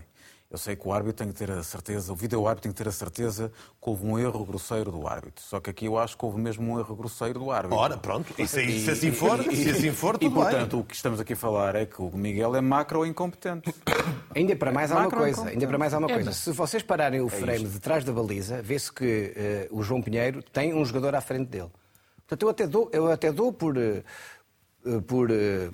Eu 0.56 0.58
sei 0.58 0.74
que 0.74 0.88
o 0.88 0.94
árbitro 0.94 1.26
tem 1.26 1.28
que 1.28 1.38
ter 1.38 1.52
a 1.52 1.62
certeza, 1.62 2.14
o 2.14 2.16
vídeo 2.16 2.48
árbitro 2.48 2.64
tem 2.64 2.72
que 2.72 2.78
ter 2.82 2.88
a 2.88 2.92
certeza 2.94 3.52
que 3.82 3.90
houve 3.90 4.06
um 4.06 4.18
erro 4.18 4.46
grosseiro 4.46 4.90
do 4.90 5.06
árbitro. 5.06 5.44
Só 5.44 5.60
que 5.60 5.70
aqui 5.70 5.86
eu 5.86 5.98
acho 5.98 6.18
que 6.18 6.24
houve 6.24 6.40
mesmo 6.40 6.72
um 6.72 6.80
erro 6.80 6.96
grosseiro 6.96 7.40
do 7.40 7.52
árbitro. 7.52 7.78
Ora, 7.78 7.98
pronto. 7.98 8.34
E 8.38 8.48
se, 8.48 8.80
se 8.80 8.90
assim 8.90 9.12
for, 9.12 9.44
se 9.44 9.70
assim 9.70 9.92
for, 9.92 10.16
E 10.16 10.20
tudo 10.20 10.36
portanto, 10.36 10.72
bem. 10.78 10.80
o 10.80 10.84
que 10.86 10.96
estamos 10.96 11.20
aqui 11.20 11.34
a 11.34 11.36
falar 11.36 11.76
é 11.76 11.86
que 11.86 12.02
o 12.02 12.10
Miguel 12.16 12.56
é 12.56 12.62
macro 12.62 13.06
incompetente. 13.06 13.76
Ainda 14.34 14.56
para 14.56 14.72
mais 14.72 14.94
há 14.94 15.00
uma 15.00 15.12
coisa, 15.12 15.44
ainda 15.50 15.68
para 15.68 15.78
mais 15.78 15.94
há 15.94 15.98
uma 15.98 16.10
É, 16.10 16.14
coisa. 16.14 16.32
Se 16.32 16.52
vocês 16.54 16.82
pararem 16.82 17.20
o 17.20 17.28
frame 17.28 17.66
de 17.68 17.80
trás 17.82 18.06
da 18.06 18.14
baliza, 18.14 18.62
vê-se 18.62 18.92
que 18.94 19.34
eh, 19.36 19.68
o 19.72 19.84
João 19.84 20.02
Pinheiro 20.02 20.42
tem 20.42 20.74
um 20.74 20.86
jogador 20.86 21.16
à 21.16 21.22
frente 21.22 21.50
dele. 21.50 21.70
Portanto, 22.20 22.42
eu 22.44 22.50
até 22.50 22.66
dou, 22.66 22.90
eu 22.94 23.12
até 23.12 23.30
dou 23.30 23.52
por, 23.52 23.76
eh, 23.78 24.04
por 25.06 25.30
eh, 25.32 25.70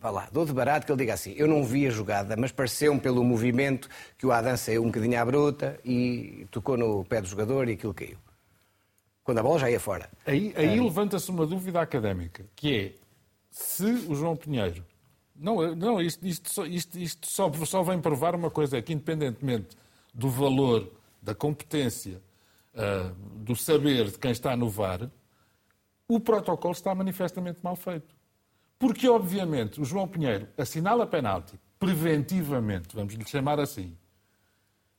vá 0.00 0.10
lá, 0.10 0.28
dou 0.32 0.44
de 0.44 0.52
barato 0.52 0.86
que 0.86 0.92
ele 0.92 0.98
diga 0.98 1.14
assim, 1.14 1.34
eu 1.36 1.46
não 1.46 1.64
vi 1.64 1.86
a 1.86 1.90
jogada, 1.90 2.36
mas 2.36 2.52
pareceu-me 2.52 3.00
pelo 3.00 3.24
movimento 3.24 3.88
que 4.18 4.26
o 4.26 4.32
Adam 4.32 4.56
saiu 4.56 4.82
um 4.82 4.86
bocadinho 4.86 5.20
à 5.20 5.24
bruta 5.24 5.78
e 5.84 6.46
tocou 6.50 6.76
no 6.76 7.04
pé 7.04 7.20
do 7.20 7.26
jogador 7.26 7.68
e 7.68 7.72
aquilo 7.72 7.94
caiu. 7.94 8.18
Quando 9.24 9.38
a 9.38 9.42
bola 9.42 9.58
já 9.58 9.70
ia 9.70 9.80
fora. 9.80 10.08
Aí, 10.24 10.52
aí 10.56 10.80
levanta-se 10.80 11.30
uma 11.30 11.46
dúvida 11.46 11.80
académica, 11.80 12.44
que 12.54 12.76
é 12.76 12.92
se 13.50 13.84
o 14.08 14.14
João 14.14 14.36
Pinheiro. 14.36 14.84
Não, 15.34 15.74
não 15.74 16.00
isto, 16.00 16.26
isto, 16.26 16.50
só, 16.52 16.64
isto, 16.64 16.98
isto 16.98 17.28
só, 17.28 17.52
só 17.64 17.82
vem 17.82 18.00
provar 18.00 18.34
uma 18.34 18.50
coisa: 18.50 18.78
é 18.78 18.82
que, 18.82 18.92
independentemente 18.92 19.76
do 20.14 20.30
valor, 20.30 20.90
da 21.20 21.34
competência, 21.34 22.22
ah, 22.74 23.12
do 23.36 23.54
saber 23.56 24.10
de 24.10 24.18
quem 24.18 24.30
está 24.30 24.56
no 24.56 24.68
VAR, 24.68 25.10
o 26.08 26.20
protocolo 26.20 26.72
está 26.72 26.94
manifestamente 26.94 27.58
mal 27.62 27.74
feito. 27.74 28.15
Porque, 28.78 29.08
obviamente, 29.08 29.80
o 29.80 29.84
João 29.84 30.06
Pinheiro 30.06 30.48
assinala 30.56 31.06
penalti 31.06 31.58
preventivamente, 31.78 32.94
vamos 32.94 33.14
lhe 33.14 33.26
chamar 33.26 33.60
assim. 33.60 33.96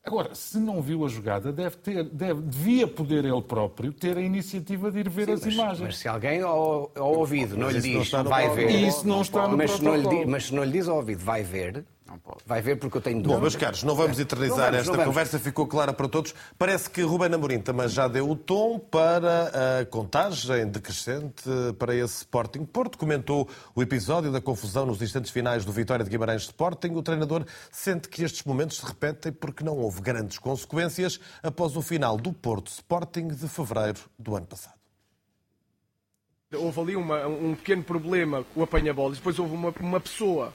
Agora, 0.03 0.33
se 0.33 0.57
não 0.57 0.81
viu 0.81 1.05
a 1.05 1.09
jogada, 1.09 1.51
deve 1.51 1.75
ter, 1.77 2.05
deve, 2.05 2.41
devia 2.41 2.87
poder 2.87 3.25
ele 3.25 3.41
próprio 3.41 3.91
ter 3.91 4.17
a 4.17 4.21
iniciativa 4.21 4.89
de 4.89 4.99
ir 4.99 5.09
ver 5.09 5.29
as 5.29 5.45
imagens. 5.45 5.81
Mas 5.81 5.97
se 5.97 6.07
alguém 6.07 6.41
ao, 6.41 6.89
ao 6.95 7.13
ouvido 7.13 7.57
não 7.57 7.69
lhe 7.69 7.93
não 7.93 8.01
diz, 8.01 8.11
vai 8.11 8.49
ver. 8.49 8.67
protocolo. 8.67 8.87
Isso 8.87 9.07
não 9.07 9.21
está 9.21 9.47
no 9.49 9.57
mas 9.57 9.71
se 9.71 9.83
não 9.83 9.95
lhe 9.95 10.01
protocolo. 10.03 10.31
mas 10.31 10.45
se 10.45 10.55
não 10.55 10.63
lhe 10.63 10.71
diz 10.71 10.87
ao 10.87 10.95
ouvido, 10.95 11.25
vai 11.25 11.43
ver, 11.43 11.83
Não 12.07 12.17
pode. 12.19 12.37
Vai 12.45 12.61
ver 12.61 12.77
porque 12.77 12.97
eu 12.97 13.01
tenho 13.01 13.17
Bom, 13.17 13.23
dúvidas. 13.23 13.41
meus 13.41 13.55
caros, 13.57 13.83
não 13.83 13.93
vamos 13.95 14.17
eternizar 14.17 14.57
Não 14.57 14.63
vamos, 14.65 14.71
não 14.73 14.79
esta 14.79 14.91
vamos. 14.93 15.05
conversa, 15.07 15.39
ficou 15.39 15.67
clara 15.67 15.91
para 15.91 16.07
todos. 16.07 16.33
Parece 16.57 16.89
que 16.89 17.01
Ruben 17.01 17.33
Amorim 17.33 17.59
também 17.59 17.87
já 17.89 18.07
deu 18.07 18.29
o 18.29 18.35
tom 18.35 18.79
para 18.79 19.81
a 19.81 19.85
contagem 19.85 20.67
decrescente 20.67 21.43
para 21.77 21.93
esse 21.93 22.19
Sporting 22.19 22.63
Porto. 22.63 22.97
Comentou 22.97 23.49
o 23.75 23.81
episódio 23.81 24.31
da 24.31 24.39
confusão 24.39 24.85
nos 24.85 25.01
instantes 25.01 25.31
finais 25.31 25.65
do 25.65 25.71
Vitória 25.73 26.05
de 26.05 26.09
Guimarães 26.09 26.43
Sporting. 26.43 26.91
O 26.95 27.03
treinador 27.03 27.45
sente 27.71 28.07
que 28.07 28.23
estes 28.23 28.43
momentos 28.43 28.77
se 28.77 28.85
repetem 28.85 29.31
porque 29.33 29.63
não 29.63 29.77
houve 29.77 29.99
grandes 30.01 30.37
consequências 30.39 31.19
após 31.43 31.75
o 31.75 31.81
final 31.81 32.15
do 32.17 32.31
Porto 32.31 32.67
Sporting 32.67 33.27
de 33.27 33.47
fevereiro 33.49 33.99
do 34.17 34.35
ano 34.35 34.45
passado. 34.45 34.77
Houve 36.55 36.79
ali 36.79 36.95
uma- 36.95 37.27
um 37.27 37.53
pequeno 37.55 37.83
problema 37.83 38.45
com 38.53 38.61
o 38.61 38.63
apanha-bolas. 38.63 39.17
Depois 39.17 39.37
houve 39.37 39.53
uma, 39.53 39.73
uma 39.81 39.99
pessoa 39.99 40.53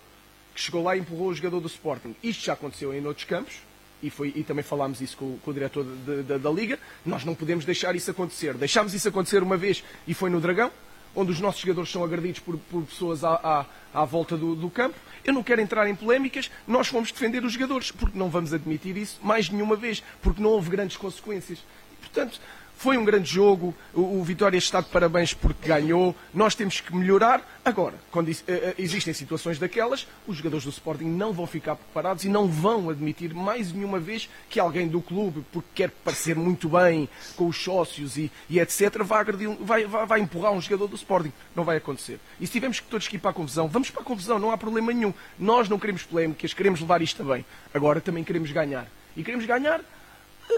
que 0.55 0.61
chegou 0.61 0.83
lá 0.83 0.97
e 0.97 1.01
empurrou 1.01 1.29
o 1.29 1.35
jogador 1.35 1.61
do 1.61 1.67
Sporting. 1.67 2.15
Isto 2.23 2.45
já 2.45 2.53
aconteceu 2.53 2.93
em 2.95 3.05
outros 3.07 3.25
campos. 3.27 3.55
E, 4.03 4.11
foi, 4.11 4.33
e 4.35 4.43
também 4.43 4.65
falámos 4.65 5.01
isso 5.01 5.17
com, 5.17 5.39
com 5.39 5.51
o 5.53 5.55
diretor 5.55 5.85
de- 5.85 6.25
de- 6.25 6.39
da 6.39 6.51
Liga. 6.51 6.77
Nós 7.07 7.25
não 7.25 7.37
podemos 7.37 7.65
deixar 7.65 7.95
isso 7.95 8.11
acontecer. 8.11 8.53
Deixámos 8.55 8.95
isso 8.95 9.07
acontecer 9.09 9.45
uma 9.45 9.57
vez 9.57 9.85
e 10.09 10.13
foi 10.13 10.29
no 10.29 10.41
Dragão, 10.41 10.73
onde 11.15 11.31
os 11.31 11.39
nossos 11.39 11.61
jogadores 11.61 11.89
são 11.89 12.03
agredidos 12.03 12.41
por, 12.41 12.59
por 12.59 12.83
pessoas 12.83 13.23
à, 13.23 13.67
à, 13.95 14.01
à 14.03 14.05
volta 14.05 14.37
do, 14.37 14.57
do 14.57 14.69
campo. 14.69 14.97
Eu 15.25 15.33
não 15.33 15.45
quero 15.45 15.61
entrar 15.61 15.87
em 15.89 15.95
polémicas. 15.95 16.51
Nós 16.67 16.89
fomos 16.89 17.13
defender 17.13 17.45
os 17.45 17.53
jogadores, 17.53 17.93
porque 17.93 18.19
não 18.19 18.29
vamos 18.29 18.53
admitir 18.53 18.97
isso 18.97 19.21
mais 19.23 19.49
nenhuma 19.49 19.77
vez, 19.77 20.03
porque 20.21 20.43
não 20.43 20.51
houve 20.51 20.69
grandes 20.69 20.97
consequências. 20.97 21.61
Portanto, 22.01 22.41
foi 22.83 22.99
um 22.99 23.05
grande 23.05 23.31
jogo, 23.31 23.73
o, 23.95 24.21
Vitória 24.25 24.59
está 24.59 24.81
de 24.81 24.89
parabéns 24.89 25.33
porque 25.33 25.69
ganhou, 25.69 26.17
nós 26.35 26.57
temos 26.57 26.81
que 26.81 26.93
melhorar. 26.93 27.41
Agora, 27.65 27.95
quando 28.11 28.29
eh, 28.29 28.35
eh, 28.49 28.75
existem 28.77 29.15
situações 29.15 29.57
daquelas, 29.57 30.05
os 30.27 30.39
jogadores 30.39 30.65
do 30.65 30.71
Sporting 30.71 31.05
não 31.05 31.33
vão 31.33 31.47
ficar 31.47 31.77
preparados 31.77 32.25
e 32.25 32.29
não 32.29 32.49
vão 32.49 32.91
admitir 32.91 33.33
mais 33.35 33.73
nenhuma 33.73 34.01
vez 34.01 34.29
que 34.51 34.59
alguém 34.59 34.89
do 34.89 35.01
clube, 35.01 35.45
porque 35.53 35.69
quer 35.77 35.91
parecer 35.91 36.35
muito 36.35 36.69
bem 36.69 37.09
com 37.37 37.47
os 37.47 37.57
sócios 37.57 38.17
e, 38.17 38.33
e 38.51 38.59
etc., 38.59 39.05
vai, 39.05 39.21
agredir 39.21 39.57
vai, 39.61 39.87
vai, 39.87 40.05
vai 40.05 40.21
empurrar 40.21 40.51
um 40.51 40.61
jogador 40.61 40.89
do 40.89 40.97
Sporting. 40.97 41.33
Não 41.55 41.63
vai 41.63 41.77
acontecer. 41.77 42.19
E 42.41 42.47
se 42.49 42.53
tivermos 42.53 42.81
que 42.81 42.89
todos 42.89 43.07
que 43.07 43.15
ir 43.15 43.21
para 43.21 43.31
a 43.31 43.35
confusão, 43.35 43.69
vamos 43.69 43.91
para 43.91 44.03
a 44.03 44.05
confusão, 44.05 44.41
não 44.41 44.51
há 44.51 44.59
problema 44.59 44.93
nenhum. 44.93 45.15
Nós 45.39 45.69
não 45.69 45.79
queremos 45.79 46.03
polémicas, 46.03 46.53
queremos 46.53 46.81
levar 46.81 47.01
isto 47.01 47.23
bem. 47.23 47.47
Agora 47.73 48.01
também 48.01 48.25
queremos 48.25 48.51
ganhar. 48.51 48.89
E 49.17 49.23
queremos 49.23 49.47
ganhar 49.47 49.81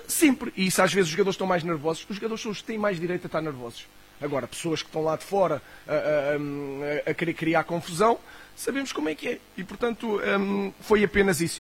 Sempre. 0.09 0.53
E 0.57 0.67
isso 0.67 0.81
às 0.83 0.93
vezes 0.93 1.07
os 1.09 1.13
jogadores 1.13 1.35
estão 1.35 1.47
mais 1.47 1.63
nervosos. 1.63 2.07
Os 2.09 2.17
jogadores 2.17 2.43
são 2.43 2.51
os 2.53 2.59
que 2.59 2.65
têm 2.65 2.79
mais 2.79 2.99
direito 3.01 3.25
a 3.25 3.27
estar 3.27 3.41
nervosos. 3.41 3.87
Agora, 4.21 4.47
pessoas 4.47 4.81
que 4.83 4.89
estão 4.89 5.03
lá 5.03 5.17
de 5.17 5.25
fora 5.25 5.61
a, 5.87 5.93
a- 5.93 5.97
a- 5.97 7.11
a 7.11 7.15
querer 7.15 7.35
criar 7.35 7.65
confusão, 7.65 8.19
sabemos 8.57 8.93
como 8.93 9.09
é 9.09 9.15
que 9.15 9.29
é. 9.29 9.41
E 9.57 9.65
portanto, 9.65 10.21
hum, 10.39 10.73
foi 10.81 11.03
apenas 11.05 11.41
isso. 11.41 11.57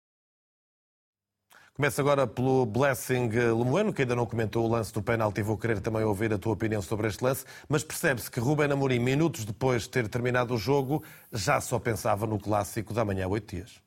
Começa 1.73 2.01
agora 2.01 2.27
pelo 2.27 2.65
Blessing 2.65 3.29
Lemoeno, 3.29 3.93
que 3.93 4.01
ainda 4.01 4.13
não 4.15 4.25
comentou 4.25 4.65
o 4.65 4.69
lance 4.69 4.91
do 4.91 5.01
penalti. 5.01 5.41
Vou 5.41 5.57
querer 5.57 5.79
também 5.79 6.03
ouvir 6.03 6.33
a 6.33 6.37
tua 6.37 6.51
opinião 6.51 6.81
sobre 6.81 7.07
este 7.07 7.23
lance. 7.23 7.45
Mas 7.69 7.83
percebe-se 7.85 8.29
que 8.29 8.37
Ruben 8.39 8.69
Amorim, 8.69 8.99
minutos 8.99 9.45
depois 9.45 9.83
de 9.83 9.89
ter 9.89 10.09
terminado 10.09 10.53
o 10.53 10.57
jogo, 10.57 11.01
já 11.31 11.61
só 11.61 11.79
pensava 11.79 12.27
no 12.27 12.37
clássico 12.37 12.93
da 12.93 13.05
manhã, 13.05 13.27
oito 13.29 13.55
dias. 13.55 13.81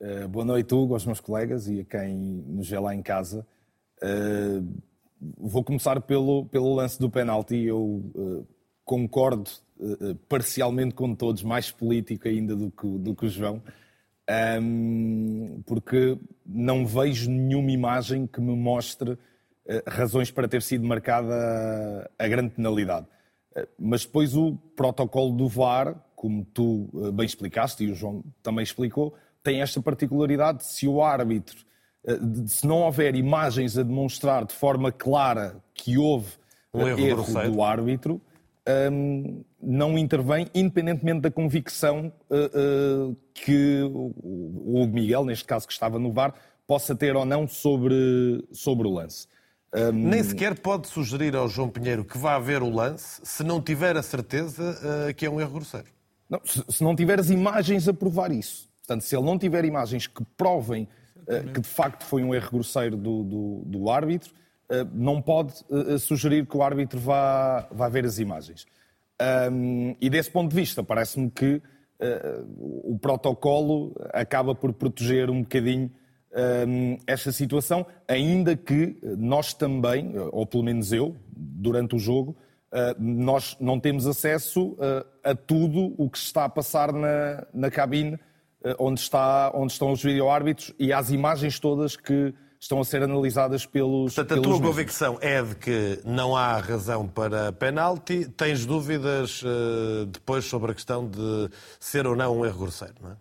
Uh, 0.00 0.26
boa 0.28 0.44
noite, 0.44 0.74
Hugo, 0.74 0.94
aos 0.94 1.06
meus 1.06 1.20
colegas 1.20 1.68
e 1.68 1.80
a 1.80 1.84
quem 1.84 2.16
nos 2.48 2.68
vê 2.68 2.78
lá 2.78 2.94
em 2.94 3.02
casa. 3.02 3.46
Uh, 4.02 4.66
vou 5.38 5.62
começar 5.62 6.00
pelo, 6.00 6.46
pelo 6.46 6.74
lance 6.74 6.98
do 6.98 7.08
penalti. 7.08 7.56
Eu 7.56 7.80
uh, 8.14 8.46
concordo 8.84 9.50
parcialmente 10.28 10.94
com 10.94 11.14
todos, 11.14 11.42
mais 11.42 11.70
político 11.70 12.28
ainda 12.28 12.54
do 12.54 12.70
que, 12.70 12.86
do 12.86 13.14
que 13.14 13.26
o 13.26 13.28
João, 13.28 13.60
um, 14.62 15.60
porque 15.66 16.16
não 16.46 16.86
vejo 16.86 17.28
nenhuma 17.28 17.72
imagem 17.72 18.24
que 18.24 18.40
me 18.40 18.54
mostre 18.54 19.18
razões 19.86 20.30
para 20.30 20.46
ter 20.46 20.62
sido 20.62 20.86
marcada 20.86 22.08
a 22.16 22.28
grande 22.28 22.50
penalidade. 22.50 23.06
Mas 23.76 24.06
depois 24.06 24.36
o 24.36 24.54
protocolo 24.76 25.34
do 25.36 25.48
VAR, 25.48 26.00
como 26.14 26.44
tu 26.44 26.88
bem 27.12 27.26
explicaste 27.26 27.84
e 27.84 27.90
o 27.90 27.94
João 27.94 28.22
também 28.42 28.62
explicou, 28.62 29.14
tem 29.44 29.60
esta 29.62 29.80
particularidade: 29.80 30.64
se 30.64 30.88
o 30.88 31.00
árbitro, 31.02 31.58
uh, 32.04 32.18
de- 32.26 32.50
se 32.50 32.66
não 32.66 32.80
houver 32.80 33.14
imagens 33.14 33.78
a 33.78 33.84
demonstrar 33.84 34.44
de 34.44 34.52
forma 34.54 34.90
clara 34.90 35.62
que 35.72 35.96
houve 35.96 36.32
Um 36.74 36.82
uh, 36.82 36.88
erro 36.88 36.98
erro 37.00 37.16
grosseiro. 37.24 37.52
do 37.52 37.62
árbitro, 37.62 38.20
um, 38.90 39.44
não 39.62 39.96
intervém, 39.96 40.48
independentemente 40.54 41.20
da 41.20 41.30
convicção 41.30 42.12
uh, 42.30 43.10
uh, 43.10 43.16
que 43.32 43.82
o 43.84 44.12
o 44.82 44.86
Miguel, 44.88 45.24
neste 45.24 45.44
caso 45.44 45.66
que 45.66 45.72
estava 45.72 45.98
no 45.98 46.10
VAR, 46.12 46.34
possa 46.66 46.94
ter 46.96 47.14
ou 47.14 47.24
não 47.24 47.46
sobre, 47.46 48.42
sobre 48.50 48.88
o 48.88 48.90
lance. 48.90 49.28
Nem 49.92 50.22
sequer 50.22 50.58
pode 50.60 50.86
sugerir 50.86 51.34
ao 51.34 51.48
João 51.48 51.68
Pinheiro 51.68 52.04
que 52.04 52.16
vá 52.16 52.38
ver 52.38 52.62
o 52.62 52.70
lance 52.70 53.20
se 53.24 53.42
não 53.42 53.60
tiver 53.60 53.96
a 53.96 54.02
certeza 54.04 54.78
eh, 55.08 55.12
que 55.12 55.26
é 55.26 55.30
um 55.30 55.40
erro 55.40 55.50
grosseiro. 55.54 55.88
Não, 56.30 56.40
se, 56.44 56.62
se 56.68 56.84
não 56.84 56.94
tiver 56.94 57.18
as 57.18 57.28
imagens 57.28 57.88
a 57.88 57.92
provar 57.92 58.30
isso. 58.30 58.68
Portanto, 58.86 59.02
se 59.02 59.16
ele 59.16 59.24
não 59.24 59.38
tiver 59.38 59.64
imagens 59.64 60.06
que 60.06 60.22
provem 60.36 60.86
eh, 61.26 61.42
que 61.54 61.60
de 61.60 61.68
facto 61.68 62.04
foi 62.04 62.22
um 62.22 62.34
erro 62.34 62.50
grosseiro 62.52 62.96
do, 62.96 63.24
do, 63.24 63.62
do 63.64 63.90
árbitro, 63.90 64.32
eh, 64.68 64.86
não 64.92 65.22
pode 65.22 65.54
eh, 65.70 65.96
sugerir 65.96 66.46
que 66.46 66.56
o 66.56 66.62
árbitro 66.62 67.00
vá, 67.00 67.66
vá 67.72 67.88
ver 67.88 68.04
as 68.04 68.18
imagens. 68.18 68.66
Ahm, 69.18 69.94
e 70.00 70.10
desse 70.10 70.30
ponto 70.30 70.50
de 70.50 70.56
vista, 70.56 70.82
parece-me 70.82 71.30
que 71.30 71.62
o 72.58 72.98
protocolo 73.00 73.94
acaba 74.12 74.54
por 74.54 74.74
proteger 74.74 75.30
um 75.30 75.40
bocadinho 75.40 75.90
ahm, 76.34 76.98
esta 77.06 77.32
situação, 77.32 77.86
ainda 78.06 78.54
que 78.54 78.98
nós 79.16 79.54
também, 79.54 80.12
ou 80.32 80.44
pelo 80.44 80.64
menos 80.64 80.92
eu, 80.92 81.16
durante 81.34 81.94
o 81.94 81.98
jogo, 81.98 82.36
Uh, 82.74 82.92
nós 82.98 83.56
não 83.60 83.78
temos 83.78 84.04
acesso 84.04 84.70
uh, 84.70 85.06
a 85.22 85.32
tudo 85.32 85.94
o 85.96 86.10
que 86.10 86.18
está 86.18 86.44
a 86.44 86.48
passar 86.48 86.92
na, 86.92 87.46
na 87.54 87.70
cabine 87.70 88.14
uh, 88.14 88.18
onde, 88.78 89.00
está, 89.00 89.50
onde 89.54 89.72
estão 89.72 89.92
os 89.92 90.02
videoárbitros 90.02 90.72
e 90.78 90.92
às 90.92 91.10
imagens 91.10 91.58
todas 91.58 91.96
que 91.96 92.34
estão 92.64 92.80
a 92.80 92.84
ser 92.84 93.02
analisadas 93.02 93.66
pelos. 93.66 94.14
Portanto, 94.14 94.38
a 94.38 94.40
pelos 94.40 94.42
tua 94.42 94.52
mesmos. 94.52 94.68
convicção 94.68 95.18
é 95.20 95.42
de 95.42 95.54
que 95.56 96.00
não 96.04 96.34
há 96.36 96.56
razão 96.58 97.06
para 97.06 97.52
penalti. 97.52 98.26
Tens 98.36 98.64
dúvidas 98.64 99.42
eh, 99.44 100.06
depois 100.06 100.46
sobre 100.46 100.72
a 100.72 100.74
questão 100.74 101.06
de 101.06 101.50
ser 101.78 102.06
ou 102.06 102.16
não 102.16 102.38
um 102.38 102.44
erro 102.44 102.60
grosseiro, 102.60 102.94
não 103.00 103.10
é? 103.10 103.16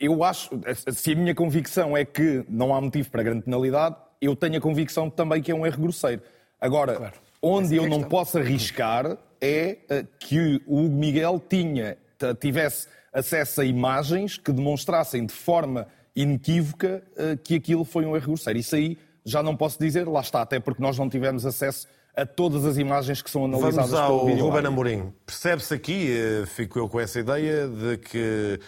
Eu 0.00 0.22
acho, 0.22 0.50
se 0.92 1.10
a 1.10 1.16
minha 1.16 1.34
convicção 1.34 1.96
é 1.96 2.04
que 2.04 2.44
não 2.48 2.72
há 2.72 2.80
motivo 2.80 3.10
para 3.10 3.20
grande 3.20 3.42
penalidade, 3.42 3.96
eu 4.20 4.36
tenho 4.36 4.56
a 4.56 4.60
convicção 4.60 5.10
também 5.10 5.42
que 5.42 5.50
é 5.50 5.54
um 5.54 5.66
erro 5.66 5.82
grosseiro. 5.82 6.22
Agora, 6.60 7.12
onde 7.42 7.74
eu 7.74 7.88
não 7.88 8.04
posso 8.04 8.38
arriscar 8.38 9.18
é 9.40 9.78
eh, 9.88 10.06
que 10.20 10.62
o 10.66 10.84
Hugo 10.84 10.94
Miguel 10.94 11.42
tinha, 11.48 11.98
tivesse 12.40 12.86
acesso 13.18 13.60
a 13.60 13.64
imagens 13.64 14.38
que 14.38 14.52
demonstrassem 14.52 15.26
de 15.26 15.32
forma 15.32 15.86
inequívoca 16.14 17.02
eh, 17.16 17.36
que 17.42 17.54
aquilo 17.54 17.84
foi 17.84 18.04
um 18.04 18.16
erro 18.16 18.26
grosseiro. 18.26 18.58
Isso 18.58 18.74
aí 18.74 18.98
já 19.24 19.42
não 19.42 19.56
posso 19.56 19.78
dizer, 19.78 20.08
lá 20.08 20.20
está, 20.20 20.42
até 20.42 20.58
porque 20.58 20.82
nós 20.82 20.98
não 20.98 21.08
tivemos 21.08 21.44
acesso 21.44 21.86
a 22.16 22.26
todas 22.26 22.64
as 22.64 22.78
imagens 22.78 23.22
que 23.22 23.30
são 23.30 23.44
analisadas 23.44 23.90
Vamos 23.90 23.94
ao 23.94 24.18
pelo 24.18 24.26
vídeo. 24.26 24.44
Ruben 24.44 24.66
Amorim. 24.66 25.12
Percebe-se 25.24 25.74
aqui, 25.74 26.16
eh, 26.16 26.46
fico 26.46 26.78
eu 26.78 26.88
com 26.88 26.98
essa 26.98 27.20
ideia, 27.20 27.68
de 27.68 27.98
que, 27.98 28.58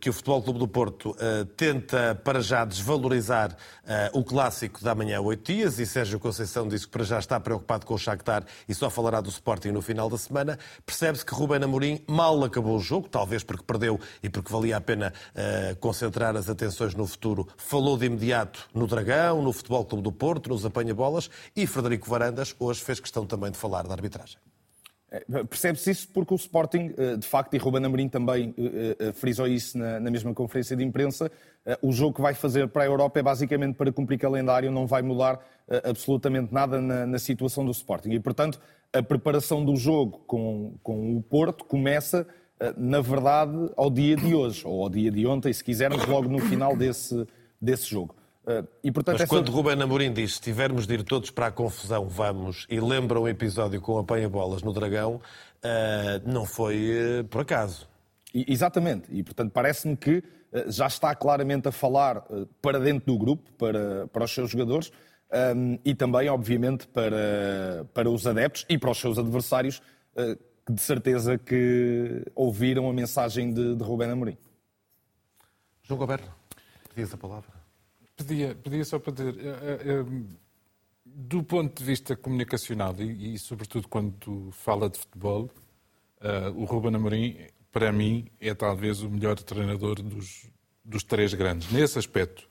que 0.00 0.10
o 0.10 0.12
Futebol 0.12 0.42
Clube 0.42 0.58
do 0.58 0.68
Porto 0.68 1.16
eh, 1.18 1.46
tenta 1.56 2.14
para 2.14 2.40
já 2.40 2.64
desvalorizar 2.64 3.56
eh, 3.86 4.10
o 4.12 4.22
clássico 4.22 4.82
da 4.84 4.94
manhã 4.94 5.20
oito 5.20 5.52
dias 5.52 5.78
e 5.78 5.86
Sérgio 5.86 6.20
Conceição 6.20 6.68
disse 6.68 6.86
que 6.86 6.92
para 6.92 7.04
já 7.04 7.18
está 7.18 7.40
preocupado 7.40 7.86
com 7.86 7.94
o 7.94 7.98
Shakhtar 7.98 8.44
e 8.68 8.74
só 8.74 8.90
falará 8.90 9.20
do 9.20 9.30
Sporting 9.30 9.70
no 9.70 9.80
final 9.80 10.10
da 10.10 10.18
semana. 10.18 10.58
Percebe-se 10.84 11.24
que 11.24 11.34
Ruben 11.34 11.62
Amorim 11.62 12.02
mal 12.06 12.42
acabou 12.44 12.76
o 12.76 12.80
jogo, 12.80 13.08
talvez 13.08 13.42
porque 13.42 13.64
perdeu 13.64 13.98
e 14.22 14.28
porque 14.28 14.52
valia 14.52 14.76
a 14.76 14.80
pena 14.80 15.12
eh, 15.34 15.76
concentrar 15.80 16.36
as 16.36 16.50
atenções 16.50 16.94
no 16.94 17.06
futuro. 17.06 17.48
Falou 17.56 17.96
de 17.96 18.06
imediato 18.06 18.68
no 18.74 18.86
Dragão, 18.86 19.40
no 19.40 19.52
Futebol 19.52 19.84
Clube 19.84 20.04
do 20.04 20.12
Porto, 20.12 20.50
nos 20.50 20.66
apanha-bolas 20.66 21.30
e 21.54 21.66
Frederico 21.66 22.08
Varandas 22.08 22.54
hoje 22.58 22.82
fez 22.82 23.00
questão 23.00 23.26
também 23.26 23.50
de 23.50 23.58
falar 23.58 23.86
da 23.86 23.94
arbitragem. 23.94 24.38
É, 25.10 25.24
Percebe-se 25.44 25.90
isso 25.90 26.08
porque 26.08 26.34
o 26.34 26.36
Sporting, 26.36 26.92
eh, 26.96 27.16
de 27.16 27.26
facto, 27.26 27.54
e 27.54 27.58
Ruben 27.58 27.84
Amorim 27.84 28.08
também 28.08 28.52
eh, 28.58 28.96
eh, 28.98 29.12
frisou 29.12 29.46
isso 29.46 29.78
na, 29.78 30.10
mesma 30.10 30.34
conferência 30.34 30.76
de 30.76 30.84
imprensa, 30.84 31.30
o 31.82 31.90
jogo 31.90 32.14
que 32.14 32.20
vai 32.20 32.32
fazer 32.32 32.68
para 32.68 32.84
a 32.84 32.86
Europa 32.86 33.18
é 33.18 33.22
basicamente 33.24 33.74
para 33.74 33.90
cumprir 33.90 34.18
calendário, 34.18 34.70
não 34.70 34.86
vai 34.86 35.02
mudar 35.02 35.40
absolutamente 35.82 36.54
nada 36.54 36.80
na, 36.80 37.18
situação 37.18 37.64
do 37.64 37.72
Sporting. 37.72 38.10
E, 38.10 38.20
portanto, 38.20 38.60
a 38.92 39.02
preparação 39.02 39.64
do 39.64 39.74
jogo 39.74 40.22
com, 40.28 40.76
o 40.84 41.20
Porto 41.28 41.64
começa, 41.64 42.24
na 42.76 43.00
verdade, 43.00 43.68
ao 43.76 43.90
dia 43.90 44.14
de 44.14 44.32
hoje, 44.32 44.62
ou 44.64 44.84
ao 44.84 44.88
dia 44.88 45.10
de 45.10 45.26
ontem, 45.26 45.52
se 45.52 45.64
quisermos, 45.64 46.06
logo 46.06 46.28
no 46.28 46.38
final 46.38 46.76
desse, 46.76 47.26
desse 47.60 47.90
jogo. 47.90 48.14
Eh, 48.46 48.62
E, 48.84 48.92
portanto, 48.92 49.14
Mas 49.14 49.22
essa- 49.22 49.28
quando 49.28 49.50
Ruben 49.50 49.80
Amorim 49.82 50.12
diz 50.12 50.36
se 50.36 50.40
tivermos 50.40 50.86
de 50.86 50.94
ir 50.94 51.02
todos 51.02 51.30
para 51.30 51.48
a 51.48 51.50
confusão, 51.50 52.08
vamos, 52.08 52.64
e 52.70 52.78
lembra 52.78 53.20
um 53.20 53.26
episódio 53.26 53.80
com 53.80 53.98
apanha-bolas 53.98 54.62
no 54.62 54.72
Dragão, 54.72 55.20
eh, 55.62 56.20
não 56.24 56.44
foi 56.44 56.90
eh, 56.90 57.22
por 57.24 57.40
acaso. 57.42 57.88
exatamente. 58.32 59.08
E, 59.10 59.22
portanto, 59.22 59.50
parece-me 59.50 59.96
que 59.96 60.18
uh, 60.52 60.70
já 60.70 60.86
está 60.86 61.14
claramente 61.14 61.68
a 61.68 61.72
falar 61.72 62.18
uh, 62.18 62.46
para 62.60 62.78
dentro 62.78 63.06
do 63.06 63.18
grupo, 63.18 63.50
para, 63.52 64.06
para 64.08 64.24
os 64.24 64.30
seus 64.30 64.50
jogadores, 64.50 64.92
um, 65.56 65.78
e 65.82 65.94
também, 65.94 66.28
obviamente, 66.28 66.86
para, 66.86 67.86
para 67.94 68.10
os 68.10 68.26
adeptos 68.26 68.66
e 68.68 68.76
para 68.76 68.90
os 68.90 68.98
seus 68.98 69.18
adversários, 69.18 69.80
uh, 70.14 70.38
de 70.70 70.80
certeza 70.82 71.38
que 71.38 72.24
ouviram 72.34 72.90
a 72.90 72.92
mensagem 72.92 73.54
de, 73.54 73.74
de 73.74 73.82
Rubén 73.82 74.10
Amorim. 74.10 74.36
João 75.82 75.98
Goberto, 75.98 76.30
pedias 76.90 77.14
a 77.14 77.16
palavra? 77.16 77.55
Pedia, 78.16 78.54
pedia 78.54 78.84
só 78.84 78.98
para 78.98 79.12
dizer, 79.12 79.34
do 81.04 81.42
ponto 81.42 81.78
de 81.78 81.84
vista 81.84 82.16
comunicacional 82.16 82.94
e, 82.98 83.34
e 83.34 83.38
sobretudo 83.38 83.88
quando 83.88 84.50
fala 84.52 84.88
de 84.88 84.98
futebol, 84.98 85.50
o 86.54 86.64
Ruben 86.64 86.94
Amorim 86.94 87.36
para 87.76 87.92
mim, 87.92 88.30
é 88.40 88.54
talvez 88.54 89.02
o 89.02 89.10
melhor 89.10 89.38
treinador 89.38 90.00
dos, 90.00 90.50
dos 90.82 91.04
três 91.04 91.34
grandes. 91.34 91.70
Nesse 91.70 91.98
aspecto, 91.98 92.48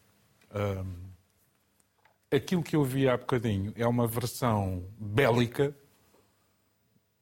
aquilo 2.29 2.61
que 2.61 2.75
eu 2.75 2.83
vi 2.83 3.09
há 3.09 3.17
bocadinho 3.17 3.73
é 3.75 3.87
uma 3.87 4.05
versão 4.05 4.87
bélica 4.99 5.75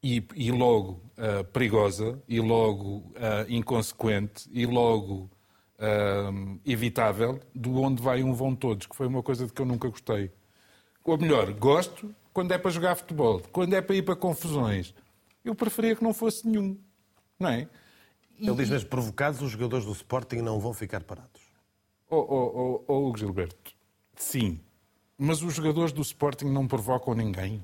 e, 0.04 0.22
e 0.36 0.52
logo 0.52 1.02
uh, 1.18 1.46
perigosa, 1.46 2.22
e 2.28 2.42
logo 2.42 2.98
uh, 2.98 3.46
inconsequente, 3.48 4.50
e 4.52 4.66
logo 4.66 5.32
uh, 5.80 6.60
evitável, 6.66 7.40
do 7.54 7.82
onde 7.82 8.02
vai 8.02 8.24
um 8.24 8.34
vão 8.34 8.56
todos, 8.56 8.88
que 8.88 8.96
foi 8.96 9.08
uma 9.08 9.24
coisa 9.24 9.46
de 9.46 9.54
que 9.54 9.62
eu 9.62 9.66
nunca 9.66 9.90
gostei. 9.90 10.32
Ou 11.04 11.18
melhor, 11.18 11.52
gosto 11.54 12.14
quando 12.34 12.52
é 12.52 12.58
para 12.58 12.72
jogar 12.72 12.96
futebol, 12.96 13.42
quando 13.52 13.74
é 13.74 13.82
para 13.82 13.96
ir 13.96 14.04
para 14.04 14.16
confusões. 14.16 14.94
Eu 15.44 15.54
preferia 15.54 15.96
que 15.96 16.04
não 16.04 16.14
fosse 16.14 16.48
nenhum, 16.48 16.78
não 17.40 17.50
é? 17.50 17.68
Ele 18.40 18.56
diz 18.56 18.70
mesmo, 18.70 18.90
provocados, 18.90 19.42
os 19.42 19.52
jogadores 19.52 19.86
do 19.86 19.92
Sporting 19.92 20.38
não 20.38 20.60
vão 20.60 20.74
ficar 20.74 21.04
parados. 21.04 21.42
Oh, 22.10 22.18
oh, 22.18 22.84
oh, 22.88 23.10
oh 23.10 23.18
Gilberto, 23.18 23.74
sim. 24.16 24.60
Mas 25.18 25.42
os 25.42 25.54
jogadores 25.54 25.92
do 25.92 26.02
Sporting 26.02 26.46
não 26.46 26.68
provocam 26.68 27.14
ninguém. 27.14 27.64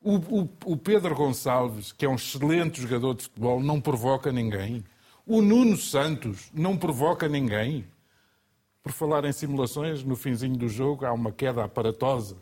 O, 0.00 0.16
o, 0.16 0.48
o, 0.64 0.76
Pedro 0.76 1.14
Gonçalves, 1.14 1.92
que 1.92 2.04
é 2.04 2.08
um 2.08 2.16
excelente 2.16 2.80
jogador 2.80 3.14
de 3.14 3.24
futebol, 3.24 3.60
não 3.60 3.80
provoca 3.80 4.32
ninguém. 4.32 4.84
O 5.26 5.40
Nuno 5.40 5.76
Santos 5.76 6.50
não 6.52 6.76
provoca 6.76 7.28
ninguém. 7.28 7.86
Por 8.82 8.90
falar 8.90 9.24
em 9.24 9.32
simulações, 9.32 10.02
no 10.02 10.16
finzinho 10.16 10.56
do 10.56 10.68
jogo 10.68 11.06
há 11.06 11.12
uma 11.12 11.30
queda 11.30 11.62
aparatosa 11.62 12.36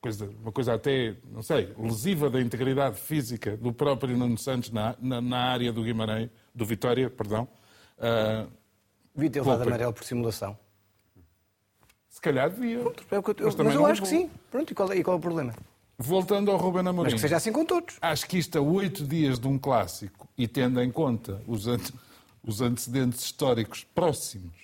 coisa, 0.00 0.30
uma 0.40 0.52
coisa 0.52 0.74
até, 0.74 1.14
não 1.30 1.42
sei, 1.42 1.72
lesiva 1.78 2.30
da 2.30 2.40
integridade 2.40 2.96
física 2.98 3.56
do 3.56 3.72
próprio 3.72 4.16
Nuno 4.16 4.38
Santos 4.38 4.70
na, 4.70 4.96
na, 5.00 5.20
na 5.20 5.38
área 5.38 5.72
do 5.72 5.82
Guimarães, 5.82 6.30
do 6.54 6.64
Vitória, 6.64 7.10
perdão. 7.10 7.46
Uh, 7.98 8.50
devia 9.14 9.30
ter 9.30 9.40
levado 9.40 9.62
amarelo 9.62 9.92
por 9.92 10.04
simulação. 10.04 10.58
Se 12.08 12.20
calhar 12.20 12.50
devia. 12.50 12.80
Pronto, 12.80 13.04
é 13.10 13.16
eu, 13.16 13.22
mas, 13.44 13.54
mas 13.54 13.74
eu 13.74 13.86
acho 13.86 14.00
vou. 14.00 14.10
que 14.10 14.16
sim. 14.16 14.30
Pronto, 14.50 14.70
e 14.70 14.74
qual, 14.74 14.92
é, 14.92 14.96
e 14.96 15.04
qual 15.04 15.16
é 15.16 15.18
o 15.18 15.22
problema? 15.22 15.54
Voltando 16.02 16.50
ao 16.50 16.56
Ruben 16.56 16.86
Amorim. 16.86 17.10
Mas 17.10 17.14
que 17.14 17.20
seja 17.20 17.36
assim 17.36 17.52
com 17.52 17.64
todos. 17.64 17.96
Acho 18.00 18.26
que 18.26 18.38
isto 18.38 18.56
a 18.56 18.60
oito 18.62 19.04
dias 19.04 19.38
de 19.38 19.46
um 19.46 19.58
clássico 19.58 20.26
e 20.36 20.48
tendo 20.48 20.80
em 20.80 20.90
conta 20.90 21.42
os, 21.46 21.66
ante, 21.66 21.92
os 22.42 22.62
antecedentes 22.62 23.22
históricos 23.22 23.84
próximos 23.94 24.54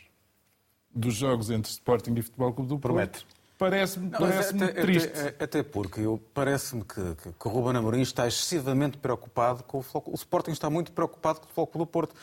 dos 0.94 1.14
jogos 1.14 1.50
entre 1.50 1.70
Sporting 1.70 2.14
e 2.16 2.22
Futebol 2.22 2.54
Clube 2.54 2.68
do 2.70 2.78
Promete. 2.78 3.20
Porto, 3.20 3.36
Parece-me 3.58 4.10
parece 4.10 4.54
até, 4.54 4.80
triste. 4.82 5.08
Até, 5.08 5.44
até 5.44 5.62
porque 5.62 6.02
parece-me 6.34 6.84
que, 6.84 7.14
que, 7.22 7.32
que 7.32 7.48
o 7.48 7.50
Ruben 7.50 7.76
Amorim 7.76 8.02
está 8.02 8.26
excessivamente 8.26 8.98
preocupado 8.98 9.62
com 9.62 9.78
o 9.78 9.82
futebol. 9.82 10.12
O 10.12 10.14
Sporting 10.14 10.50
está 10.50 10.68
muito 10.68 10.92
preocupado 10.92 11.40
com 11.40 11.46
o 11.46 11.48
Futebol 11.48 11.86
do 11.86 11.86
Porto. 11.86 12.14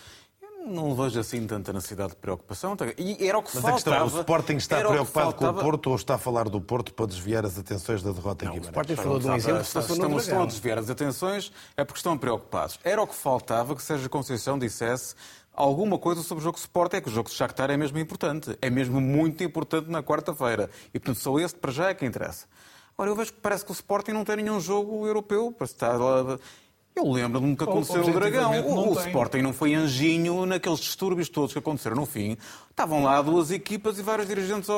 Não 0.65 0.95
vejo 0.95 1.19
assim 1.19 1.45
tanta 1.45 1.73
necessidade 1.73 2.11
de 2.11 2.15
preocupação. 2.15 2.75
E 2.97 3.27
era 3.27 3.37
o 3.37 3.43
que 3.43 3.49
Mas 3.53 3.61
faltava. 3.61 3.69
a 3.69 3.73
questão 3.73 3.93
é, 3.93 4.03
o 4.03 4.19
Sporting 4.21 4.55
está 4.55 4.77
preocupado 4.77 5.33
com 5.33 5.45
o 5.45 5.53
Porto 5.53 5.89
ou 5.89 5.95
está 5.95 6.15
a 6.15 6.17
falar 6.17 6.47
do 6.47 6.61
Porto 6.61 6.93
para 6.93 7.05
desviar 7.05 7.45
as 7.45 7.57
atenções 7.57 8.01
da 8.01 8.11
derrota 8.11 8.45
não, 8.45 8.51
em 8.53 8.59
Guimarães? 8.59 8.65
O 8.65 8.93
Sporting 8.93 8.95
falou 8.95 9.19
de 9.19 9.27
um 9.27 9.35
exemplo. 9.35 9.61
Estão, 9.61 9.81
estão, 9.81 10.17
estão 10.17 10.43
a 10.43 10.45
desviar 10.45 10.77
as 10.77 10.89
atenções 10.89 11.51
é 11.75 11.83
porque 11.83 11.99
estão 11.99 12.17
preocupados. 12.17 12.79
Era 12.83 13.01
o 13.01 13.07
que 13.07 13.15
faltava 13.15 13.75
que 13.75 13.83
Sérgio 13.83 14.09
Conceição 14.09 14.57
dissesse 14.57 15.15
alguma 15.53 15.97
coisa 15.97 16.21
sobre 16.21 16.41
o 16.41 16.43
jogo 16.43 16.55
de 16.55 16.61
Sport 16.61 16.93
é 16.93 17.01
que 17.01 17.09
o 17.09 17.11
jogo 17.11 17.29
de 17.29 17.35
Shakhtar 17.35 17.69
é 17.69 17.77
mesmo 17.77 17.99
importante. 17.99 18.57
É 18.61 18.69
mesmo 18.69 18.99
muito 18.99 19.43
importante 19.43 19.89
na 19.89 20.01
quarta-feira. 20.01 20.69
E, 20.93 20.99
portanto, 20.99 21.21
só 21.21 21.37
esse 21.39 21.55
para 21.55 21.71
já 21.71 21.89
é 21.89 21.93
que 21.93 22.05
interessa. 22.05 22.45
Agora, 22.97 23.09
eu 23.09 23.15
vejo 23.15 23.33
que 23.33 23.39
parece 23.39 23.65
que 23.65 23.71
o 23.71 23.73
Sporting 23.73 24.11
não 24.11 24.23
tem 24.23 24.37
nenhum 24.37 24.59
jogo 24.59 25.07
europeu 25.07 25.51
para 25.51 25.65
estar 25.65 25.97
lá 25.97 26.37
eu 26.95 27.11
lembro-me 27.11 27.55
que 27.55 27.63
aconteceu 27.63 28.05
no 28.05 28.13
Dragão. 28.13 28.51
O, 28.67 28.91
o 28.91 28.99
Sporting 28.99 29.39
não 29.39 29.51
foi 29.51 29.73
anjinho 29.73 30.45
naqueles 30.45 30.79
distúrbios 30.79 31.27
todos 31.27 31.51
que 31.51 31.59
aconteceram 31.59 31.95
no 31.95 32.05
fim. 32.05 32.37
Estavam 32.69 33.03
lá 33.03 33.21
duas 33.21 33.51
equipas 33.51 33.99
e 33.99 34.01
vários 34.01 34.27
dirigentes. 34.27 34.69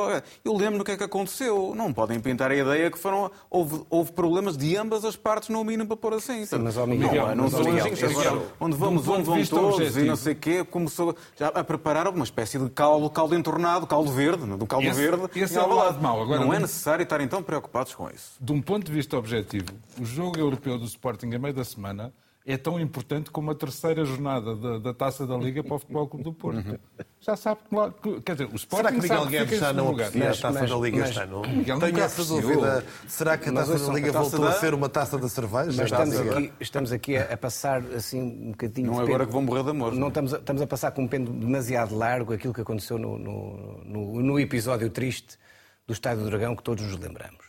Eu 0.43 0.53
lembro 0.55 0.79
do 0.79 0.83
que 0.83 0.91
é 0.91 0.97
que 0.97 1.03
aconteceu. 1.03 1.73
Não 1.75 1.93
podem 1.93 2.19
pintar 2.19 2.51
a 2.51 2.55
ideia 2.55 2.89
que 2.89 2.97
foram, 2.97 3.31
houve, 3.49 3.85
houve 3.89 4.11
problemas 4.13 4.57
de 4.57 4.75
ambas 4.77 5.03
as 5.03 5.15
partes, 5.15 5.49
no 5.49 5.63
mínimo, 5.63 5.87
para 5.87 5.97
pôr 5.97 6.13
assim. 6.13 6.45
Sim, 6.45 6.59
mas, 6.59 6.75
Miguel, 6.75 7.13
não, 7.13 7.31
é, 7.31 7.35
não 7.35 7.49
são 7.49 7.61
anjinhos. 7.61 8.03
Agora, 8.03 8.41
onde 8.59 8.77
vamos, 8.77 9.07
onde 9.07 9.23
vão 9.23 9.45
todos 9.45 9.75
objetivo. 9.75 9.99
e 9.99 10.07
não 10.07 10.15
sei 10.15 10.33
o 10.33 10.35
quê, 10.35 10.63
começou 10.63 11.15
já 11.37 11.49
a 11.49 11.63
preparar 11.63 12.07
uma 12.07 12.23
espécie 12.23 12.57
de 12.57 12.69
caldo, 12.69 13.09
caldo 13.09 13.35
entornado, 13.35 13.85
caldo 13.87 14.11
verde, 14.11 14.45
do 14.45 14.65
caldo 14.65 14.87
esse, 14.87 14.99
verde. 14.99 15.29
Esse 15.35 15.57
é 15.57 15.61
o 15.61 15.73
lado 15.73 16.01
mau. 16.01 16.21
Agora, 16.21 16.39
não 16.39 16.53
é 16.53 16.59
necessário 16.59 17.03
estarem 17.03 17.27
tão 17.27 17.43
preocupados 17.43 17.93
com 17.93 18.09
isso. 18.09 18.33
De 18.39 18.51
um 18.51 18.61
ponto 18.61 18.85
de 18.85 18.91
vista 18.91 19.17
objetivo, 19.17 19.67
o 19.99 20.05
jogo 20.05 20.37
europeu 20.37 20.77
do 20.77 20.85
Sporting 20.85 21.33
a 21.33 21.39
meio 21.39 21.53
da 21.53 21.63
semana 21.63 22.04
é 22.45 22.57
tão 22.57 22.79
importante 22.79 23.31
como 23.31 23.49
a 23.49 23.55
terceira 23.55 24.05
jornada 24.05 24.55
da, 24.55 24.77
da 24.77 24.93
Taça 24.93 25.25
da 25.25 25.35
Liga 25.35 25.63
para 25.63 25.75
o 25.75 25.79
Futebol 25.79 26.07
Clube 26.07 26.23
do 26.23 26.33
Porto. 26.33 26.69
Uhum. 26.69 26.77
Já 27.19 27.35
sabe 27.35 27.61
que, 28.03 28.21
quer 28.21 28.33
dizer, 28.33 28.49
o 28.53 28.55
Sporting 28.55 28.85
Será 28.85 28.91
que 28.91 29.01
Miguel 29.01 29.25
Guedes 29.25 29.59
já 29.59 29.73
não 29.73 29.89
aprecia 29.89 30.25
a 30.25 30.27
Taça 30.27 30.51
mas, 30.51 30.69
da 30.69 30.77
Liga 30.77 31.07
este 31.07 31.19
ano? 31.19 31.41
Tenho 31.41 31.99
essa 31.99 32.23
dúvida. 32.23 32.85
Será 33.07 33.35
que 33.35 33.49
a 33.49 33.53
Taça 33.53 33.79
da 33.79 33.93
Liga 33.93 34.11
voltou 34.11 34.41
da... 34.41 34.49
a 34.49 34.51
ser 34.53 34.75
uma 34.75 34.87
taça 34.87 35.17
da 35.17 35.27
cerveja? 35.27 35.73
Mas 35.75 35.91
estamos 35.91 36.19
aqui, 36.19 36.53
estamos 36.59 36.91
aqui 36.91 37.17
a, 37.17 37.33
a, 37.33 37.37
passar 37.37 37.81
assim 37.95 38.21
um 38.21 38.51
bocadinho... 38.51 38.91
Não 38.91 39.01
é 39.01 39.03
agora 39.03 39.25
que 39.25 39.31
vão 39.31 39.41
morrer 39.41 39.63
de 39.63 39.71
amor. 39.71 39.93
Não 39.93 40.09
estamos 40.09 40.33
a, 40.35 40.37
estamos 40.37 40.61
a 40.61 40.67
passar 40.67 40.91
com 40.91 41.01
um 41.01 41.07
pêndulo 41.07 41.39
demasiado 41.39 41.95
largo 41.95 42.31
aquilo 42.31 42.53
que 42.53 42.61
aconteceu 42.61 42.99
no, 42.99 43.17
no, 43.17 43.83
no, 43.83 44.21
no 44.21 44.39
episódio 44.39 44.91
triste 44.91 45.39
do 45.87 45.93
Estádio 45.93 46.23
do 46.23 46.29
Dragão 46.29 46.55
que 46.55 46.61
todos 46.61 46.83
nos 46.83 46.99
lembramos. 46.99 47.43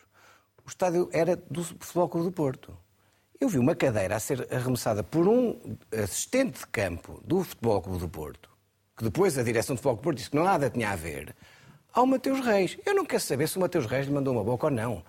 O 0.65 0.69
estádio 0.69 1.09
era 1.13 1.37
do 1.37 1.63
Futebol 1.63 2.09
Clube 2.09 2.27
do 2.29 2.33
Porto. 2.33 2.86
Eu 3.39 3.51
vi 3.51 3.59
uma 3.59 3.75
cadeira 3.75 4.17
a 4.17 4.21
ser 4.21 4.49
arremessada 4.51 5.03
por 5.03 5.29
um 5.29 5.61
assistente 5.93 6.61
de 6.61 6.67
campo 6.69 7.21
do 7.23 7.45
Futebol 7.45 7.83
Clube 7.83 7.99
do 7.99 8.09
Porto, 8.09 8.49
que 8.97 9.05
depois 9.05 9.37
a 9.37 9.43
direção 9.43 9.75
do 9.75 9.79
Futebol 9.79 9.97
Clube 9.97 10.01
do 10.01 10.05
Porto 10.05 10.17
disse 10.17 10.31
que 10.31 10.37
nada 10.37 10.71
tinha 10.71 10.91
a 10.91 10.97
ver, 10.97 11.37
ao 11.93 12.07
Mateus 12.07 12.41
Reis. 12.41 12.79
Eu 12.87 12.95
não 12.95 13.05
quero 13.05 13.21
saber 13.21 13.47
se 13.47 13.59
o 13.59 13.61
Mateus 13.61 13.85
Reis 13.85 14.07
lhe 14.07 14.13
mandou 14.13 14.33
uma 14.33 14.43
boca 14.43 14.67
ou 14.67 14.73
não. 14.73 15.03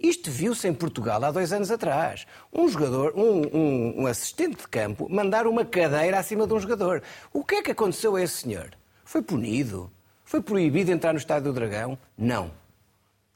Isto 0.00 0.30
viu-se 0.30 0.66
em 0.66 0.72
Portugal 0.72 1.22
há 1.22 1.30
dois 1.30 1.52
anos 1.52 1.70
atrás. 1.70 2.26
Um 2.50 2.66
jogador, 2.68 3.12
um, 3.14 3.42
um, 3.54 4.02
um, 4.02 4.06
assistente 4.06 4.56
de 4.56 4.68
campo, 4.68 5.06
mandar 5.10 5.46
uma 5.46 5.64
cadeira 5.64 6.18
acima 6.18 6.46
de 6.46 6.54
um 6.54 6.60
jogador. 6.60 7.02
O 7.34 7.44
que 7.44 7.56
é 7.56 7.62
que 7.62 7.70
aconteceu 7.70 8.16
a 8.16 8.22
esse 8.22 8.38
senhor? 8.38 8.70
Foi 9.04 9.20
punido? 9.20 9.90
Foi 10.24 10.40
proibido 10.40 10.90
entrar 10.90 11.12
no 11.12 11.18
Estádio 11.18 11.52
do 11.52 11.54
Dragão? 11.54 11.98
Não. 12.16 12.50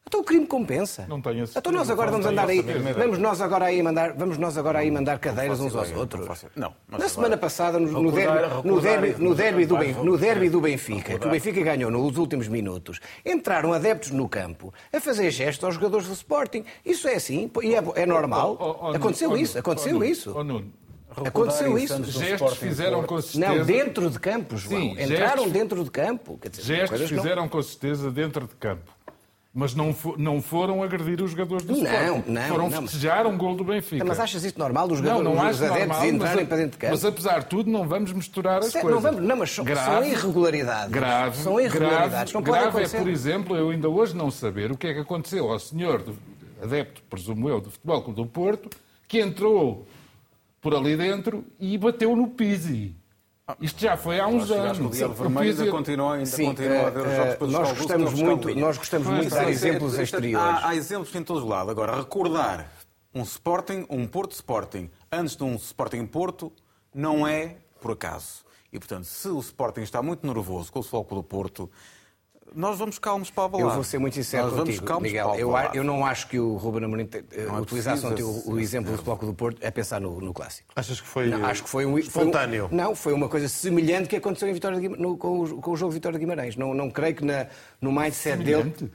Então 0.09 0.21
o 0.21 0.25
crime 0.25 0.47
compensa. 0.47 1.05
Não 1.07 1.21
tenho 1.21 1.45
esse 1.45 1.59
Então 1.59 1.71
nós 1.71 1.91
agora 1.91 2.11
vamos 2.11 2.25
andar 2.25 2.49
aí, 2.49 2.63
vamos 2.97 3.19
nós 3.19 3.43
agora 3.43 3.67
aí 3.67 3.83
mandar, 3.83 4.15
vamos 4.15 4.39
nós 4.39 4.57
agora 4.57 4.79
aí 4.79 4.91
mandar 4.91 5.19
cadeiras 5.19 5.61
uns 5.61 5.77
aos 5.77 5.95
outros. 5.95 6.47
Não. 6.57 6.73
Na 6.89 7.09
semana 7.11 7.37
passada 7.37 7.79
no, 7.79 8.05
no 8.05 8.11
derby, 8.11 8.67
no 8.67 8.81
derby, 8.81 9.23
no 9.23 9.35
derby 9.35 9.67
do 9.67 9.77
Benfica, 9.77 10.03
no 10.03 10.17
derby 10.17 10.49
do 10.49 10.61
Benfica, 10.63 11.19
que 11.19 11.27
o 11.27 11.31
Benfica 11.31 11.61
ganhou 11.61 11.91
nos 11.91 12.17
últimos 12.17 12.49
minutos, 12.49 13.01
entraram 13.25 13.75
adeptos 13.75 14.11
no 14.11 14.27
campo 14.27 14.73
a 14.91 14.99
fazer 14.99 15.31
gestos 15.31 15.63
aos 15.65 15.75
jogadores 15.75 16.07
do 16.07 16.15
Sporting. 16.15 16.65
Isso 16.87 17.07
é 17.07 17.17
assim, 17.17 17.51
e 17.63 17.75
é, 17.75 17.83
é 17.97 18.07
normal. 18.07 18.91
Aconteceu 18.95 19.37
isso, 19.37 19.59
aconteceu 19.59 20.03
isso. 20.03 20.35
Aconteceu 21.11 21.79
isso. 21.79 22.03
Gestos 22.05 22.57
fizeram 22.57 23.03
com 23.03 23.21
certeza. 23.21 23.55
Não, 23.55 23.65
dentro 23.65 24.09
de 24.09 24.19
campo, 24.19 24.57
João. 24.57 24.81
Sim, 24.81 24.91
Entraram 24.93 25.37
gestos, 25.37 25.53
dentro 25.53 25.85
de 25.85 25.91
campo. 25.91 26.39
Quer 26.41 26.49
dizer, 26.49 26.63
gestos 26.63 27.09
fizeram 27.09 27.43
não... 27.43 27.49
com 27.49 27.63
certeza 27.63 28.11
dentro 28.11 28.47
de 28.47 28.55
campo. 28.55 28.98
Mas 29.55 29.75
não, 29.75 29.97
não 30.19 30.43
foram 30.43 30.83
agredir 30.83 31.23
os 31.23 31.31
jogadores 31.31 31.65
do 31.65 31.75
não, 31.75 31.83
Sporting. 31.83 32.31
Não, 32.31 32.43
foram 32.43 32.71
não. 32.71 32.83
festejar 32.83 33.27
um 33.27 33.37
gol 33.37 33.57
do 33.57 33.65
Benfica. 33.65 34.05
Mas 34.05 34.21
achas 34.21 34.45
isso 34.45 34.59
normal 34.59 34.87
dos 34.87 34.99
jogadores 34.99 35.25
não, 35.25 35.35
não 35.35 35.43
acho 35.43 35.65
adeptos 35.65 35.89
normal, 35.89 36.07
entrarem 36.07 36.47
para 36.47 36.57
dentro 36.59 36.73
de 36.73 36.79
campo? 36.79 36.93
Mas 36.93 37.05
apesar 37.05 37.41
de 37.41 37.47
tudo, 37.47 37.71
não 37.71 37.89
vamos 37.89 38.13
misturar 38.13 38.59
as 38.59 38.73
não 38.73 38.81
coisas. 38.83 39.03
Vamos, 39.03 39.23
não, 39.23 39.37
mas 39.37 39.51
são, 39.51 39.65
grave, 39.65 39.91
são 39.91 40.05
irregularidades. 40.05 40.93
Grave, 40.93 41.37
são 41.39 41.61
irregularidades. 41.61 42.11
Grave, 42.11 42.35
não 42.35 42.43
grave 42.43 42.83
é, 42.83 42.89
por 42.89 43.09
exemplo, 43.09 43.57
eu 43.57 43.71
ainda 43.71 43.89
hoje 43.89 44.15
não 44.15 44.31
saber 44.31 44.71
o 44.71 44.77
que 44.77 44.87
é 44.87 44.95
que 44.95 45.01
aconteceu 45.01 45.51
ao 45.51 45.59
senhor 45.59 46.03
do, 46.03 46.17
adepto, 46.63 47.03
presumo 47.09 47.49
eu, 47.49 47.61
do 47.61 47.71
Futebol 47.71 48.03
Clube 48.03 48.17
do 48.17 48.27
Porto, 48.27 48.71
que 49.07 49.21
entrou 49.21 49.87
por 50.61 50.75
ali 50.75 50.97
dentro 50.97 51.45
e 51.59 51.77
bateu 51.79 52.15
no 52.15 52.29
Pizzi. 52.29 52.95
Isto 53.61 53.81
já 53.81 53.97
foi 53.97 54.21
há 54.21 54.27
uns 54.27 54.51
anos. 54.51 54.79
O 54.79 54.91
Diabo 54.91 55.15
Vermelho 55.15 55.51
ainda 55.51 55.71
continua, 55.71 56.15
ainda 56.15 56.27
Sim, 56.27 56.47
continua 56.47 56.87
a 56.87 56.91
ver 56.91 57.07
os 57.07 57.17
jogos 57.17 57.35
uh, 57.41 57.47
nós 57.47 57.79
gostamos 57.79 58.15
muito, 58.15 58.55
Nós 58.55 58.79
gostamos 58.79 59.09
muito 59.09 59.29
de 59.29 59.35
dar 59.35 59.51
exemplos 59.51 59.99
exteriores. 59.99 60.63
Há, 60.63 60.69
há 60.69 60.77
exemplos 60.77 61.15
em 61.15 61.23
todos 61.23 61.43
os 61.43 61.49
lados. 61.49 61.71
Agora, 61.71 61.97
recordar 61.97 62.71
um 63.15 63.23
Sporting, 63.23 63.87
um 63.89 64.07
Porto 64.07 64.33
Sporting, 64.33 64.91
antes 65.11 65.35
de 65.35 65.45
um 65.45 65.55
Sporting 65.55 66.05
Porto, 66.07 66.53
não 66.95 67.27
é 67.27 67.57
por 67.81 67.93
acaso. 67.93 68.45
E, 68.73 68.79
portanto, 68.79 69.05
se 69.05 69.29
o 69.29 69.39
Sporting 69.41 69.81
está 69.81 70.03
muito 70.03 70.27
nervoso 70.27 70.71
com 70.71 70.81
o 70.81 70.83
Futebol 70.83 71.05
Clube 71.05 71.23
do 71.23 71.29
Porto, 71.29 71.71
nós 72.55 72.79
vamos 72.79 72.99
calmos 72.99 73.31
para 73.31 73.45
a 73.45 73.49
balada. 73.49 73.71
Eu 73.71 73.75
vou 73.75 73.85
ser 73.85 73.99
muito 73.99 74.15
sincero 74.15 74.45
nós 74.49 74.53
contigo, 74.57 74.77
vamos 74.77 74.89
calmos 74.89 75.03
Miguel. 75.09 75.27
para 75.29 75.37
a 75.37 75.41
Eu, 75.41 75.75
eu 75.75 75.85
não 75.85 76.05
acho 76.05 76.27
que 76.29 76.39
o 76.39 76.57
Ruben 76.57 76.85
Amorim 76.85 77.09
é 77.33 77.53
utilizasse 77.61 78.05
ontem 78.07 78.23
o, 78.23 78.51
o 78.53 78.59
exemplo 78.61 78.97
do 78.97 79.03
Clube 79.03 79.27
do 79.27 79.35
Porto 79.35 79.59
é 79.61 79.71
pensar 79.71 80.01
no, 80.01 80.21
no 80.21 80.33
clássico. 80.33 80.69
Achas 80.77 81.01
que 81.01 81.07
foi, 81.07 81.29
Não, 81.29 81.45
acho 81.47 81.63
que 81.65 81.69
foi 81.69 81.85
um, 81.87 81.91
foi 81.93 81.97
um- 81.97 82.05
espontâneo? 82.29 82.69
não, 82.71 82.95
foi 82.95 83.13
uma 83.13 83.29
coisa 83.29 83.49
semelhante 83.49 84.09
que 84.09 84.17
aconteceu 84.17 84.49
em 84.49 84.53
Vitória 84.53 84.81
de 84.81 84.89
no- 84.89 85.17
com, 85.17 85.41
o, 85.43 85.61
com 85.61 85.71
o 85.73 85.77
jogo 85.77 85.93
Vitória 85.93 86.19
de 86.19 86.25
Guimarães. 86.25 86.57
Não, 86.57 86.75
não 86.75 86.91
creio 86.91 87.15
que 87.15 87.25
na- 87.25 87.47
no 87.81 87.91
mindset 87.93 88.39
dele. 88.39 88.57
Semelhante? 88.63 88.75
Aquilo, 88.85 88.91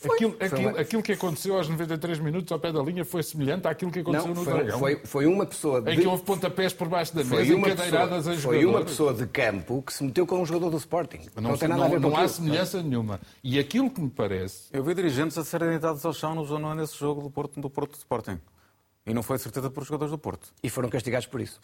foi 0.00 0.16
aquilo- 0.16 0.36
uma- 0.70 0.80
aquilo 0.80 1.02
que 1.02 1.12
aconteceu 1.12 1.56
aos 1.56 1.68
93 1.68 2.18
minutos 2.18 2.50
ao 2.50 2.58
pé 2.58 2.72
da 2.72 2.82
linha 2.82 3.04
foi 3.04 3.22
semelhante 3.22 3.68
àquilo 3.68 3.90
que 3.92 3.98
aconteceu 4.00 4.28
Não, 4.28 4.34
no 4.34 4.44
foi, 4.44 4.52
Dragão. 4.54 4.78
foi, 4.78 4.96
foi 5.04 5.26
uma 5.26 5.44
pessoa. 5.44 5.78
Em 5.80 5.94
de- 5.96 6.00
que 6.02 6.06
houve 6.06 6.22
pontapés 6.22 6.72
por 6.72 6.88
baixo 6.88 7.14
da 7.14 7.24
foi 7.24 7.38
mesa, 7.40 7.54
uma 7.56 7.66
encadeiradas 7.68 8.26
pessoa, 8.26 8.34
a 8.34 8.38
foi 8.40 8.64
uma 8.64 8.82
pessoa 8.84 9.14
de 9.14 9.26
campo 9.26 9.82
que 9.82 9.92
se 9.92 10.02
meteu 10.02 10.26
com 10.26 10.40
um 10.40 10.46
jogador 10.46 10.70
do 10.70 10.76
Sporting. 10.78 11.20
Não, 11.36 11.50
Não, 11.50 11.56
tem 11.58 11.68
não, 11.68 11.76
nada 11.76 11.88
a 11.88 11.90
ver 11.90 12.00
com 12.00 12.08
não 12.08 12.16
há 12.16 12.20
aquilo. 12.20 12.34
semelhança 12.34 12.82
nenhuma. 12.82 13.20
E 13.44 13.58
aquilo 13.58 13.90
que 13.90 14.00
me 14.00 14.10
parece 14.10 14.68
Eu 14.72 14.82
vi 14.82 14.94
dirigentes 14.94 15.36
a 15.36 15.44
serem 15.44 15.68
deitados 15.68 16.04
ao 16.04 16.12
chão 16.14 16.34
no 16.34 16.44
Zona 16.44 16.74
nesse 16.74 16.98
jogo 16.98 17.20
do 17.22 17.30
Porto, 17.30 17.60
do 17.60 17.68
Porto 17.68 17.94
Sporting. 17.96 18.38
E 19.06 19.12
não 19.14 19.22
foi 19.22 19.38
certeza 19.38 19.68
por 19.68 19.84
jogadores 19.84 20.10
do 20.12 20.18
Porto. 20.18 20.48
E 20.62 20.68
foram 20.70 20.88
castigados 20.88 21.26
por 21.26 21.40
isso. 21.40 21.60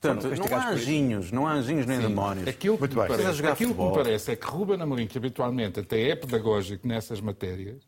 Portanto, 0.00 0.28
não 0.34 0.56
há 0.56 0.68
anjinhos, 0.70 1.30
não 1.30 1.46
há 1.46 1.52
anjinhos 1.52 1.84
nem 1.84 2.00
demónios. 2.00 2.48
Aquilo, 2.48 2.78
que 2.78 2.88
parece, 2.88 3.32
jogar 3.34 3.52
aquilo 3.52 3.74
que 3.74 3.82
me 3.82 3.92
parece 3.92 4.32
é 4.32 4.36
que 4.36 4.46
Ruben 4.46 4.80
Amorim, 4.80 5.06
que 5.06 5.18
habitualmente 5.18 5.80
até 5.80 6.08
é 6.08 6.16
pedagógico 6.16 6.88
nessas 6.88 7.20
matérias, 7.20 7.82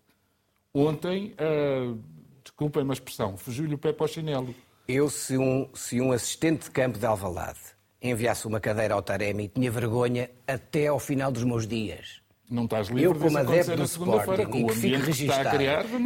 ontem, 0.75 1.35
ah, 1.39 1.97
desculpem-me 2.45 2.91
a 2.91 2.93
expressão, 2.93 3.37
fugiu-lhe 3.39 3.75
o 3.75 3.79
pé 3.79 3.95
para 3.95 4.05
o 4.05 4.09
chinelo. 4.09 4.55
Eu, 4.87 5.09
se 5.09 5.39
um, 5.39 5.71
se 5.73 6.03
um 6.03 6.13
assistente 6.13 6.65
de 6.65 6.71
campo 6.71 6.99
de 6.99 7.07
Alvalade 7.07 7.61
enviasse 8.03 8.47
uma 8.47 8.61
cadeira 8.61 8.93
ao 8.93 9.01
Taremi, 9.01 9.49
tinha 9.49 9.71
vergonha 9.71 10.29
até 10.47 10.89
ao 10.89 10.99
final 10.99 11.33
dos 11.33 11.45
meus 11.45 11.67
dias. 11.67 12.21
Não 12.51 12.65
estás 12.65 12.89
livre 12.89 13.05
Eu, 13.05 13.15
como 13.15 13.39
adepto 13.39 13.71
na 13.71 13.77
do 13.77 13.89
segunda-feira, 13.89 14.43
Sporting, 14.43 14.65
e 14.65 14.67
que 14.67 14.75
fique 14.75 14.97
registado, 14.97 15.63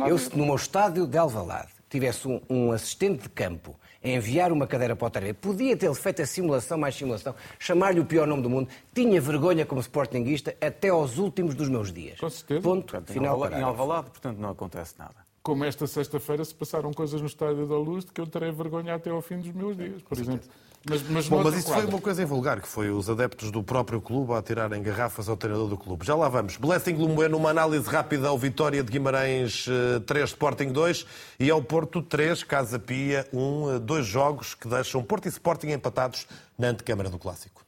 eu, 0.06 0.18
se 0.18 0.38
no 0.38 0.46
meu 0.46 0.54
estádio 0.54 1.04
de 1.04 1.18
Alvalade 1.18 1.72
tivesse 1.88 2.28
um, 2.28 2.40
um 2.48 2.70
assistente 2.70 3.22
de 3.22 3.28
campo 3.30 3.76
enviar 4.10 4.52
uma 4.52 4.66
cadeira 4.66 4.94
para 4.94 5.06
o 5.06 5.10
Taremi, 5.10 5.32
podia 5.34 5.76
ter 5.76 5.92
feito 5.94 6.22
a 6.22 6.26
simulação, 6.26 6.78
mais 6.78 6.94
simulação, 6.94 7.34
chamar-lhe 7.58 8.00
o 8.00 8.04
pior 8.04 8.26
nome 8.26 8.42
do 8.42 8.50
mundo, 8.50 8.68
tinha 8.94 9.20
vergonha 9.20 9.66
como 9.66 9.80
sportinguista 9.80 10.54
até 10.60 10.88
aos 10.88 11.18
últimos 11.18 11.54
dos 11.54 11.68
meus 11.68 11.92
dias. 11.92 12.18
Com 12.20 12.30
certeza. 12.30 12.60
Ponto, 12.62 12.82
Portanto, 12.92 13.10
em 13.10 13.12
final 13.14 13.34
Alvalade- 13.34 13.60
em. 13.60 13.64
Alvalade, 13.64 14.10
portanto, 14.10 14.38
não 14.38 14.50
acontece 14.50 14.94
nada. 14.98 15.14
Como 15.42 15.64
esta 15.64 15.86
sexta-feira 15.86 16.44
se 16.44 16.54
passaram 16.54 16.92
coisas 16.92 17.20
no 17.20 17.26
Estádio 17.26 17.66
da 17.66 17.76
Luz 17.76 18.04
de 18.04 18.12
que 18.12 18.20
eu 18.20 18.26
terei 18.26 18.50
vergonha 18.50 18.94
até 18.94 19.10
ao 19.10 19.22
fim 19.22 19.38
dos 19.38 19.52
meus 19.52 19.76
dias, 19.76 20.02
por 20.02 20.18
exemplo. 20.18 20.48
Mas, 20.88 21.02
mas 21.08 21.28
Bom, 21.28 21.42
mas 21.42 21.54
isso 21.54 21.66
quadro. 21.66 21.82
foi 21.82 21.92
uma 21.92 22.00
coisa 22.00 22.22
invulgar, 22.22 22.60
que 22.60 22.68
foi 22.68 22.90
os 22.90 23.10
adeptos 23.10 23.50
do 23.50 23.60
próprio 23.62 24.00
clube 24.00 24.32
a 24.32 24.38
atirarem 24.38 24.80
garrafas 24.80 25.28
ao 25.28 25.36
treinador 25.36 25.68
do 25.68 25.76
clube. 25.76 26.06
Já 26.06 26.14
lá 26.14 26.28
vamos. 26.28 26.56
Blessing 26.56 26.94
Lumoeno, 26.94 27.36
uma 27.36 27.50
análise 27.50 27.88
rápida 27.88 28.28
ao 28.28 28.38
Vitória 28.38 28.84
de 28.84 28.92
Guimarães 28.92 29.66
eh, 29.68 29.98
3, 30.00 30.30
Sporting 30.30 30.68
2 30.68 31.04
e 31.40 31.50
ao 31.50 31.60
Porto 31.60 32.00
3, 32.00 32.44
Casa 32.44 32.78
Pia 32.78 33.26
1, 33.32 33.70
eh, 33.70 33.78
dois 33.80 34.06
jogos 34.06 34.54
que 34.54 34.68
deixam 34.68 35.02
Porto 35.02 35.26
e 35.26 35.28
Sporting 35.28 35.70
empatados 35.70 36.24
na 36.56 36.68
antecâmara 36.68 37.10
do 37.10 37.18
Clássico. 37.18 37.66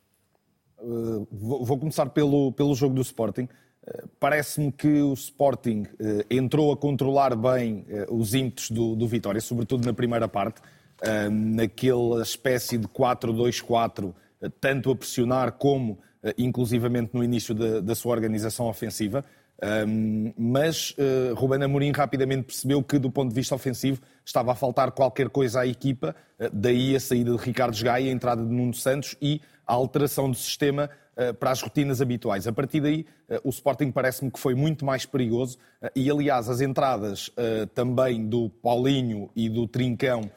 Uh, 0.80 1.26
vou 1.32 1.64
vou 1.64 1.76
começar 1.76 2.06
pelo, 2.06 2.52
pelo 2.52 2.72
jogo 2.76 2.94
do 2.94 3.02
Sporting. 3.02 3.48
Uh, 3.84 4.08
Parece-me 4.20 4.70
que 4.70 5.02
o 5.02 5.12
Sporting 5.12 5.82
uh, 5.82 6.24
entrou 6.30 6.70
a 6.72 6.76
controlar 6.76 7.34
bem 7.34 7.84
uh, 8.08 8.14
os 8.14 8.32
ímpetos 8.32 8.70
do, 8.70 8.94
do 8.94 9.08
Vitória, 9.08 9.40
sobretudo 9.40 9.84
na 9.84 9.92
primeira 9.92 10.28
parte, 10.28 10.60
uh, 11.02 11.30
naquela 11.30 12.22
espécie 12.22 12.78
de 12.78 12.86
4-2-4, 12.88 14.04
uh, 14.04 14.14
tanto 14.60 14.90
a 14.90 14.96
pressionar 14.96 15.52
como, 15.52 15.92
uh, 15.92 16.32
inclusivamente, 16.36 17.10
no 17.14 17.22
início 17.22 17.54
da, 17.54 17.80
da 17.80 17.94
sua 17.94 18.12
organização 18.12 18.66
ofensiva. 18.66 19.24
Um, 19.60 20.32
mas 20.38 20.92
uh, 20.92 21.34
Ruben 21.34 21.62
Amorim 21.64 21.90
rapidamente 21.90 22.44
percebeu 22.44 22.80
que, 22.80 22.96
do 22.96 23.10
ponto 23.10 23.30
de 23.30 23.34
vista 23.34 23.56
ofensivo, 23.56 24.00
estava 24.24 24.52
a 24.52 24.54
faltar 24.54 24.92
qualquer 24.92 25.28
coisa 25.28 25.60
à 25.60 25.66
equipa, 25.66 26.14
uh, 26.38 26.48
daí 26.52 26.94
a 26.94 27.00
saída 27.00 27.32
de 27.32 27.38
Ricardo 27.38 27.76
Gaia, 27.82 28.08
a 28.08 28.12
entrada 28.12 28.40
de 28.40 28.48
Nuno 28.48 28.72
Santos 28.72 29.16
e 29.20 29.40
a 29.66 29.72
alteração 29.72 30.30
do 30.30 30.36
sistema 30.36 30.88
uh, 31.16 31.34
para 31.34 31.50
as 31.50 31.60
rotinas 31.60 32.00
habituais. 32.00 32.46
A 32.46 32.52
partir 32.52 32.80
daí, 32.80 33.04
o 33.42 33.48
Sporting 33.50 33.90
parece-me 33.90 34.30
que 34.30 34.38
foi 34.38 34.54
muito 34.54 34.84
mais 34.84 35.04
perigoso 35.04 35.58
e, 35.94 36.10
aliás, 36.10 36.48
as 36.48 36.62
entradas 36.62 37.30
também 37.74 38.26
do 38.26 38.48
Paulinho 38.48 39.28
e 39.36 39.50
do 39.50 39.68
Trincão 39.68 40.30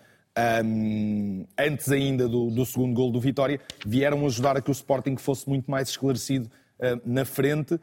um, 0.63 1.45
antes 1.57 1.91
ainda 1.91 2.27
do, 2.27 2.49
do 2.49 2.65
segundo 2.65 2.93
gol 2.93 3.11
do 3.11 3.19
Vitória, 3.19 3.59
vieram 3.85 4.25
ajudar 4.25 4.57
a 4.57 4.61
que 4.61 4.69
o 4.69 4.71
Sporting 4.71 5.17
fosse 5.17 5.47
muito 5.47 5.69
mais 5.69 5.89
esclarecido 5.89 6.49
uh, 6.79 7.01
na 7.05 7.25
frente 7.25 7.75
uh, 7.75 7.79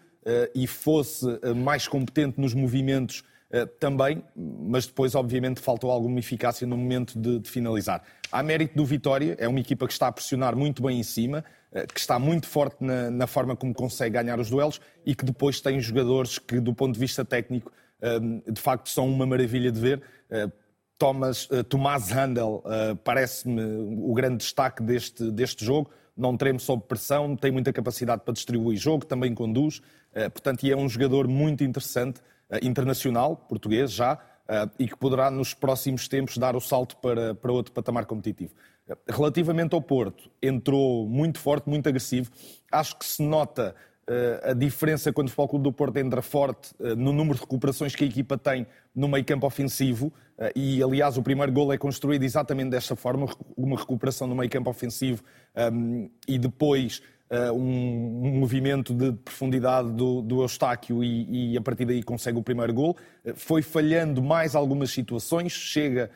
e 0.54 0.66
fosse 0.66 1.26
uh, 1.26 1.54
mais 1.54 1.86
competente 1.86 2.40
nos 2.40 2.54
movimentos 2.54 3.24
também, 3.80 4.22
mas 4.36 4.86
depois, 4.86 5.14
obviamente, 5.14 5.58
faltou 5.58 5.90
alguma 5.90 6.18
eficácia 6.18 6.66
no 6.66 6.76
momento 6.76 7.18
de, 7.18 7.38
de 7.38 7.48
finalizar. 7.48 8.02
Há 8.30 8.42
mérito 8.42 8.76
do 8.76 8.84
Vitória, 8.84 9.34
é 9.40 9.48
uma 9.48 9.58
equipa 9.58 9.86
que 9.86 9.92
está 9.94 10.06
a 10.06 10.12
pressionar 10.12 10.54
muito 10.54 10.82
bem 10.82 11.00
em 11.00 11.02
cima, 11.02 11.42
que 11.94 11.98
está 11.98 12.18
muito 12.18 12.46
forte 12.46 12.84
na, 12.84 13.10
na 13.10 13.26
forma 13.26 13.56
como 13.56 13.72
consegue 13.72 14.22
ganhar 14.22 14.38
os 14.38 14.50
duelos 14.50 14.82
e 15.06 15.14
que 15.14 15.24
depois 15.24 15.62
tem 15.62 15.80
jogadores 15.80 16.38
que, 16.38 16.60
do 16.60 16.74
ponto 16.74 16.92
de 16.92 17.00
vista 17.00 17.24
técnico, 17.24 17.72
de 18.46 18.60
facto 18.60 18.90
são 18.90 19.08
uma 19.08 19.24
maravilha 19.24 19.72
de 19.72 19.80
ver. 19.80 20.02
Thomas, 20.98 21.44
uh, 21.46 21.62
Tomás 21.62 22.10
Handel 22.10 22.62
uh, 22.64 22.96
parece-me 22.96 23.62
o 23.62 24.12
grande 24.12 24.38
destaque 24.38 24.82
deste, 24.82 25.30
deste 25.30 25.64
jogo. 25.64 25.90
Não 26.16 26.36
treme 26.36 26.58
sob 26.58 26.82
pressão, 26.82 27.36
tem 27.36 27.52
muita 27.52 27.72
capacidade 27.72 28.22
para 28.24 28.34
distribuir 28.34 28.76
jogo, 28.76 29.06
também 29.06 29.32
conduz. 29.32 29.78
Uh, 29.78 30.28
portanto, 30.30 30.64
e 30.64 30.72
é 30.72 30.76
um 30.76 30.88
jogador 30.88 31.28
muito 31.28 31.62
interessante, 31.62 32.20
internacional, 32.62 33.36
português 33.36 33.92
já, 33.92 34.18
e 34.78 34.88
que 34.88 34.96
poderá 34.96 35.30
nos 35.30 35.52
próximos 35.52 36.08
tempos 36.08 36.38
dar 36.38 36.56
o 36.56 36.60
salto 36.60 36.96
para, 36.96 37.34
para 37.34 37.52
outro 37.52 37.74
patamar 37.74 38.06
competitivo. 38.06 38.54
Relativamente 39.06 39.74
ao 39.74 39.82
Porto, 39.82 40.30
entrou 40.42 41.06
muito 41.06 41.38
forte, 41.38 41.68
muito 41.68 41.86
agressivo. 41.86 42.30
Acho 42.72 42.98
que 42.98 43.04
se 43.04 43.22
nota 43.22 43.76
a 44.42 44.52
diferença 44.54 45.12
quando 45.12 45.28
o 45.28 45.30
Futebol 45.30 45.48
Clube 45.48 45.62
do 45.64 45.72
Porto 45.72 45.96
entra 45.98 46.22
forte 46.22 46.70
uh, 46.80 46.96
no 46.96 47.12
número 47.12 47.34
de 47.34 47.40
recuperações 47.42 47.94
que 47.94 48.04
a 48.04 48.06
equipa 48.06 48.38
tem 48.38 48.66
no 48.94 49.06
meio 49.06 49.24
campo 49.24 49.46
ofensivo 49.46 50.06
uh, 50.38 50.50
e, 50.56 50.82
aliás, 50.82 51.18
o 51.18 51.22
primeiro 51.22 51.52
gol 51.52 51.72
é 51.72 51.78
construído 51.78 52.22
exatamente 52.22 52.70
desta 52.70 52.96
forma, 52.96 53.26
uma 53.56 53.76
recuperação 53.76 54.26
no 54.26 54.34
meio 54.34 54.50
campo 54.50 54.70
ofensivo 54.70 55.22
um, 55.72 56.08
e 56.26 56.38
depois 56.38 57.02
um, 57.54 58.38
movimento 58.38 58.94
de 58.94 59.12
profundidade 59.12 59.92
do, 59.92 60.22
do 60.22 60.40
Eustáquio 60.40 61.04
e, 61.04 61.52
e, 61.52 61.58
a 61.58 61.60
partir 61.60 61.84
daí 61.84 62.02
consegue 62.02 62.38
o 62.38 62.42
primeiro 62.42 62.72
gol. 62.72 62.96
Foi 63.34 63.60
falhando 63.60 64.22
mais 64.22 64.54
algumas 64.54 64.90
situações, 64.90 65.52
chega 65.52 66.10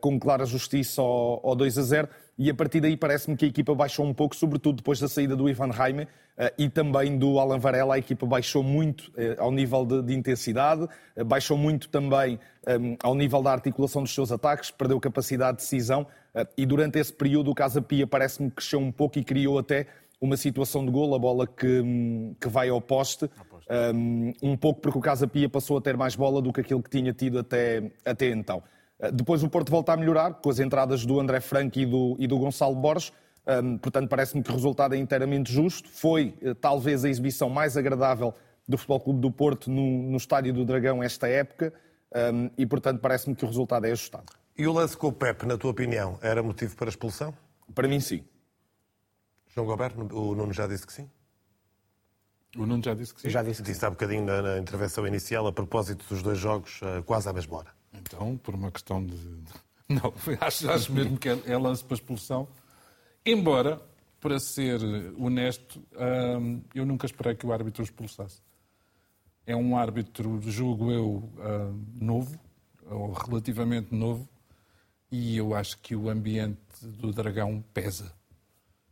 com 0.00 0.18
clara 0.18 0.44
justiça 0.44 1.00
ao, 1.00 1.40
ao 1.46 1.56
2 1.56 1.78
a 1.78 1.82
0 1.82 2.08
e 2.38 2.48
a 2.48 2.54
partir 2.54 2.80
daí 2.80 2.96
parece-me 2.96 3.36
que 3.36 3.44
a 3.44 3.48
equipa 3.48 3.74
baixou 3.74 4.06
um 4.06 4.14
pouco, 4.14 4.36
sobretudo 4.36 4.76
depois 4.76 5.00
da 5.00 5.08
saída 5.08 5.34
do 5.34 5.48
Ivan 5.48 5.70
Raime 5.70 6.04
uh, 6.04 6.08
e 6.56 6.68
também 6.68 7.18
do 7.18 7.40
Alan 7.40 7.58
Varela. 7.58 7.96
A 7.96 7.98
equipa 7.98 8.24
baixou 8.26 8.62
muito 8.62 9.08
uh, 9.08 9.40
ao 9.40 9.50
nível 9.50 9.84
de, 9.84 10.02
de 10.02 10.14
intensidade, 10.14 10.86
baixou 11.26 11.58
muito 11.58 11.88
também 11.88 12.38
um, 12.80 12.96
ao 13.02 13.14
nível 13.14 13.42
da 13.42 13.50
articulação 13.50 14.04
dos 14.04 14.14
seus 14.14 14.30
ataques, 14.30 14.70
perdeu 14.70 15.00
capacidade 15.00 15.58
de 15.58 15.64
decisão 15.64 16.06
e 16.56 16.64
durante 16.64 16.98
esse 16.98 17.12
período 17.12 17.50
o 17.50 17.54
Casa 17.54 17.82
Pia 17.82 18.06
parece-me 18.06 18.50
que 18.50 18.56
cresceu 18.56 18.78
um 18.78 18.92
pouco 18.92 19.18
e 19.18 19.24
criou 19.24 19.58
até 19.58 19.86
uma 20.20 20.36
situação 20.36 20.84
de 20.84 20.92
gol, 20.92 21.14
a 21.14 21.18
bola 21.18 21.46
que, 21.46 21.82
que 22.40 22.48
vai 22.48 22.68
ao 22.68 22.80
poste, 22.80 23.28
um, 23.94 24.32
um 24.42 24.56
pouco 24.56 24.80
porque 24.80 24.98
o 24.98 25.00
Casa 25.00 25.26
Pia 25.26 25.48
passou 25.48 25.78
a 25.78 25.80
ter 25.80 25.96
mais 25.96 26.14
bola 26.14 26.40
do 26.40 26.52
que 26.52 26.60
aquilo 26.60 26.82
que 26.82 26.90
tinha 26.90 27.12
tido 27.12 27.38
até, 27.38 27.90
até 28.04 28.28
então. 28.28 28.62
Depois 29.12 29.42
o 29.42 29.48
Porto 29.48 29.70
volta 29.70 29.92
a 29.92 29.96
melhorar 29.96 30.34
com 30.34 30.50
as 30.50 30.58
entradas 30.58 31.06
do 31.06 31.20
André 31.20 31.40
Franco 31.40 31.78
e 31.78 31.86
do, 31.86 32.16
e 32.18 32.26
do 32.26 32.38
Gonçalo 32.38 32.74
Borges. 32.74 33.12
Um, 33.46 33.78
portanto, 33.78 34.08
parece-me 34.08 34.42
que 34.42 34.50
o 34.50 34.54
resultado 34.54 34.94
é 34.94 34.98
inteiramente 34.98 35.52
justo. 35.52 35.88
Foi 35.88 36.34
uh, 36.42 36.54
talvez 36.54 37.04
a 37.04 37.08
exibição 37.08 37.48
mais 37.48 37.76
agradável 37.76 38.34
do 38.68 38.76
Futebol 38.76 39.00
Clube 39.00 39.20
do 39.20 39.30
Porto 39.30 39.70
no, 39.70 40.10
no 40.10 40.16
Estádio 40.16 40.52
do 40.52 40.64
Dragão 40.64 41.02
esta 41.02 41.28
época 41.28 41.72
um, 42.14 42.50
e, 42.58 42.66
portanto, 42.66 43.00
parece-me 43.00 43.34
que 43.34 43.44
o 43.44 43.48
resultado 43.48 43.86
é 43.86 43.92
ajustado. 43.92 44.26
E 44.56 44.66
o 44.66 44.72
lance 44.72 44.96
com 44.96 45.08
o 45.08 45.12
Pep, 45.12 45.46
na 45.46 45.56
tua 45.56 45.70
opinião, 45.70 46.18
era 46.20 46.42
motivo 46.42 46.76
para 46.76 46.88
expulsão? 46.88 47.32
Para 47.74 47.86
mim, 47.86 48.00
sim. 48.00 48.24
João 49.54 49.66
Gobert, 49.66 49.94
o 50.12 50.34
Nuno 50.34 50.52
já 50.52 50.66
disse 50.66 50.86
que 50.86 50.92
sim? 50.92 51.08
O 52.56 52.66
Nuno 52.66 52.82
já 52.82 52.94
disse 52.94 53.14
que 53.14 53.20
sim. 53.20 53.30
Já 53.30 53.42
disse 53.42 53.62
que 53.62 53.70
Disse 53.70 53.84
há 53.84 53.90
bocadinho 53.90 54.24
na, 54.24 54.42
na 54.42 54.58
intervenção 54.58 55.06
inicial, 55.06 55.46
a 55.46 55.52
propósito 55.52 56.04
dos 56.08 56.22
dois 56.22 56.38
jogos, 56.38 56.80
uh, 56.82 57.02
quase 57.04 57.28
à 57.28 57.32
mesma 57.32 57.58
hora. 57.58 57.77
Então, 57.92 58.36
por 58.36 58.54
uma 58.54 58.70
questão 58.70 59.04
de. 59.04 59.16
Não, 59.88 60.12
acho, 60.40 60.70
acho 60.70 60.92
mesmo 60.92 61.18
que 61.18 61.28
é, 61.28 61.38
é 61.46 61.56
lance 61.56 61.82
para 61.84 61.94
expulsão. 61.94 62.48
Embora, 63.24 63.80
para 64.20 64.38
ser 64.38 64.80
honesto, 65.18 65.82
hum, 66.40 66.62
eu 66.74 66.84
nunca 66.84 67.06
esperei 67.06 67.34
que 67.34 67.46
o 67.46 67.52
árbitro 67.52 67.82
expulsasse. 67.82 68.40
É 69.46 69.56
um 69.56 69.76
árbitro, 69.76 70.40
julgo 70.42 70.90
eu, 70.90 71.32
hum, 71.38 71.84
novo, 71.94 72.38
ou 72.90 73.12
relativamente 73.12 73.94
novo, 73.94 74.28
e 75.10 75.36
eu 75.36 75.54
acho 75.54 75.78
que 75.78 75.94
o 75.96 76.08
ambiente 76.08 76.58
do 76.82 77.12
Dragão 77.12 77.64
pesa. 77.72 78.12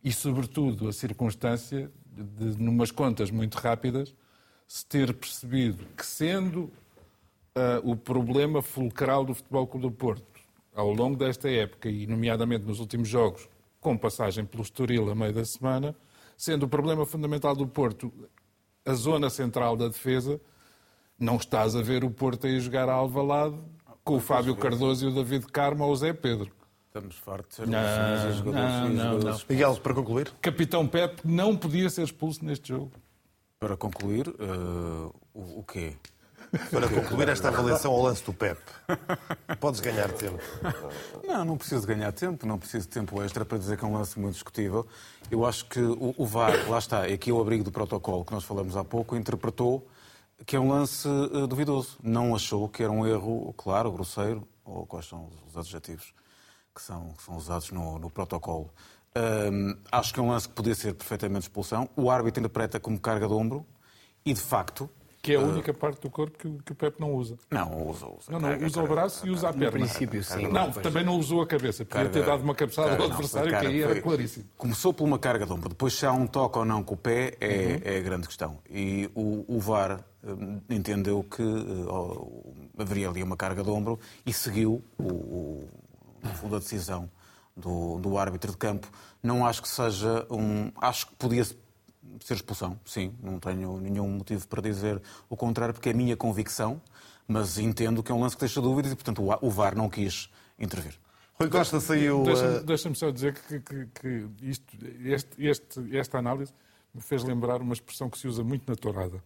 e, 0.03 0.12
sobretudo, 0.12 0.88
a 0.88 0.92
circunstância 0.92 1.90
de, 2.07 2.62
numas 2.62 2.90
contas 2.90 3.30
muito 3.30 3.57
rápidas, 3.57 4.14
se 4.66 4.86
ter 4.86 5.12
percebido 5.12 5.84
que, 5.97 6.07
sendo 6.07 6.72
uh, 7.57 7.91
o 7.91 7.97
problema 7.97 8.61
fulcral 8.61 9.25
do 9.25 9.35
Futebol 9.35 9.67
Clube 9.67 9.87
do 9.87 9.93
Porto, 9.93 10.41
ao 10.75 10.93
longo 10.93 11.17
desta 11.17 11.51
época, 11.51 11.89
e 11.89 12.07
nomeadamente 12.07 12.65
nos 12.65 12.79
últimos 12.79 13.09
jogos, 13.09 13.49
com 13.81 13.97
passagem 13.97 14.45
pelo 14.45 14.63
Estoril 14.63 15.11
a 15.11 15.15
meio 15.15 15.33
da 15.33 15.45
semana, 15.45 15.97
sendo 16.37 16.65
o 16.65 16.69
problema 16.69 17.07
fundamental 17.07 17.57
do 17.57 17.67
Porto 17.67 18.13
a 18.85 18.95
zona 18.95 19.31
central 19.31 19.77
da 19.77 19.89
defesa, 19.89 20.41
não 21.19 21.37
estás 21.37 21.75
a 21.75 21.83
ver 21.83 22.05
o 22.05 22.11
Porto 22.11 22.47
aí 22.47 22.61
jogar 22.61 22.89
a 22.89 22.93
Alvalade 22.93 23.59
com 24.05 24.17
o 24.17 24.21
Fábio 24.21 24.55
Cardoso 24.55 25.07
e 25.07 25.09
o 25.09 25.15
David 25.15 25.47
Carmo 25.47 25.85
ou 25.85 25.91
o 25.91 25.97
Zé 25.97 26.13
Pedro. 26.13 26.53
Estamos 26.87 27.17
fartos 27.17 27.59
de 27.59 27.67
não, 27.67 27.81
não, 28.53 28.89
não, 28.89 29.19
não. 29.19 29.39
Miguel, 29.49 29.77
para 29.77 29.93
concluir? 29.93 30.33
Capitão 30.41 30.87
Pepe 30.87 31.27
não 31.27 31.57
podia 31.57 31.91
ser 31.91 32.05
expulso 32.05 32.45
neste 32.45 32.69
jogo. 32.69 32.93
Para 33.59 33.77
concluir, 33.77 34.29
uh, 34.29 35.15
o, 35.35 35.61
o 35.61 35.65
quê? 35.65 35.95
Para 36.71 36.89
concluir 36.89 37.29
esta 37.29 37.49
avaliação 37.49 37.93
ao 37.93 38.03
lance 38.03 38.25
do 38.25 38.33
Pep, 38.33 38.61
podes 39.61 39.81
ganhar 39.81 40.11
tempo. 40.13 40.39
Não, 41.27 41.45
não 41.45 41.57
preciso 41.57 41.87
ganhar 41.87 42.13
tempo, 42.13 42.47
não 42.47 42.59
preciso 42.59 42.87
de 42.87 42.95
tempo 42.95 43.23
extra 43.23 43.45
para 43.45 43.59
dizer 43.59 43.77
que 43.77 43.85
é 43.85 43.89
um 43.89 43.95
lance 43.95 44.19
muito 44.19 44.35
discutível. 44.35 44.87
Eu 45.31 45.45
acho 45.45 45.67
que 45.67 45.81
o, 45.81 46.15
o 46.17 46.27
VAR, 46.27 46.69
lá 46.69 46.79
está, 46.79 47.09
é 47.09 47.15
aqui 47.15 47.33
o 47.33 47.41
abrigo 47.41 47.65
do 47.65 47.73
protocolo 47.73 48.25
que 48.25 48.33
nós 48.33 48.45
falamos 48.45 48.77
há 48.77 48.85
pouco, 48.85 49.17
interpretou 49.17 49.87
que 50.45 50.57
é 50.57 50.61
um 50.61 50.69
lance 50.71 51.09
uh, 51.09 51.47
duvidoso. 51.47 51.99
Não 52.03 52.35
achou 52.35 52.69
que 52.69 52.83
era 52.83 52.93
um 52.93 53.07
erro, 53.07 53.55
claro, 53.57 53.91
grosseiro, 53.91 54.47
ou 54.65 54.87
quais 54.87 55.07
são 55.07 55.31
os 55.49 55.57
adjetivos 55.57 56.13
que 56.75 56.83
são, 56.83 57.15
que 57.17 57.23
são 57.23 57.37
usados 57.37 57.71
no, 57.71 57.99
no 57.99 58.11
protocolo. 58.11 58.71
Um, 59.17 59.75
acho 59.91 60.13
que 60.13 60.21
é 60.21 60.23
um 60.23 60.29
lance 60.29 60.47
que 60.47 60.55
podia 60.55 60.75
ser 60.75 60.95
perfeitamente 60.95 61.45
expulsão. 61.45 61.89
O 61.97 62.11
árbitro 62.11 62.41
interpreta 62.41 62.79
como 62.79 63.01
carga 63.01 63.27
de 63.27 63.33
ombro 63.33 63.67
e, 64.25 64.35
de 64.35 64.41
facto, 64.41 64.91
que 65.27 65.33
é 65.33 65.37
a 65.37 65.41
única 65.41 65.74
parte 65.74 66.01
do 66.01 66.09
corpo 66.09 66.39
que 66.39 66.47
o, 66.47 66.59
que 66.64 66.70
o 66.70 66.74
Pepe 66.74 67.01
não 67.01 67.12
usa. 67.12 67.37
Não, 67.51 67.89
usa, 67.89 68.07
usa. 68.07 68.31
Não, 68.31 68.39
não, 68.39 68.64
usa 68.64 68.81
o 68.81 68.87
braço 68.87 69.27
e 69.27 69.31
usa 69.31 69.49
a 69.49 69.53
perna. 69.53 69.66
No 69.66 69.72
princípio, 69.72 70.22
sim. 70.22 70.47
Não, 70.47 70.70
também 70.70 71.05
não 71.05 71.18
usou 71.18 71.43
a 71.43 71.47
cabeça. 71.47 71.85
Podia 71.85 72.09
ter 72.09 72.24
dado 72.24 72.45
uma 72.45 72.55
cabeçada 72.55 72.97
ao 72.97 73.11
adversário, 73.11 73.51
que 73.51 73.66
aí 73.66 73.83
era 73.83 74.01
claríssimo. 74.01 74.45
Começou 74.57 74.95
por 74.95 75.03
uma 75.03 75.18
carga 75.18 75.45
de 75.45 75.53
ombro. 75.53 75.68
Depois, 75.68 75.95
se 75.95 76.07
há 76.07 76.12
um 76.12 76.29
toque 76.29 76.59
ou 76.59 76.64
não 76.64 76.81
com 76.85 76.95
o 76.95 76.97
pé, 76.97 77.37
é, 77.41 77.49
uhum. 77.49 77.81
é 77.83 77.99
a 77.99 78.01
grande 78.03 78.29
questão. 78.29 78.59
E 78.70 79.11
o, 79.16 79.45
o 79.49 79.59
VAR 79.59 80.01
hum, 80.22 80.61
entendeu 80.70 81.24
que 81.24 81.43
uh, 81.43 82.55
haveria 82.79 83.09
ali 83.09 83.20
uma 83.20 83.37
carga 83.37 83.64
de 83.64 83.70
ombro 83.70 83.99
e 84.24 84.33
seguiu 84.33 84.81
o, 84.97 85.12
o, 85.12 85.68
fundo, 86.37 86.55
a 86.55 86.59
decisão 86.61 87.11
do, 87.57 87.99
do 87.99 88.16
árbitro 88.16 88.53
de 88.53 88.57
campo. 88.57 88.87
Não 89.20 89.45
acho 89.45 89.61
que 89.61 89.68
seja 89.68 90.24
um. 90.31 90.70
Acho 90.81 91.09
que 91.09 91.16
podia 91.16 91.45
ser 92.21 92.35
expulsão, 92.35 92.79
sim, 92.85 93.15
não 93.23 93.39
tenho 93.39 93.79
nenhum 93.81 94.09
motivo 94.09 94.47
para 94.49 94.63
dizer 94.63 95.01
o 95.29 95.37
contrário, 95.37 95.75
porque 95.75 95.89
é 95.89 95.93
a 95.93 95.95
minha 95.95 96.17
convicção, 96.17 96.81
mas 97.27 97.59
entendo 97.59 98.03
que 98.03 98.11
é 98.11 98.15
um 98.15 98.21
lance 98.21 98.37
que 98.37 98.41
deixa 98.41 98.61
dúvidas 98.61 98.93
e, 98.93 98.95
portanto, 98.95 99.23
o 99.41 99.51
VAR 99.51 99.77
não 99.77 99.89
quis 99.89 100.31
intervir. 100.59 100.95
Rui 101.39 101.51
Costa 101.51 101.81
saiu. 101.81 102.23
Deixa-me 102.23 102.65
deixa 102.65 102.95
só 102.95 103.11
dizer 103.11 103.35
que, 103.35 103.61
que, 103.61 103.87
que 103.87 104.27
isto, 104.43 104.65
este, 105.05 105.47
este, 105.47 105.97
esta 105.97 106.19
análise 106.19 106.53
me 106.95 107.01
fez 107.01 107.23
lembrar 107.23 107.61
uma 107.61 107.75
expressão 107.75 108.09
que 108.09 108.19
se 108.19 108.27
usa 108.27 108.43
muito 108.43 108.69
na 108.69 108.75
tourada. 108.75 109.23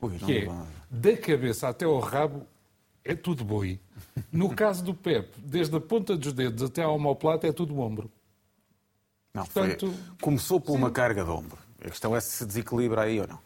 Ui, 0.00 0.18
que 0.18 0.38
é, 0.38 0.48
da 0.90 1.16
cabeça 1.16 1.68
até 1.68 1.84
ao 1.84 2.00
rabo 2.00 2.44
é 3.04 3.14
tudo 3.14 3.44
boi. 3.44 3.80
No 4.32 4.54
caso 4.54 4.82
do 4.82 4.92
Pep, 4.92 5.32
desde 5.38 5.76
a 5.76 5.80
ponta 5.80 6.16
dos 6.16 6.32
dedos 6.32 6.62
até 6.64 6.82
ao 6.82 6.96
omoplata 6.96 7.46
é 7.46 7.52
tudo 7.52 7.78
ombro. 7.78 8.10
Não, 9.32 9.44
Portanto, 9.44 9.92
foi... 9.92 10.16
começou 10.20 10.60
por 10.60 10.72
sim. 10.72 10.78
uma 10.78 10.90
carga 10.90 11.24
de 11.24 11.30
ombro. 11.30 11.58
A 11.84 11.90
questão 11.90 12.16
é 12.16 12.20
se 12.20 12.30
se 12.30 12.46
desequilibra 12.46 13.02
aí 13.02 13.20
ou 13.20 13.28
não. 13.28 13.38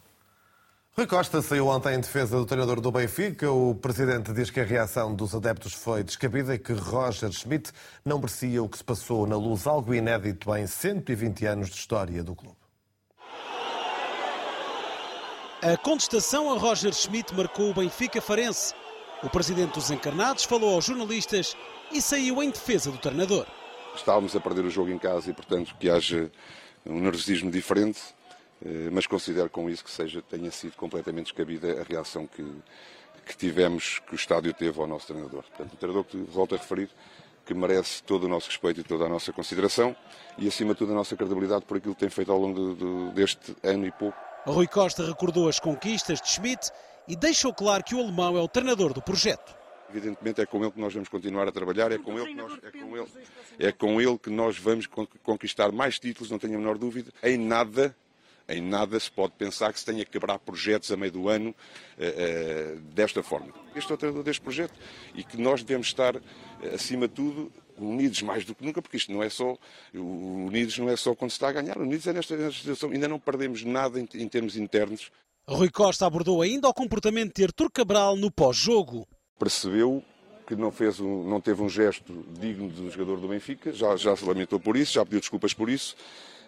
Rui 0.97 1.07
Costa 1.07 1.43
saiu 1.43 1.67
ontem 1.69 1.95
em 1.95 2.01
defesa 2.01 2.37
do 2.37 2.47
treinador 2.47 2.81
do 2.81 2.91
Benfica. 2.91 3.51
O 3.51 3.75
presidente 3.75 4.33
diz 4.33 4.49
que 4.51 4.61
a 4.61 4.65
reação 4.65 5.15
dos 5.15 5.35
adeptos 5.35 5.73
foi 5.73 6.03
descabida 6.03 6.55
e 6.55 6.59
que 6.59 6.73
Roger 6.73 7.31
Schmidt 7.33 7.73
não 8.05 8.19
merecia 8.19 8.63
o 8.63 8.69
que 8.69 8.79
se 8.79 8.85
passou 8.85 9.27
na 9.27 9.37
luz, 9.37 9.67
algo 9.67 9.93
inédito 9.93 10.55
em 10.57 10.67
120 10.67 11.47
anos 11.47 11.69
de 11.69 11.77
história 11.77 12.23
do 12.23 12.35
clube. 12.35 12.57
A 15.63 15.77
contestação 15.77 16.53
a 16.53 16.59
Roger 16.59 16.93
Schmidt 16.93 17.35
marcou 17.35 17.71
o 17.71 17.75
Benfica 17.75 18.21
Farense. 18.21 18.73
O 19.23 19.29
presidente 19.29 19.75
dos 19.75 19.91
encarnados 19.91 20.45
falou 20.45 20.75
aos 20.75 20.85
jornalistas 20.85 21.57
e 21.93 22.01
saiu 22.01 22.41
em 22.41 22.51
defesa 22.51 22.93
do 22.93 22.99
treinador. 22.99 23.47
Estávamos 23.97 24.37
a 24.37 24.41
perder 24.41 24.65
o 24.65 24.71
jogo 24.71 24.91
em 24.91 24.99
casa 24.99 25.31
e, 25.31 25.33
portanto, 25.33 25.75
que 25.79 25.91
haja 25.91 26.31
um 26.87 27.01
nervosismo 27.01 27.51
diferente 27.51 28.01
mas 28.93 29.07
considero 29.07 29.49
com 29.49 29.71
isso 29.71 29.85
que 29.85 29.91
seja, 29.91 30.23
tenha 30.23 30.51
sido 30.51 30.77
completamente 30.77 31.27
descabida 31.27 31.81
a 31.81 31.85
reação 31.85 32.27
que, 32.27 32.45
que 33.25 33.37
tivemos, 33.37 34.01
que 34.01 34.13
o 34.13 34.17
estádio 34.17 34.53
teve 34.53 34.81
ao 34.81 34.87
nosso 34.87 35.07
treinador. 35.07 35.43
Portanto, 35.43 35.75
o 35.75 35.77
treinador 35.77 36.05
que 36.05 36.17
volto 36.17 36.55
a 36.55 36.59
referir, 36.59 36.91
que 37.47 37.55
merece 37.55 38.03
todo 38.03 38.25
o 38.25 38.29
nosso 38.29 38.49
respeito 38.49 38.81
e 38.81 38.85
toda 38.85 39.07
a 39.07 39.09
nossa 39.09 39.33
consideração 39.33 39.97
e, 40.37 40.47
acima 40.47 40.75
de 40.75 40.79
tudo, 40.79 40.93
a 40.93 40.95
nossa 40.95 41.17
credibilidade 41.17 41.65
por 41.65 41.79
aquilo 41.79 41.95
que 41.95 42.01
tem 42.01 42.11
feito 42.11 42.31
ao 42.31 42.39
longo 42.39 42.75
de, 42.75 42.85
de, 42.85 43.15
deste 43.15 43.57
ano 43.63 43.87
e 43.87 43.91
pouco. 43.91 44.19
Rui 44.45 44.67
Costa 44.67 45.07
recordou 45.07 45.49
as 45.49 45.59
conquistas 45.59 46.21
de 46.21 46.29
Schmidt 46.29 46.71
e 47.07 47.17
deixou 47.17 47.55
claro 47.55 47.83
que 47.83 47.95
o 47.95 48.01
alemão 48.01 48.37
é 48.37 48.41
o 48.41 48.49
treinador 48.49 48.93
do 48.93 49.01
projeto. 49.01 49.57
Evidentemente 49.91 50.43
é 50.43 50.47
com 50.47 50.63
ele 50.63 50.71
que 50.71 50.81
nós 50.81 50.93
vamos 50.93 51.09
continuar 51.09 51.49
a 51.49 51.53
trabalhar, 51.53 51.91
é 51.91 51.97
com 51.97 52.19
ele 52.19 52.27
que 52.27 52.35
nós, 52.35 52.53
é 52.63 52.71
com 52.71 52.97
ele, 52.97 53.09
é 53.59 53.73
com 53.73 54.01
ele 54.01 54.19
que 54.19 54.31
nós 54.31 54.59
vamos 54.59 54.87
conquistar 55.23 55.73
mais 55.73 55.99
títulos, 55.99 56.31
não 56.31 56.39
tenho 56.39 56.57
a 56.57 56.59
menor 56.59 56.77
dúvida. 56.77 57.11
Em 57.23 57.39
nada 57.39 57.97
em 58.49 58.63
nada 58.63 58.99
se 58.99 59.11
pode 59.11 59.35
pensar 59.35 59.73
que 59.73 59.79
se 59.79 59.85
tenha 59.85 60.05
que 60.05 60.11
quebrar 60.11 60.39
projetos 60.39 60.91
a 60.91 60.97
meio 60.97 61.13
do 61.13 61.29
ano 61.29 61.51
uh, 61.51 62.77
uh, 62.77 62.81
desta 62.95 63.23
forma. 63.23 63.53
Este 63.75 63.91
é 63.93 63.95
o 63.95 63.99
treinador 63.99 64.25
deste 64.25 64.41
projeto 64.41 64.75
e 65.15 65.23
que 65.23 65.37
nós 65.37 65.63
devemos 65.63 65.89
estar, 65.89 66.17
uh, 66.17 66.21
acima 66.75 67.07
de 67.07 67.15
tudo, 67.15 67.53
unidos 67.77 68.23
mais 68.23 68.45
do 68.45 68.55
que 68.55 68.65
nunca, 68.65 68.81
porque 68.81 68.97
isto 68.97 69.13
não 69.13 69.23
é 69.23 69.29
só, 69.29 69.57
unidos 69.95 70.79
não 70.79 70.89
é 70.89 70.97
só 70.97 71.15
quando 71.15 71.31
se 71.31 71.37
está 71.37 71.49
a 71.49 71.53
ganhar, 71.53 71.79
unidos 71.79 72.07
é 72.07 72.13
nesta, 72.13 72.37
nesta 72.37 72.59
situação, 72.59 72.91
ainda 72.91 73.07
não 73.07 73.21
perdemos 73.21 73.63
nada 73.65 74.01
em, 74.01 74.09
em 74.15 74.29
termos 74.29 74.57
internos. 74.57 75.13
Rui 75.47 75.71
Costa 75.71 76.07
abordou 76.07 76.43
ainda 76.43 76.69
o 76.69 76.75
comportamento 76.75 77.37
de 77.37 77.45
Artur 77.45 77.71
Cabral 77.71 78.17
no 78.17 78.31
pós-jogo. 78.31 79.07
Percebeu 79.39 80.03
que 80.47 80.57
não, 80.57 80.71
fez 80.71 80.99
um, 80.99 81.25
não 81.29 81.41
teve 81.41 81.63
um 81.63 81.69
gesto 81.69 82.25
digno 82.41 82.71
do 82.71 82.91
jogador 82.91 83.21
do 83.21 83.29
Benfica, 83.29 83.71
já, 83.71 83.95
já 83.97 84.17
se 84.17 84.25
lamentou 84.25 84.59
por 84.59 84.77
isso, 84.79 84.95
já 84.95 85.05
pediu 85.05 85.21
desculpas 85.21 85.53
por 85.53 85.69
isso. 85.69 85.95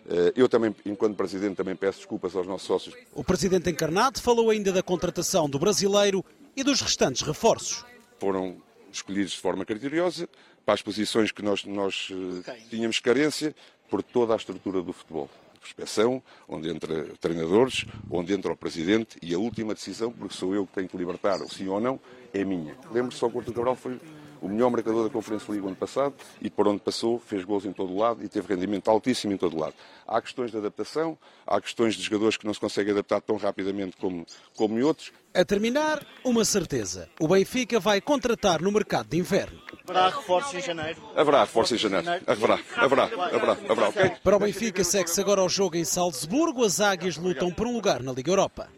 Eh, 0.09 0.33
eu 0.37 0.49
também, 0.49 0.75
enquanto 0.87 1.17
Presidente, 1.17 1.57
também 1.57 1.77
peço 1.77 1.99
desculpas 1.99 2.35
aos 2.35 2.47
nossos 2.47 2.67
sócios. 2.67 2.95
O 3.15 3.25
Presidente 3.25 3.71
encarnado 3.71 4.21
falou 4.21 4.51
ainda 4.51 4.73
da 4.73 4.83
contratação 4.83 5.49
do 5.49 5.59
brasileiro 5.59 6.25
e 6.57 6.63
dos 6.63 6.81
restantes 6.81 7.23
reforços. 7.23 7.85
Foram 8.19 8.57
escolhidos 8.93 9.33
de 9.33 9.39
forma 9.39 9.65
criteriosa 9.65 10.29
para 10.65 10.75
as 10.75 10.83
posições 10.83 11.33
que 11.33 11.43
nós, 11.43 11.65
nós 11.65 12.09
eh, 12.11 12.41
okay. 12.41 12.63
tínhamos 12.69 12.99
carência 13.01 13.55
por 13.89 14.03
toda 14.03 14.33
a 14.33 14.37
estrutura 14.37 14.83
do 14.83 14.93
futebol. 14.93 15.29
Inspeção, 15.63 16.23
onde 16.49 16.71
entra 16.71 17.05
treinadores, 17.21 17.85
onde 18.11 18.33
entra 18.33 18.51
o 18.51 18.57
Presidente 18.57 19.19
e 19.21 19.35
a 19.35 19.39
última 19.39 19.75
decisão, 19.75 20.11
porque 20.11 20.35
sou 20.35 20.55
eu 20.55 20.67
que 20.67 20.73
tenho 20.73 20.89
que 20.89 20.97
libertar, 20.97 21.39
sim 21.49 21.69
ou 21.69 21.79
não, 21.79 22.01
é 22.33 22.43
minha. 22.45 22.75
Lembro-se 22.91 23.19
só 23.19 23.29
que 23.29 23.37
o 23.37 23.53
Cabral 23.53 23.77
foi 23.77 24.01
o 24.41 24.49
melhor 24.49 24.71
marcador 24.71 25.05
da 25.05 25.11
Conferência 25.11 25.53
Liga 25.53 25.67
ano 25.67 25.77
passado 25.77 26.15
e 26.41 26.49
por 26.49 26.67
onde 26.67 26.81
passou 26.81 27.19
fez 27.19 27.45
gols 27.45 27.65
em 27.65 27.73
todo 27.73 27.93
o 27.93 27.99
lado 27.99 28.25
e 28.25 28.29
teve 28.29 28.53
rendimento 28.53 28.91
altíssimo 28.91 29.33
em 29.33 29.37
todo 29.37 29.57
o 29.57 29.61
lado. 29.61 29.75
Há 30.07 30.21
questões 30.21 30.51
de 30.51 30.57
adaptação, 30.57 31.17
há 31.47 31.61
questões 31.61 31.95
de 31.95 32.03
jogadores 32.03 32.37
que 32.37 32.47
não 32.47 32.55
se 32.55 32.61
conseguem 32.61 32.93
adaptar 32.93 33.21
tão 33.21 33.37
rapidamente 33.37 33.97
como, 33.97 34.25
como 34.57 34.79
em 34.79 34.83
outros. 34.83 35.13
A 35.33 35.45
terminar, 35.45 36.05
uma 36.25 36.45
certeza. 36.45 37.09
O 37.21 37.29
Benfica 37.29 37.79
vai 37.79 38.01
contratar 38.01 38.61
no 38.61 38.73
mercado 38.73 39.09
de 39.09 39.19
inverno. 39.19 39.61
Haverá 39.85 40.09
reforços 40.09 40.55
em 40.55 40.61
janeiro? 40.61 41.01
Haverá 41.15 41.41
reforços 41.41 41.79
em 41.79 41.79
janeiro. 41.79 42.23
Haverá, 42.27 42.59
haverá, 42.77 43.05
haverá, 43.05 43.53
haverá, 43.69 43.89
ok? 43.89 44.11
Para 44.23 44.37
o 44.37 44.41
Benfica 44.41 44.83
segue-se 44.83 45.21
agora 45.21 45.43
o 45.43 45.49
jogo 45.49 45.77
em 45.77 45.85
Salzburgo. 45.85 46.65
As 46.65 46.81
águias 46.81 47.17
lutam 47.17 47.53
por 47.53 47.67
um 47.67 47.73
lugar 47.73 48.03
na 48.03 48.13
Liga 48.13 48.31
Europa. 48.31 48.69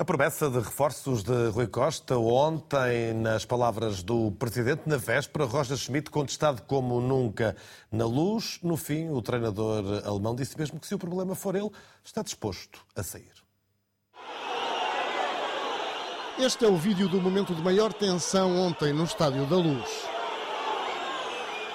A 0.00 0.04
promessa 0.04 0.48
de 0.48 0.58
reforços 0.58 1.22
de 1.22 1.48
Rui 1.50 1.66
Costa 1.66 2.16
ontem, 2.16 3.12
nas 3.12 3.44
palavras 3.44 4.02
do 4.02 4.32
Presidente, 4.32 4.84
na 4.86 4.96
véspera, 4.96 5.44
Roger 5.44 5.76
Schmidt 5.76 6.10
contestado 6.10 6.62
como 6.62 7.02
nunca 7.02 7.54
na 7.92 8.06
luz. 8.06 8.58
No 8.62 8.78
fim, 8.78 9.10
o 9.10 9.20
treinador 9.20 9.84
alemão 10.06 10.34
disse 10.34 10.56
mesmo 10.56 10.80
que 10.80 10.86
se 10.86 10.94
o 10.94 10.98
problema 10.98 11.34
for 11.34 11.54
ele, 11.54 11.68
está 12.02 12.22
disposto 12.22 12.80
a 12.96 13.02
sair. 13.02 13.34
Este 16.38 16.64
é 16.64 16.68
o 16.68 16.78
vídeo 16.78 17.06
do 17.06 17.20
momento 17.20 17.54
de 17.54 17.60
maior 17.60 17.92
tensão 17.92 18.56
ontem 18.56 18.94
no 18.94 19.04
Estádio 19.04 19.44
da 19.44 19.56
Luz. 19.56 20.08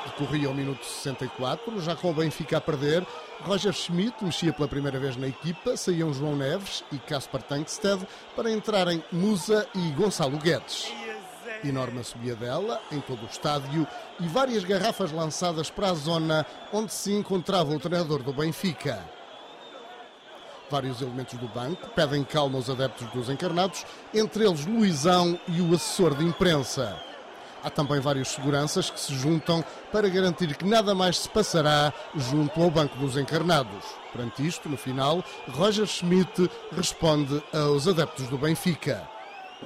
Decorria 0.08 0.50
o 0.50 0.56
minuto 0.56 0.84
64, 0.84 1.80
já 1.80 1.96
com 1.96 2.10
o 2.10 2.14
Benfica 2.16 2.58
a 2.58 2.62
perder, 2.62 3.06
Roger 3.44 3.74
Schmidt 3.74 4.24
mexia 4.24 4.54
pela 4.54 4.68
primeira 4.68 5.00
vez 5.00 5.16
na 5.18 5.28
equipa, 5.28 5.78
saíam 5.78 6.14
João 6.14 6.36
Neves 6.36 6.84
e 6.92 6.98
Caspar 6.98 7.42
Tankstead 7.44 8.08
para 8.36 8.52
entrarem 8.52 9.04
Musa 9.12 9.68
e 9.76 9.92
Gonçalo 9.92 10.38
Guedes. 10.38 10.92
Enorme 11.64 12.02
dela 12.40 12.82
em 12.92 13.00
todo 13.02 13.24
o 13.24 13.30
estádio 13.30 13.88
e 14.20 14.28
várias 14.28 14.64
garrafas 14.64 15.12
lançadas 15.12 15.70
para 15.70 15.90
a 15.90 15.94
zona 15.94 16.46
onde 16.72 16.94
se 16.94 17.12
encontrava 17.14 17.74
o 17.74 17.80
treinador 17.80 18.22
do 18.24 18.34
Benfica. 18.34 19.04
Vários 20.70 21.02
elementos 21.02 21.38
do 21.40 21.48
banco 21.48 21.90
pedem 21.90 22.24
calma 22.24 22.58
aos 22.58 22.70
adeptos 22.70 23.08
dos 23.12 23.30
encarnados, 23.30 23.86
entre 24.14 24.46
eles 24.46 24.66
Luizão 24.66 25.40
e 25.48 25.62
o 25.62 25.74
assessor 25.76 26.16
de 26.16 26.26
imprensa. 26.26 27.00
Há 27.66 27.70
também 27.72 28.00
vários 28.00 28.28
seguranças 28.28 28.92
que 28.92 29.00
se 29.00 29.16
juntam 29.16 29.66
para 29.92 30.08
garantir 30.08 30.56
que 30.56 30.64
nada 30.64 30.94
mais 30.94 31.18
se 31.18 31.28
passará 31.28 31.92
junto 32.16 32.62
ao 32.62 32.70
Banco 32.70 32.96
dos 33.00 33.18
Encarnados. 33.18 33.84
Perante 34.14 34.46
isto, 34.46 34.70
no 34.70 34.78
final, 34.78 35.26
Roger 35.48 35.88
Schmidt 35.88 36.48
responde 36.72 37.42
aos 37.52 37.88
adeptos 37.88 38.28
do 38.28 38.38
Benfica. 38.38 39.10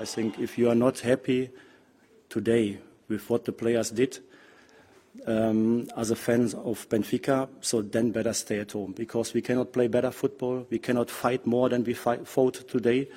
I 0.01 0.05
think 0.05 0.39
if 0.41 0.57
you 0.57 0.69
are 0.69 0.79
not 0.79 1.05
happy 1.05 1.51
today 2.29 2.79
with 3.09 3.29
what 3.29 3.43
the 3.43 3.51
players 3.51 3.91
did, 3.91 4.23
um, 5.27 5.85
as 5.97 6.09
a 6.09 6.15
fan 6.15 6.53
of 6.63 6.87
Benfica, 6.87 7.49
so 7.59 7.81
then 7.81 8.11
better 8.11 8.33
stay 8.33 8.59
at 8.59 8.71
home 8.71 8.93
because 8.93 9.33
we 9.33 9.41
cannot 9.41 9.73
play 9.73 9.89
better 9.89 10.11
football. 10.11 10.65
We 10.69 10.79
cannot 10.79 11.09
fight 11.11 11.45
more 11.45 11.67
than 11.67 11.83
we 11.83 11.95
fight, 11.95 12.25
fought 12.25 12.65
today. 12.65 13.09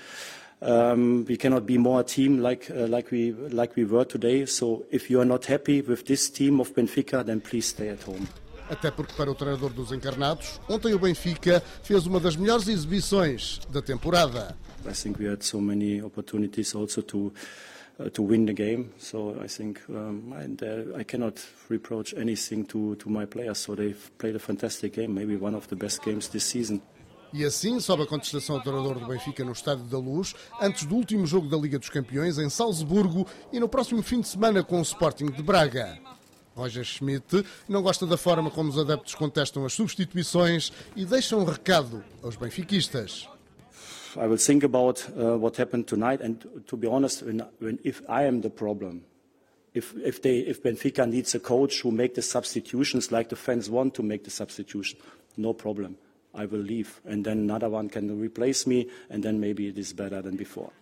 Um, 0.63 1.25
we 1.29 1.37
cannot 1.37 1.67
be 1.67 1.77
more 1.77 2.01
a 2.01 2.05
team 2.05 2.39
like, 2.39 2.71
uh, 2.71 2.87
like, 2.87 3.11
we, 3.11 3.33
like 3.33 3.75
we 3.75 3.85
were 3.85 4.05
today. 4.05 4.47
So 4.47 4.85
if 4.93 5.11
you 5.11 5.21
are 5.21 5.25
not 5.25 5.45
happy 5.47 5.83
with 5.83 6.07
this 6.07 6.31
team 6.31 6.61
of 6.61 6.73
Benfica, 6.73 7.27
then 7.27 7.41
please 7.41 7.67
stay 7.67 7.89
at 7.89 8.03
home. 8.03 8.29
Até 8.71 8.91
porque, 8.91 9.13
para 9.17 9.31
o 9.31 9.35
treinador 9.35 9.71
dos 9.71 9.93
encarnados, 9.93 10.61
ontem 10.69 10.95
o 10.95 10.99
Benfica 10.99 11.61
fez 11.83 12.07
uma 12.07 12.21
das 12.21 12.37
melhores 12.37 12.69
exibições 12.69 13.61
da 13.71 13.83
temporada. 13.83 14.57
I 14.87 14.95
think 14.95 15.19
we 15.19 15.29
had 15.29 15.43
so 15.43 15.61
many 15.61 16.01
opportunities 16.01 16.75
also 16.75 17.03
to 17.03 17.33
uh, 18.01 18.09
to 18.11 18.23
win 18.23 18.47
the 18.47 18.55
game. 18.55 18.91
So 18.99 19.37
I 19.43 19.49
think 19.49 19.81
um, 19.89 20.33
I, 20.33 20.45
uh, 20.65 20.99
I, 20.99 21.05
cannot 21.05 21.45
reproach 21.69 22.15
anything 22.15 22.65
to, 22.67 22.95
to 22.97 23.11
my 23.11 23.27
players. 23.27 23.59
So 23.59 23.75
they've 23.75 24.11
played 24.19 24.37
a 24.37 24.39
fantastic 24.39 24.95
game, 24.95 25.15
maybe 25.15 25.37
one 25.37 25.55
of 25.55 25.69
the 25.69 25.77
best 25.77 26.03
games 26.03 26.29
this 26.29 26.45
season. 26.45 26.81
E 27.33 27.45
assim 27.45 27.81
sobe 27.81 28.03
a 28.03 28.07
contestação 28.07 28.57
ao 28.57 28.63
treinador 28.63 28.99
do 28.99 29.07
Benfica 29.07 29.43
no 29.43 29.53
Estádio 29.53 29.85
da 29.85 29.99
Luz, 29.99 30.35
antes 30.61 30.85
do 30.85 30.95
último 30.95 31.27
jogo 31.27 31.49
da 31.49 31.57
Liga 31.57 31.79
dos 31.79 31.89
Campeões 31.89 32.37
em 32.39 32.51
Salzburgo 32.51 33.27
e 33.51 33.59
no 33.59 33.69
próximo 33.69 34.03
fim 34.03 34.21
de 34.21 34.29
semana 34.29 34.63
com 34.63 34.79
o 34.79 34.83
Sporting 34.83 35.31
de 35.31 35.43
Braga. 35.43 35.99
Roger 36.55 36.85
Schmidt 36.85 37.47
não 37.67 37.83
gosta 37.83 38.07
da 38.07 38.19
forma 38.19 38.51
como 38.51 38.69
os 38.69 38.79
adeptos 38.79 39.15
contestam 39.15 39.65
as 39.65 39.73
substituições 39.73 40.71
e 40.95 41.07
deixam 41.07 41.41
um 41.41 41.45
recado 41.45 42.05
aos 42.23 42.37
benfiquistas. 42.37 43.27
I 44.15 44.27
will 44.27 44.37
think 44.37 44.63
about 44.63 45.03
uh, 45.17 45.39
what 45.39 45.59
happened 45.59 45.87
tonight, 45.87 46.23
and 46.23 46.37
to 46.67 46.77
be 46.77 46.87
honest, 46.87 47.25
when, 47.25 47.43
when, 47.61 47.79
if 47.83 48.03
I 48.11 48.27
am 48.27 48.43
the 48.43 48.51
problem, 48.51 49.03
if, 49.73 49.95
if, 50.05 50.21
they, 50.21 50.41
if 50.41 50.63
Benfica 50.63 51.09
needs 51.09 51.35
a 51.35 51.41
coach 51.41 51.81
who 51.81 51.91
make 51.91 52.15
the 52.15 52.21
substitutions 52.21 53.11
like 53.11 53.31
the 53.31 53.37
fans 53.37 53.71
want 53.71 53.95
to 53.95 54.03
make 54.03 54.25
the 54.25 54.31
substitution, 54.31 54.99
no 55.39 55.55
problem. 55.55 55.97
I 56.35 56.47
will 56.47 56.63
leave, 56.63 57.01
and 57.05 57.25
then 57.25 57.39
another 57.39 57.69
one 57.69 57.89
can 57.89 58.21
replace 58.21 58.67
me, 58.67 58.89
and 59.11 59.23
then 59.23 59.39
maybe 59.39 59.69
it 59.69 59.79
is 59.79 59.93
better 59.93 60.23
than 60.23 60.37
before. 60.37 60.73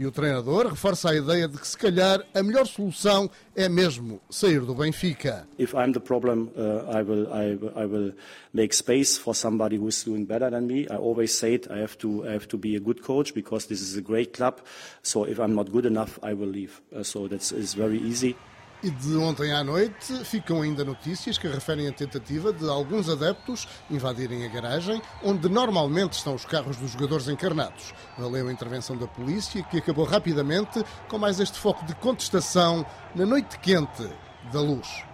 E 0.00 0.06
o 0.06 0.10
treinador 0.10 0.66
reforça 0.66 1.10
a 1.10 1.14
ideia 1.14 1.46
de 1.46 1.58
que 1.58 1.68
se 1.68 1.76
calhar 1.76 2.24
a 2.32 2.42
melhor 2.42 2.66
solução 2.66 3.30
é 3.54 3.68
mesmo 3.68 4.18
sair 4.30 4.60
do 4.60 4.74
Benfica. 4.74 5.46
If 5.58 5.74
I'm 5.74 5.92
the 5.92 6.00
problem, 6.00 6.50
uh, 6.56 6.90
I 6.90 7.02
will 7.02 7.28
I, 7.30 7.82
I 7.82 7.84
will 7.84 8.14
make 8.54 8.74
space 8.74 9.18
for 9.18 9.34
somebody 9.34 9.76
who's 9.76 10.02
doing 10.02 10.24
better 10.24 10.48
than 10.50 10.66
me. 10.66 10.86
I 10.88 10.96
always 10.96 11.36
say 11.36 11.52
it. 11.52 11.70
I 11.70 11.80
have 11.80 11.98
to 11.98 12.26
I 12.26 12.32
have 12.32 12.48
to 12.48 12.56
be 12.56 12.76
a 12.76 12.80
good 12.80 13.02
coach 13.02 13.34
because 13.34 13.66
this 13.66 13.82
is 13.82 13.94
a 13.94 14.00
great 14.00 14.32
club. 14.32 14.62
So 15.02 15.24
if 15.24 15.38
I'm 15.38 15.54
not 15.54 15.70
good 15.70 15.84
enough, 15.84 16.18
I 16.22 16.32
will 16.32 16.48
leave. 16.48 16.80
Uh, 16.96 17.02
so 17.02 17.28
that's 17.28 17.52
is 17.52 17.74
very 17.74 17.98
easy. 17.98 18.36
E 18.82 18.88
de 18.88 19.14
ontem 19.14 19.52
à 19.52 19.62
noite 19.62 20.24
ficam 20.24 20.62
ainda 20.62 20.82
notícias 20.82 21.36
que 21.36 21.46
referem 21.46 21.86
a 21.86 21.92
tentativa 21.92 22.50
de 22.50 22.66
alguns 22.66 23.10
adeptos 23.10 23.68
invadirem 23.90 24.46
a 24.46 24.48
garagem, 24.48 25.02
onde 25.22 25.50
normalmente 25.50 26.14
estão 26.14 26.34
os 26.34 26.46
carros 26.46 26.78
dos 26.78 26.92
jogadores 26.92 27.28
encarnados. 27.28 27.92
Valeu 28.16 28.48
a 28.48 28.52
intervenção 28.52 28.96
da 28.96 29.06
polícia, 29.06 29.62
que 29.64 29.76
acabou 29.76 30.06
rapidamente 30.06 30.82
com 31.10 31.18
mais 31.18 31.38
este 31.40 31.58
foco 31.58 31.84
de 31.84 31.94
contestação 31.96 32.86
na 33.14 33.26
noite 33.26 33.58
quente 33.58 34.08
da 34.50 34.62
luz. 34.62 35.04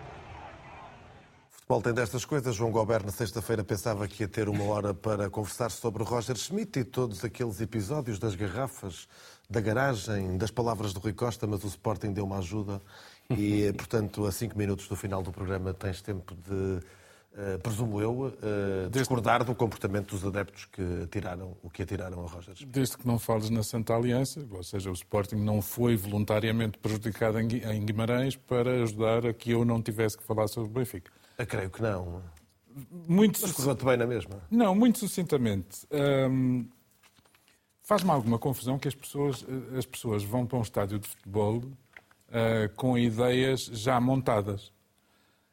Futebol 1.51 1.83
tem 1.83 1.95
destas 1.95 2.25
coisas. 2.25 2.55
João 2.55 2.71
Gobert, 2.71 3.05
na 3.05 3.11
sexta-feira, 3.11 3.65
pensava 3.65 4.07
que 4.07 4.23
ia 4.23 4.29
ter 4.29 4.49
uma 4.49 4.63
hora 4.67 4.95
para 4.95 5.29
conversar 5.29 5.73
sobre 5.73 6.05
Roger 6.05 6.37
Schmidt 6.37 6.79
e 6.79 6.85
todos 6.85 7.25
aqueles 7.25 7.61
episódios 7.61 8.21
das 8.21 8.37
garrafas, 8.37 9.09
da 9.51 9.61
garagem, 9.61 10.39
das 10.39 10.53
palavras 10.53 10.93
do 10.93 11.01
Rui 11.01 11.13
Costa, 11.13 11.45
mas 11.45 11.65
o 11.65 11.67
Sporting 11.67 12.13
deu 12.13 12.25
uma 12.25 12.39
ajuda 12.39 12.81
e, 13.37 13.73
portanto, 13.73 14.27
a 14.27 14.33
cinco 14.33 14.57
minutos 14.57 14.89
do 14.89 14.97
final 14.97 15.23
do 15.23 15.33
programa 15.33 15.73
tens 15.75 16.01
tempo 16.03 16.35
de, 16.35 16.53
uh, 16.53 17.59
presumo 17.63 18.01
eu, 18.01 18.27
uh, 18.27 18.91
discordar 18.91 19.45
do 19.45 19.55
comportamento 19.55 20.11
dos 20.11 20.25
adeptos 20.25 20.67
que 20.67 20.83
atiraram 21.05 21.57
o 21.63 21.71
que 21.71 21.83
atiraram 21.83 22.25
a 22.25 22.29
Rogers. 22.29 22.63
Desde 22.67 22.97
que 22.99 23.07
não 23.07 23.19
fales 23.19 23.51
na 23.51 23.63
Santa 23.63 23.95
Aliança, 23.95 24.47
ou 24.51 24.63
seja, 24.63 24.91
o 24.91 24.95
Sporting 24.95 25.37
não 25.37 25.61
foi 25.61 25.97
voluntariamente 25.97 26.79
prejudicado 26.79 27.39
em 27.41 27.85
Guimarães 27.85 28.37
para 28.37 28.83
ajudar 28.83 29.27
a 29.27 29.33
que 29.33 29.51
eu 29.51 29.65
não 29.65 29.83
tivesse 29.83 30.17
que 30.17 30.25
falar 30.25 30.49
sobre 30.49 30.71
o 30.71 30.73
Benfica. 30.73 31.11
Eu 31.39 31.47
creio 31.47 31.71
que 31.71 31.83
não. 31.83 32.23
Muito 33.09 33.41
Mas 33.41 33.53
correu-te 33.53 33.85
bem 33.85 33.97
na 33.97 34.07
mesma? 34.07 34.43
Não, 34.51 34.75
muito 34.75 34.99
sucintamente. 34.99 35.87
Hum, 35.91 36.67
Faz-me 37.87 38.11
alguma 38.11 38.37
confusão 38.37 38.81
que 38.81 38.89
as 38.89 38.97
pessoas, 38.97 39.47
eh, 39.49 39.79
as 39.79 39.87
pessoas 39.87 40.25
vão 40.25 40.45
para 40.45 40.59
um 40.59 40.63
estádio 40.63 40.99
de 40.99 41.07
futebol 41.07 41.63
uh, 42.29 42.75
com 42.77 42.97
ideias 42.97 43.65
já 43.65 44.01
montadas. 44.01 44.73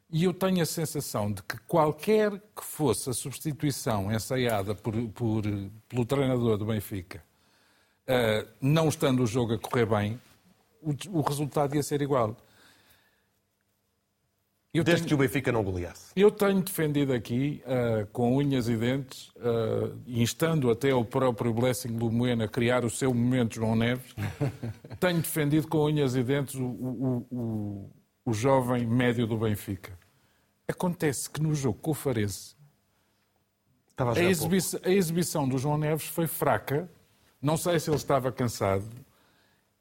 E 0.10 0.26
eu 0.26 0.34
tenho 0.34 0.62
a 0.62 0.66
sensação 0.66 1.32
de 1.32 1.42
que 1.42 1.58
qualquer 1.68 2.32
que 2.56 2.64
fosse 2.64 3.10
a 3.10 3.14
substituição 3.14 4.12
ensaiada 4.12 4.76
por, 4.76 4.94
por, 5.10 5.44
pelo 5.90 6.06
treinador 6.06 6.58
do 6.58 6.66
Benfica, 6.66 7.24
uh, 8.08 8.48
não 8.62 8.90
estando 8.90 9.24
o 9.24 9.28
jogo 9.28 9.54
a 9.54 9.60
correr 9.60 9.86
bem, 9.86 10.22
o, 10.82 11.20
o 11.20 11.22
resultado 11.22 11.76
ia 11.76 11.84
ser 11.84 12.02
igual. 12.02 12.38
Eu 14.74 14.84
Desde 14.84 15.04
tenho, 15.04 15.10
que 15.10 15.14
o 15.14 15.18
Benfica 15.20 15.52
não 15.52 15.64
goleasse. 15.64 16.12
Eu 16.16 16.32
tenho 16.32 16.60
defendido 16.60 17.14
aqui, 17.14 17.62
uh, 17.66 18.08
com 18.08 18.38
unhas 18.38 18.68
e 18.68 18.76
dentes, 18.76 19.28
uh, 19.36 19.96
instando 20.08 20.72
até 20.72 20.92
o 20.96 21.06
próprio 21.06 21.54
Blessing 21.54 21.90
Lumoena 21.90 22.46
a 22.46 22.48
criar 22.48 22.84
o 22.84 22.90
seu 22.90 23.14
momento 23.14 23.54
João 23.54 23.76
Neves, 23.76 24.16
tenho 25.00 25.22
defendido 25.22 25.68
com 25.68 25.86
unhas 25.86 26.16
e 26.16 26.24
dentes 26.24 26.56
o, 26.56 26.64
o, 26.64 27.28
o, 27.30 27.92
o, 28.26 28.34
jovem 28.34 28.84
médio 28.88 29.28
do 29.28 29.38
Benfica. 29.38 29.96
Acontece 30.68 31.30
que 31.30 31.40
no 31.40 31.54
jogo 31.54 31.78
com 31.80 31.92
o 31.92 31.94
Farense, 31.94 32.56
a, 33.96 34.24
exibição, 34.24 34.80
a 34.84 34.90
exibição 34.90 35.48
do 35.48 35.60
João 35.60 35.78
Neves 35.78 36.08
foi 36.08 36.26
fraca, 36.26 36.90
não 37.40 37.58
sei 37.58 37.80
se 37.80 37.92
ele 37.92 37.98
estava 37.98 38.32
cansado, 38.32 38.90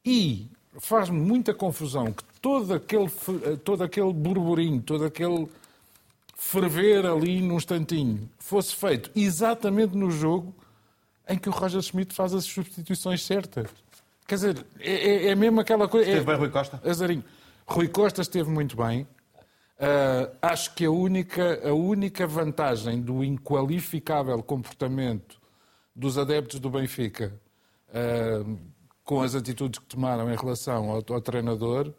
e 0.04 0.50
faz-me 0.78 1.18
muita 1.18 1.54
confusão 1.54 2.12
que 2.12 2.24
todo 2.42 2.74
aquele, 2.74 3.08
todo 3.64 3.84
aquele 3.84 4.12
burburinho, 4.12 4.82
todo 4.82 5.04
aquele 5.04 5.48
ferver 6.36 7.06
ali 7.06 7.40
num 7.40 7.56
instantinho 7.56 8.28
fosse 8.36 8.74
feito 8.74 9.10
exatamente 9.14 9.96
no 9.96 10.10
jogo 10.10 10.52
em 11.28 11.38
que 11.38 11.48
o 11.48 11.52
Roger 11.52 11.80
Schmidt 11.80 12.12
faz 12.12 12.34
as 12.34 12.44
substituições 12.44 13.24
certas. 13.24 13.70
Quer 14.26 14.34
dizer, 14.34 14.66
é, 14.80 14.92
é, 14.92 15.26
é 15.28 15.34
mesmo 15.36 15.60
aquela 15.60 15.86
coisa. 15.86 16.10
Esteve 16.10 16.24
é, 16.24 16.26
bem 16.26 16.36
Rui 16.36 16.50
Costa? 16.50 16.82
Azarinho. 16.84 17.24
Rui 17.64 17.88
Costa 17.88 18.22
esteve 18.22 18.50
muito 18.50 18.76
bem. 18.76 19.06
Uh, 19.78 20.36
acho 20.42 20.74
que 20.74 20.84
a 20.84 20.90
única, 20.90 21.68
a 21.68 21.72
única 21.72 22.26
vantagem 22.26 23.00
do 23.00 23.22
inqualificável 23.22 24.42
comportamento 24.42 25.40
dos 25.94 26.18
adeptos 26.18 26.60
do 26.60 26.70
Benfica 26.70 27.32
uh, 27.88 28.58
com 29.04 29.22
as 29.22 29.34
atitudes 29.34 29.78
que 29.78 29.86
tomaram 29.86 30.32
em 30.32 30.36
relação 30.36 30.90
ao, 30.90 31.04
ao 31.08 31.20
treinador 31.20 31.92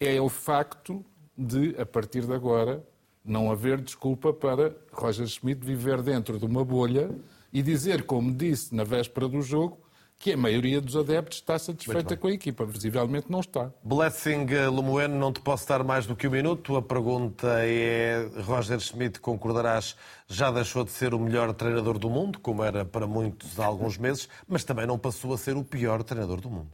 é 0.00 0.20
o 0.20 0.28
facto 0.28 1.04
de, 1.36 1.74
a 1.78 1.86
partir 1.86 2.26
de 2.26 2.32
agora, 2.32 2.84
não 3.24 3.50
haver 3.50 3.80
desculpa 3.80 4.32
para 4.32 4.76
Roger 4.92 5.26
Schmidt 5.26 5.64
viver 5.64 6.02
dentro 6.02 6.38
de 6.38 6.44
uma 6.44 6.64
bolha 6.64 7.10
e 7.52 7.62
dizer, 7.62 8.04
como 8.04 8.32
disse 8.32 8.74
na 8.74 8.84
véspera 8.84 9.28
do 9.28 9.40
jogo, 9.40 9.78
que 10.18 10.32
a 10.32 10.36
maioria 10.36 10.80
dos 10.80 10.96
adeptos 10.96 11.38
está 11.38 11.58
satisfeita 11.58 12.16
com 12.16 12.28
a 12.28 12.32
equipa. 12.32 12.64
Visivelmente 12.64 13.30
não 13.30 13.40
está. 13.40 13.70
Blessing 13.82 14.46
Lemoeno, 14.46 15.18
não 15.18 15.32
te 15.32 15.40
posso 15.40 15.68
dar 15.68 15.84
mais 15.84 16.06
do 16.06 16.16
que 16.16 16.26
um 16.26 16.30
minuto. 16.30 16.76
A 16.76 16.82
pergunta 16.82 17.46
é: 17.60 18.26
Roger 18.42 18.80
Schmidt, 18.80 19.20
concordarás, 19.20 19.96
já 20.26 20.50
deixou 20.50 20.84
de 20.84 20.90
ser 20.90 21.14
o 21.14 21.18
melhor 21.18 21.52
treinador 21.52 21.98
do 21.98 22.08
mundo, 22.08 22.38
como 22.38 22.62
era 22.62 22.84
para 22.84 23.06
muitos 23.06 23.58
há 23.60 23.66
alguns 23.66 23.98
meses, 23.98 24.28
mas 24.48 24.64
também 24.64 24.86
não 24.86 24.98
passou 24.98 25.34
a 25.34 25.38
ser 25.38 25.56
o 25.56 25.64
pior 25.64 26.02
treinador 26.02 26.40
do 26.40 26.48
mundo. 26.48 26.70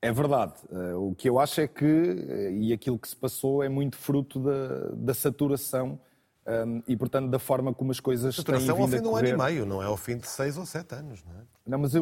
É 0.00 0.12
verdade. 0.12 0.54
Eh, 0.70 0.94
o 0.94 1.14
que 1.14 1.28
eu 1.28 1.38
acho 1.38 1.60
é 1.60 1.66
que, 1.66 1.84
eh, 1.84 2.52
e 2.52 2.72
aquilo 2.72 2.98
que 2.98 3.08
se 3.08 3.16
passou 3.16 3.62
é 3.62 3.68
muito 3.68 3.96
fruto 3.96 4.38
da, 4.38 4.90
da 4.94 5.14
saturação 5.14 5.98
um, 6.46 6.52
ehm, 6.52 6.82
e, 6.86 6.96
portanto, 6.96 7.28
da 7.28 7.38
forma 7.38 7.74
como 7.74 7.90
as 7.90 8.00
coisas 8.00 8.36
saturação 8.36 8.76
têm 8.76 8.86
vindo 8.86 8.86
ao 8.86 8.88
fim 8.88 9.02
de 9.02 9.08
um 9.08 9.16
ano 9.16 9.28
e 9.28 9.36
meio, 9.36 9.66
não 9.66 9.82
é 9.82 9.86
ao 9.86 9.96
fim 9.96 10.16
de 10.16 10.28
seis 10.28 10.56
ou 10.56 10.64
sete 10.64 10.94
anos, 10.94 11.24
não 11.24 11.32
é? 11.32 11.42
Não, 11.66 11.78
mas 11.78 11.92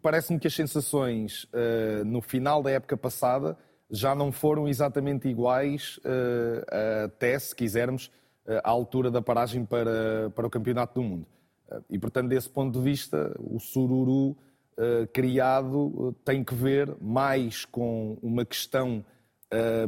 parece-me 0.00 0.38
que 0.38 0.46
as 0.46 0.54
sensações 0.54 1.44
uh, 1.44 2.04
no 2.04 2.22
final 2.22 2.62
da 2.62 2.70
época 2.70 2.96
passada 2.96 3.58
já 3.90 4.14
não 4.14 4.30
foram 4.30 4.68
exatamente 4.68 5.26
iguais 5.26 5.98
uh, 6.04 7.04
até, 7.06 7.36
se 7.36 7.52
quisermos, 7.52 8.06
uh, 8.46 8.60
à 8.62 8.70
altura 8.70 9.10
da 9.10 9.20
paragem 9.20 9.64
para, 9.64 10.30
para 10.32 10.46
o 10.46 10.50
Campeonato 10.50 10.94
do 10.94 11.02
Mundo. 11.02 11.26
E, 11.90 11.98
portanto, 11.98 12.28
desse 12.28 12.48
ponto 12.48 12.78
de 12.78 12.84
vista, 12.84 13.34
o 13.40 13.58
sururu 13.58 14.36
criado 15.12 16.14
tem 16.24 16.44
que 16.44 16.54
ver 16.54 16.94
mais 17.00 17.64
com 17.64 18.18
uma 18.22 18.44
questão 18.44 19.04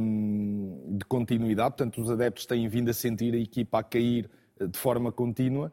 um, 0.01 0.97
de 0.97 1.05
continuidade, 1.05 1.75
portanto, 1.75 2.01
os 2.01 2.09
adeptos 2.09 2.45
têm 2.45 2.67
vindo 2.67 2.89
a 2.89 2.93
sentir 2.93 3.33
a 3.33 3.37
equipa 3.37 3.79
a 3.79 3.83
cair 3.83 4.29
de 4.59 4.77
forma 4.77 5.11
contínua 5.11 5.71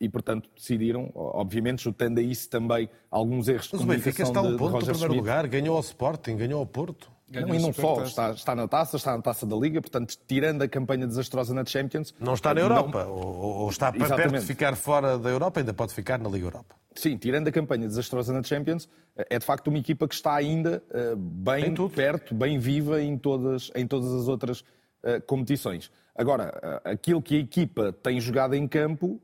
e, 0.00 0.08
portanto, 0.08 0.48
decidiram, 0.56 1.10
obviamente, 1.14 1.82
juntando 1.82 2.20
a 2.20 2.22
isso 2.22 2.48
também 2.48 2.88
alguns 3.10 3.48
erros 3.48 3.70
Mas 3.72 3.80
de 3.80 3.86
Mas 3.86 3.96
comunicação 3.96 4.02
o 4.02 4.04
Benfica 4.04 4.22
está 4.22 4.40
a 4.40 4.42
um 4.42 4.56
ponto 4.56 4.72
do 4.72 4.78
primeiro 4.78 4.98
Schmidt. 4.98 5.16
lugar, 5.16 5.48
ganhou 5.48 5.76
ao 5.76 5.80
Sporting, 5.80 6.36
ganhou 6.36 6.60
ao 6.60 6.66
Porto. 6.66 7.10
Não, 7.40 7.54
e 7.54 7.58
não 7.58 7.72
só, 7.72 8.02
está, 8.02 8.30
está, 8.30 8.54
na 8.54 8.68
taça, 8.68 8.96
está 8.96 9.16
na 9.16 9.22
taça 9.22 9.46
da 9.46 9.56
Liga, 9.56 9.80
portanto, 9.80 10.16
tirando 10.26 10.62
a 10.62 10.68
campanha 10.68 11.06
desastrosa 11.06 11.54
na 11.54 11.64
Champions. 11.64 12.14
Não 12.18 12.34
está 12.34 12.54
na 12.54 12.60
Europa, 12.60 13.04
não... 13.04 13.12
ou, 13.12 13.56
ou, 13.62 13.70
está 13.70 13.88
Exatamente. 13.94 14.30
perto 14.30 14.40
de 14.40 14.46
ficar 14.46 14.76
fora 14.76 15.18
da 15.18 15.30
Europa, 15.30 15.60
ainda 15.60 15.74
pode 15.74 15.92
ficar 15.94 16.18
na 16.18 16.28
Liga 16.28 16.46
Europa. 16.46 16.76
Sim, 16.94 17.16
tirando 17.16 17.48
a 17.48 17.52
campanha 17.52 17.88
desastrosa 17.88 18.32
na 18.32 18.42
Champions, 18.42 18.88
é 19.16 19.38
de 19.38 19.44
facto 19.44 19.68
uma 19.68 19.78
equipa 19.78 20.06
que 20.06 20.14
está 20.14 20.34
ainda 20.34 20.82
uh, 20.90 21.16
bem 21.16 21.74
perto, 21.88 22.34
bem 22.34 22.58
viva 22.58 23.02
em 23.02 23.18
todas, 23.18 23.70
em 23.74 23.86
todas 23.86 24.12
as 24.12 24.28
outras 24.28 24.60
uh, 24.60 25.20
competições. 25.26 25.90
Agora, 26.16 26.82
uh, 26.84 26.90
aquilo 26.90 27.20
que 27.20 27.36
a 27.36 27.38
equipa 27.40 27.92
tem 27.92 28.20
jogado 28.20 28.54
em 28.54 28.68
campo 28.68 29.20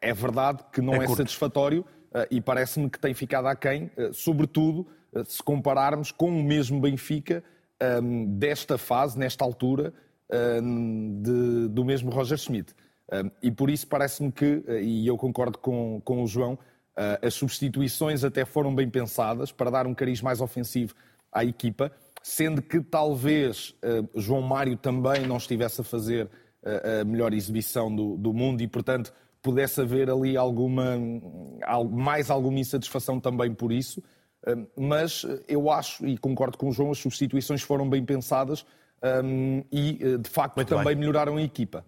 é 0.00 0.14
verdade 0.14 0.64
que 0.72 0.80
não 0.80 0.94
é, 0.94 1.04
é 1.04 1.08
satisfatório 1.08 1.84
e 2.30 2.40
parece-me 2.40 2.88
que 2.88 2.98
tem 2.98 3.12
ficado 3.12 3.46
aquém, 3.46 3.90
sobretudo 4.14 4.86
se 5.24 5.42
compararmos 5.42 6.10
com 6.12 6.28
o 6.28 6.42
mesmo 6.42 6.80
Benfica 6.80 7.42
um, 8.02 8.26
desta 8.38 8.78
fase, 8.78 9.18
nesta 9.18 9.44
altura, 9.44 9.92
um, 10.62 11.22
de, 11.22 11.68
do 11.68 11.84
mesmo 11.84 12.10
Roger 12.10 12.38
Schmidt. 12.38 12.74
Um, 13.12 13.30
e 13.42 13.50
por 13.50 13.70
isso 13.70 13.86
parece-me 13.86 14.32
que, 14.32 14.64
e 14.82 15.06
eu 15.06 15.16
concordo 15.16 15.58
com, 15.58 16.00
com 16.04 16.22
o 16.22 16.26
João, 16.26 16.54
uh, 16.54 17.26
as 17.26 17.34
substituições 17.34 18.24
até 18.24 18.44
foram 18.44 18.74
bem 18.74 18.88
pensadas 18.88 19.52
para 19.52 19.70
dar 19.70 19.86
um 19.86 19.94
cariz 19.94 20.20
mais 20.20 20.40
ofensivo 20.40 20.94
à 21.30 21.44
equipa, 21.44 21.92
sendo 22.22 22.60
que 22.60 22.80
talvez 22.80 23.74
uh, 23.84 24.20
João 24.20 24.42
Mário 24.42 24.76
também 24.76 25.26
não 25.26 25.36
estivesse 25.36 25.80
a 25.80 25.84
fazer 25.84 26.26
uh, 26.26 27.02
a 27.02 27.04
melhor 27.04 27.32
exibição 27.32 27.94
do, 27.94 28.16
do 28.16 28.32
mundo 28.32 28.62
e, 28.62 28.66
portanto, 28.66 29.12
pudesse 29.40 29.80
haver 29.80 30.10
ali 30.10 30.36
alguma, 30.36 30.98
mais 31.92 32.30
alguma 32.30 32.58
insatisfação 32.58 33.20
também 33.20 33.54
por 33.54 33.70
isso 33.70 34.02
mas 34.76 35.24
eu 35.48 35.70
acho, 35.70 36.06
e 36.06 36.16
concordo 36.16 36.56
com 36.56 36.68
o 36.68 36.72
João, 36.72 36.90
as 36.90 36.98
substituições 36.98 37.62
foram 37.62 37.88
bem 37.88 38.04
pensadas 38.04 38.64
e, 39.72 39.98
eh, 40.00 40.18
de 40.18 40.30
facto, 40.30 40.56
Muito 40.56 40.68
também 40.68 40.86
bem. 40.86 40.96
melhoraram 40.96 41.36
a 41.36 41.42
equipa. 41.42 41.84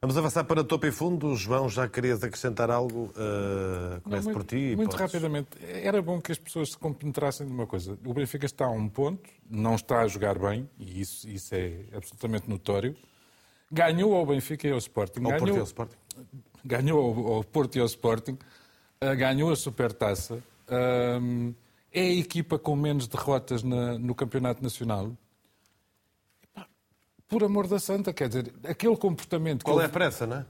Vamos 0.00 0.18
avançar 0.18 0.42
para 0.42 0.64
topo 0.64 0.84
e 0.84 0.90
fundo. 0.90 1.36
João, 1.36 1.68
já 1.68 1.88
querias 1.88 2.24
acrescentar 2.24 2.72
algo? 2.72 3.12
Uh, 3.14 4.00
começo 4.00 4.26
Não, 4.26 4.34
por 4.34 4.42
ti. 4.42 4.74
Muito 4.74 4.96
podes... 4.96 5.00
rapidamente. 5.00 5.50
Era 5.62 6.02
bom 6.02 6.20
que 6.20 6.32
as 6.32 6.38
pessoas 6.38 6.70
se 6.70 6.78
compenetrassem 6.78 7.46
de 7.46 7.52
uma 7.52 7.68
coisa. 7.68 7.96
O 8.04 8.12
Benfica 8.12 8.44
está 8.44 8.64
a 8.64 8.70
um 8.70 8.88
ponto, 8.88 9.30
não 9.48 9.76
está 9.76 10.00
a 10.00 10.08
jogar 10.08 10.36
bem, 10.36 10.68
e 10.76 11.00
isso, 11.00 11.28
isso 11.28 11.54
é 11.54 11.84
absolutamente 11.94 12.50
notório. 12.50 12.96
Ganhou 13.70 14.16
ao 14.16 14.26
Benfica 14.26 14.66
e 14.66 14.72
ao 14.72 14.78
Sporting. 14.78 15.20
Ao 15.20 15.26
ganhou, 15.26 15.38
Porto 15.38 15.54
e 15.54 15.58
ao 15.58 15.64
Sporting. 15.64 15.96
Ganhou 16.64 17.00
ao, 17.00 17.34
ao 17.34 17.44
Porto 17.44 17.76
e 17.76 17.80
ao 17.80 17.86
Sporting. 17.86 18.36
Uh, 19.00 19.16
ganhou 19.16 19.52
a 19.52 19.56
Supertaça. 19.56 20.42
Uh, 20.66 21.54
é 21.92 22.00
a 22.00 22.12
equipa 22.12 22.58
com 22.58 22.74
menos 22.74 23.06
derrotas 23.06 23.62
na, 23.62 23.98
no 23.98 24.14
Campeonato 24.14 24.62
Nacional. 24.62 25.12
por 27.28 27.44
amor 27.44 27.66
da 27.66 27.78
santa, 27.78 28.12
quer 28.12 28.28
dizer, 28.28 28.52
aquele 28.64 28.96
comportamento... 28.96 29.64
Qual 29.64 29.80
é 29.80 29.86
a 29.86 29.88
pressa, 29.88 30.26
não 30.26 30.36
é? 30.38 30.46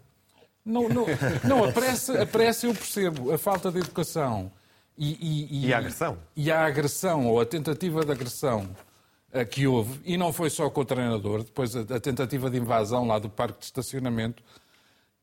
Não, 0.65 0.89
não, 0.89 1.07
não 1.45 1.65
a, 1.65 1.73
pressa, 1.73 2.23
a 2.23 2.27
pressa 2.27 2.67
eu 2.67 2.75
percebo, 2.75 3.33
a 3.33 3.39
falta 3.39 3.71
de 3.71 3.79
educação 3.79 4.51
e, 4.97 5.13
e, 5.21 5.65
e, 5.65 5.67
e 5.67 5.75
a 5.75 5.79
agressão. 5.79 6.19
E 6.37 6.51
a 6.51 6.65
agressão, 6.65 7.27
ou 7.27 7.41
a 7.41 7.47
tentativa 7.47 8.05
de 8.05 8.13
agressão 8.13 8.71
uh, 9.33 9.47
que 9.47 9.67
houve, 9.67 10.01
e 10.05 10.17
não 10.17 10.33
foi 10.33 10.51
só 10.51 10.71
com 10.71 10.81
o 10.81 10.85
treinador, 10.85 11.43
depois 11.43 11.75
a, 11.75 11.81
a 11.81 12.01
tentativa 12.01 12.49
de 12.49 12.59
invasão 12.59 13.07
lá 13.07 13.19
do 13.19 13.29
parque 13.29 13.59
de 13.59 13.65
estacionamento, 13.65 14.43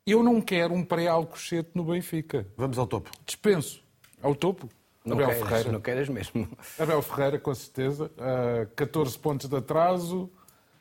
eu 0.05 0.23
não 0.23 0.41
quero 0.41 0.73
um 0.73 0.83
pré-Alcochete 0.83 1.69
no 1.75 1.83
Benfica. 1.83 2.47
Vamos 2.57 2.77
ao 2.77 2.87
topo. 2.87 3.11
Dispenso. 3.25 3.81
Ao 4.21 4.35
topo. 4.35 4.69
Não 5.09 5.15
Abel 5.15 5.27
queiras, 5.27 5.47
Ferreira. 5.47 5.71
Não 5.71 5.81
queiras 5.81 6.09
mesmo. 6.09 6.47
Abel 6.79 7.01
Ferreira, 7.01 7.39
com 7.39 7.53
certeza. 7.53 8.11
Uh, 8.17 8.67
14 8.75 9.17
pontos 9.17 9.49
de 9.49 9.55
atraso, 9.55 10.29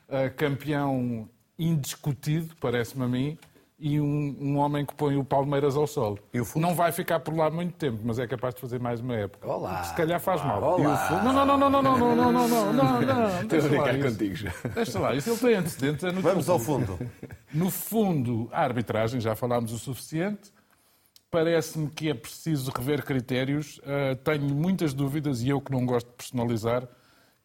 uh, 0.07 0.33
campeão 0.35 1.29
indiscutido, 1.57 2.55
parece-me 2.59 3.03
a 3.03 3.07
mim, 3.07 3.37
e 3.79 3.99
um, 3.99 4.35
um, 4.39 4.57
homem 4.57 4.85
que 4.85 4.93
põe 4.93 5.15
o 5.15 5.23
Palmeiras 5.23 5.77
ao 5.77 5.87
sol. 5.87 6.19
Não 6.55 6.75
vai 6.75 6.91
ficar 6.91 7.19
por 7.21 7.35
lá 7.35 7.49
muito 7.49 7.73
tempo, 7.75 7.99
mas 8.03 8.19
é 8.19 8.27
capaz 8.27 8.53
de 8.53 8.59
fazer 8.59 8.79
mais 8.79 8.99
uma 8.99 9.15
época. 9.15 9.47
Olá. 9.47 9.83
Se 9.83 9.95
calhar 9.95 10.19
faz 10.19 10.43
mal. 10.43 10.61
Olá. 10.61 11.21
Não, 11.23 11.31
não, 11.31 11.45
não, 11.45 11.57
não, 11.57 11.69
não, 11.69 11.81
não, 11.81 11.97
não, 11.97 12.15
não, 12.15 12.31
não, 12.31 12.47
não, 12.47 12.73
não, 12.73 13.01
não. 13.01 13.41
Estou 13.41 13.59
a 13.59 13.61
brincar 13.61 13.99
contigo. 13.99 14.35
Deixa 14.75 14.99
lá, 14.99 15.15
isso 15.15 15.29
ele 15.29 15.39
tem 15.39 15.55
antecedentes. 15.55 16.03
É 16.03 16.11
Vamos 16.11 16.49
ao 16.49 16.59
fundo. 16.59 16.99
No 17.53 17.69
fundo, 17.69 18.49
a 18.51 18.61
arbitragem, 18.61 19.21
já 19.21 19.33
falámos 19.35 19.71
o 19.71 19.79
suficiente. 19.79 20.51
Parece-me 21.31 21.87
que 21.89 22.09
é 22.09 22.13
preciso 22.13 22.71
rever 22.71 23.03
critérios. 23.03 23.77
Uh, 23.79 24.15
tenho 24.23 24.45
muitas 24.53 24.93
dúvidas, 24.93 25.41
e 25.41 25.49
eu 25.49 25.61
que 25.61 25.71
não 25.71 25.85
gosto 25.85 26.07
de 26.07 26.13
personalizar, 26.13 26.87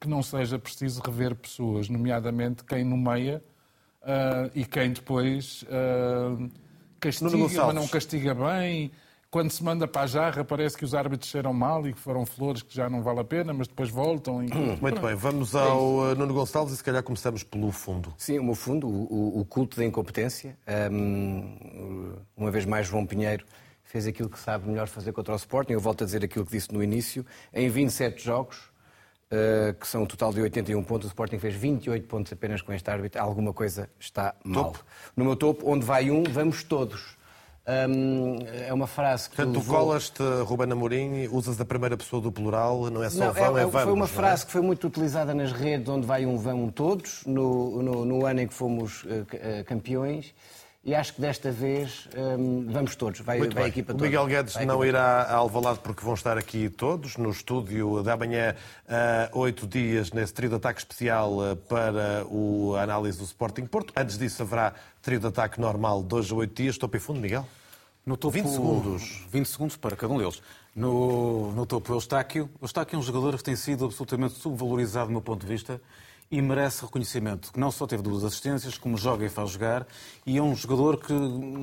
que 0.00 0.08
não 0.08 0.22
seja 0.22 0.58
preciso 0.58 1.02
rever 1.02 1.34
pessoas, 1.34 1.88
nomeadamente 1.88 2.64
quem 2.64 2.82
nomeia 2.82 3.42
uh, 4.02 4.50
e 4.54 4.64
quem 4.64 4.92
depois 4.92 5.64
uh, 5.64 6.50
castiga, 6.98 7.36
mas 7.36 7.74
não 7.74 7.86
castiga 7.88 8.34
bem. 8.34 8.90
Quando 9.30 9.50
se 9.50 9.64
manda 9.64 9.88
para 9.88 10.02
a 10.02 10.06
jarra, 10.06 10.44
parece 10.44 10.78
que 10.78 10.84
os 10.84 10.94
árbitros 10.94 11.28
cheiram 11.28 11.52
mal 11.52 11.86
e 11.88 11.92
que 11.92 11.98
foram 11.98 12.24
flores 12.24 12.62
que 12.62 12.72
já 12.72 12.88
não 12.88 13.02
vale 13.02 13.18
a 13.18 13.24
pena, 13.24 13.52
mas 13.52 13.66
depois 13.66 13.90
voltam. 13.90 14.44
E... 14.44 14.48
Muito 14.80 15.00
bem, 15.00 15.14
vamos 15.16 15.56
ao 15.56 16.12
é 16.12 16.14
Nuno 16.14 16.32
Gonçalves 16.32 16.72
e 16.72 16.76
se 16.76 16.84
calhar 16.84 17.02
começamos 17.02 17.42
pelo 17.42 17.72
fundo. 17.72 18.14
Sim, 18.16 18.38
o 18.38 18.44
meu 18.44 18.54
fundo, 18.54 18.86
o, 18.86 19.40
o 19.40 19.44
culto 19.44 19.76
da 19.76 19.84
incompetência. 19.84 20.56
Um, 20.92 22.14
uma 22.36 22.50
vez 22.52 22.64
mais, 22.64 22.86
João 22.86 23.04
Pinheiro 23.04 23.44
fez 23.94 24.08
aquilo 24.08 24.28
que 24.28 24.40
sabe 24.40 24.68
melhor 24.68 24.88
fazer 24.88 25.12
contra 25.12 25.32
o 25.32 25.36
Sporting. 25.36 25.74
Eu 25.74 25.78
volto 25.78 26.02
a 26.02 26.04
dizer 26.04 26.24
aquilo 26.24 26.44
que 26.44 26.50
disse 26.50 26.74
no 26.74 26.82
início. 26.82 27.24
Em 27.52 27.68
27 27.68 28.24
jogos, 28.24 28.56
uh, 29.30 29.72
que 29.78 29.86
são 29.86 30.02
um 30.02 30.06
total 30.06 30.32
de 30.32 30.40
81 30.40 30.82
pontos, 30.82 31.06
o 31.06 31.10
Sporting 31.10 31.38
fez 31.38 31.54
28 31.54 32.04
pontos 32.08 32.32
apenas 32.32 32.60
com 32.60 32.72
este 32.72 32.90
árbitro. 32.90 33.22
Alguma 33.22 33.52
coisa 33.52 33.88
está 34.00 34.34
mal. 34.42 34.72
Topo. 34.72 34.84
No 35.16 35.24
meu 35.24 35.36
topo, 35.36 35.70
onde 35.70 35.86
vai 35.86 36.10
um, 36.10 36.24
vamos 36.24 36.64
todos. 36.64 37.16
É 38.66 38.74
uma 38.74 38.88
frase 38.88 39.30
que. 39.30 39.36
Portanto, 39.36 39.54
tu 39.54 39.60
levou... 39.60 39.78
colas-te, 39.78 40.22
Ruben 40.42 40.72
Amorim, 40.72 41.28
usas 41.28 41.58
a 41.60 41.64
primeira 41.64 41.96
pessoa 41.96 42.20
do 42.20 42.32
plural, 42.32 42.90
não 42.90 43.02
é 43.02 43.08
só 43.08 43.26
não, 43.26 43.32
vão, 43.32 43.56
é, 43.56 43.62
é, 43.62 43.64
vamos. 43.64 43.82
Foi 43.84 43.92
uma 43.92 44.04
é? 44.06 44.08
frase 44.08 44.42
é? 44.42 44.46
que 44.46 44.52
foi 44.52 44.60
muito 44.60 44.86
utilizada 44.88 45.32
nas 45.32 45.52
redes, 45.52 45.88
onde 45.88 46.04
vai 46.04 46.26
um, 46.26 46.36
vão 46.36 46.68
todos, 46.68 47.24
no, 47.24 47.80
no, 47.80 48.04
no 48.04 48.26
ano 48.26 48.40
em 48.40 48.48
que 48.48 48.52
fomos 48.52 49.04
uh, 49.04 49.64
campeões 49.64 50.34
e 50.84 50.94
acho 50.94 51.14
que 51.14 51.20
desta 51.20 51.50
vez 51.50 52.06
um, 52.14 52.66
vamos 52.70 52.94
todos, 52.94 53.20
vai, 53.20 53.40
vai 53.48 53.64
a 53.64 53.68
equipa 53.68 53.94
toda. 53.94 54.04
O 54.04 54.06
Miguel 54.06 54.26
Guedes 54.26 54.54
não 54.66 54.84
irá 54.84 55.22
a 55.22 55.36
Alvalade 55.36 55.78
porque 55.78 56.04
vão 56.04 56.12
estar 56.12 56.36
aqui 56.36 56.68
todos 56.68 57.16
no 57.16 57.30
estúdio 57.30 58.02
da 58.02 58.14
manhã, 58.18 58.54
uh, 58.86 59.38
oito 59.38 59.66
dias, 59.66 60.12
nesse 60.12 60.34
trio 60.34 60.50
de 60.50 60.56
ataque 60.56 60.80
especial 60.80 61.38
uh, 61.38 61.56
para 61.56 62.26
o, 62.26 62.74
a 62.76 62.82
análise 62.82 63.16
do 63.16 63.24
Sporting 63.24 63.64
Porto. 63.64 63.94
Antes 63.96 64.18
disso 64.18 64.42
haverá 64.42 64.74
trio 65.00 65.18
de 65.18 65.26
ataque 65.26 65.58
normal, 65.58 66.02
dois 66.02 66.30
a 66.30 66.34
oito 66.34 66.62
dias. 66.62 66.76
Topo 66.76 66.98
e 66.98 67.00
fundo, 67.00 67.18
Miguel? 67.18 67.46
No 68.04 68.18
topo, 68.18 68.34
20 68.34 68.48
segundos. 68.50 69.24
20 69.32 69.46
segundos 69.46 69.76
para 69.78 69.96
cada 69.96 70.12
um 70.12 70.18
deles. 70.18 70.42
No, 70.76 71.50
no 71.52 71.64
topo, 71.64 71.94
o 71.94 71.96
Eustáquio. 71.96 72.50
O 72.60 72.64
Eustáquio 72.64 72.96
é 72.96 72.98
um 72.98 73.02
jogador 73.02 73.38
que 73.38 73.42
tem 73.42 73.56
sido 73.56 73.86
absolutamente 73.86 74.34
subvalorizado 74.34 75.06
do 75.06 75.12
meu 75.12 75.22
ponto 75.22 75.40
de 75.40 75.46
vista 75.46 75.80
e 76.34 76.42
merece 76.42 76.84
reconhecimento, 76.84 77.52
que 77.52 77.60
não 77.60 77.70
só 77.70 77.86
teve 77.86 78.02
duas 78.02 78.24
assistências, 78.24 78.76
como 78.76 78.98
joga 78.98 79.24
e 79.24 79.28
faz 79.28 79.50
jogar, 79.50 79.86
e 80.26 80.36
é 80.36 80.42
um 80.42 80.52
jogador 80.52 80.96
que, 80.96 81.14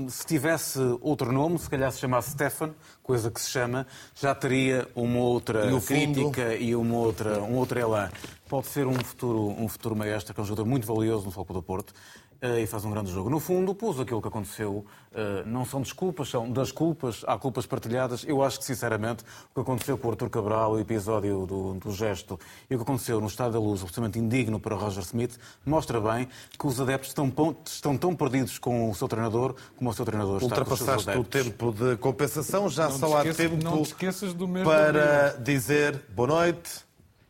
se 0.09 0.26
tivesse 0.26 0.80
outro 1.01 1.30
nome, 1.34 1.59
se 1.59 1.69
calhar 1.69 1.91
se 1.91 1.99
chamasse 1.99 2.32
Stefan, 2.32 2.74
coisa 3.03 3.30
que 3.30 3.41
se 3.41 3.49
chama, 3.49 3.86
já 4.15 4.34
teria 4.34 4.88
uma 4.95 5.19
outra 5.19 5.69
e 5.69 5.82
crítica 5.82 6.55
e 6.55 6.74
uma 6.74 6.95
outra, 6.95 7.41
um 7.41 7.55
outro 7.55 7.78
elan. 7.78 8.09
Pode 8.47 8.67
ser 8.67 8.88
um 8.88 8.93
futuro, 8.93 9.49
um 9.61 9.67
futuro 9.67 9.93
maestro, 9.93 10.34
que 10.34 10.39
é 10.39 10.43
um 10.43 10.45
jogador 10.45 10.65
muito 10.65 10.88
valioso 10.88 11.26
no 11.26 11.32
Foco 11.32 11.51
do 11.51 11.61
Porto, 11.61 11.93
e 12.41 12.65
faz 12.65 12.83
um 12.83 12.91
grande 12.91 13.11
jogo. 13.11 13.29
No 13.29 13.39
fundo, 13.39 13.75
pôs 13.75 13.99
aquilo 13.99 14.21
que 14.21 14.27
aconteceu. 14.27 14.83
Eh, 15.13 15.43
não 15.45 15.63
são 15.63 15.81
desculpas, 15.81 16.29
são 16.29 16.51
das 16.51 16.71
culpas, 16.71 17.23
há 17.27 17.37
culpas 17.37 17.65
partilhadas. 17.65 18.23
Eu 18.27 18.41
acho 18.41 18.57
que, 18.57 18.65
sinceramente, 18.65 19.23
o 19.51 19.55
que 19.55 19.61
aconteceu 19.61 19.97
com 19.97 20.07
o 20.07 20.11
Artur 20.11 20.29
Cabral, 20.29 20.71
o 20.71 20.79
episódio 20.79 21.45
do, 21.45 21.73
do 21.75 21.91
gesto, 21.91 22.39
e 22.69 22.75
o 22.75 22.77
que 22.79 22.83
aconteceu 22.83 23.21
no 23.21 23.27
Estado 23.27 23.53
da 23.53 23.59
Luz, 23.59 23.81
absolutamente 23.81 24.17
indigno 24.17 24.59
para 24.59 24.75
Roger 24.75 25.03
Smith, 25.03 25.37
mostra 25.65 26.01
bem 26.01 26.27
que 26.57 26.65
os 26.65 26.81
adeptos 26.81 27.09
estão, 27.09 27.31
estão 27.65 27.97
tão 27.97 28.15
perdidos 28.15 28.57
com 28.57 28.89
o 28.89 28.95
seu 28.95 29.07
treinador 29.07 29.55
como 29.75 29.89
o 29.89 29.93
seu 29.93 30.05
treinador 30.05 30.35
está 30.37 30.45
Ultrapassaste 30.45 31.11
com 31.11 31.19
o 31.19 31.23
tempo 31.23 31.71
de 31.71 31.97
compensação, 31.97 32.69
já 32.69 32.89
não 32.89 32.97
só 32.97 33.17
há 33.17 33.19
esqueças, 33.19 33.37
tempo 33.37 33.63
não 33.63 33.83
te 33.83 33.87
esqueças 33.87 34.33
do 34.33 34.47
mesmo 34.47 34.69
para 34.69 35.33
dizer 35.37 36.01
boa 36.15 36.27
noite 36.27 36.85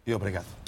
e 0.05 0.14
obrigado. 0.14 0.61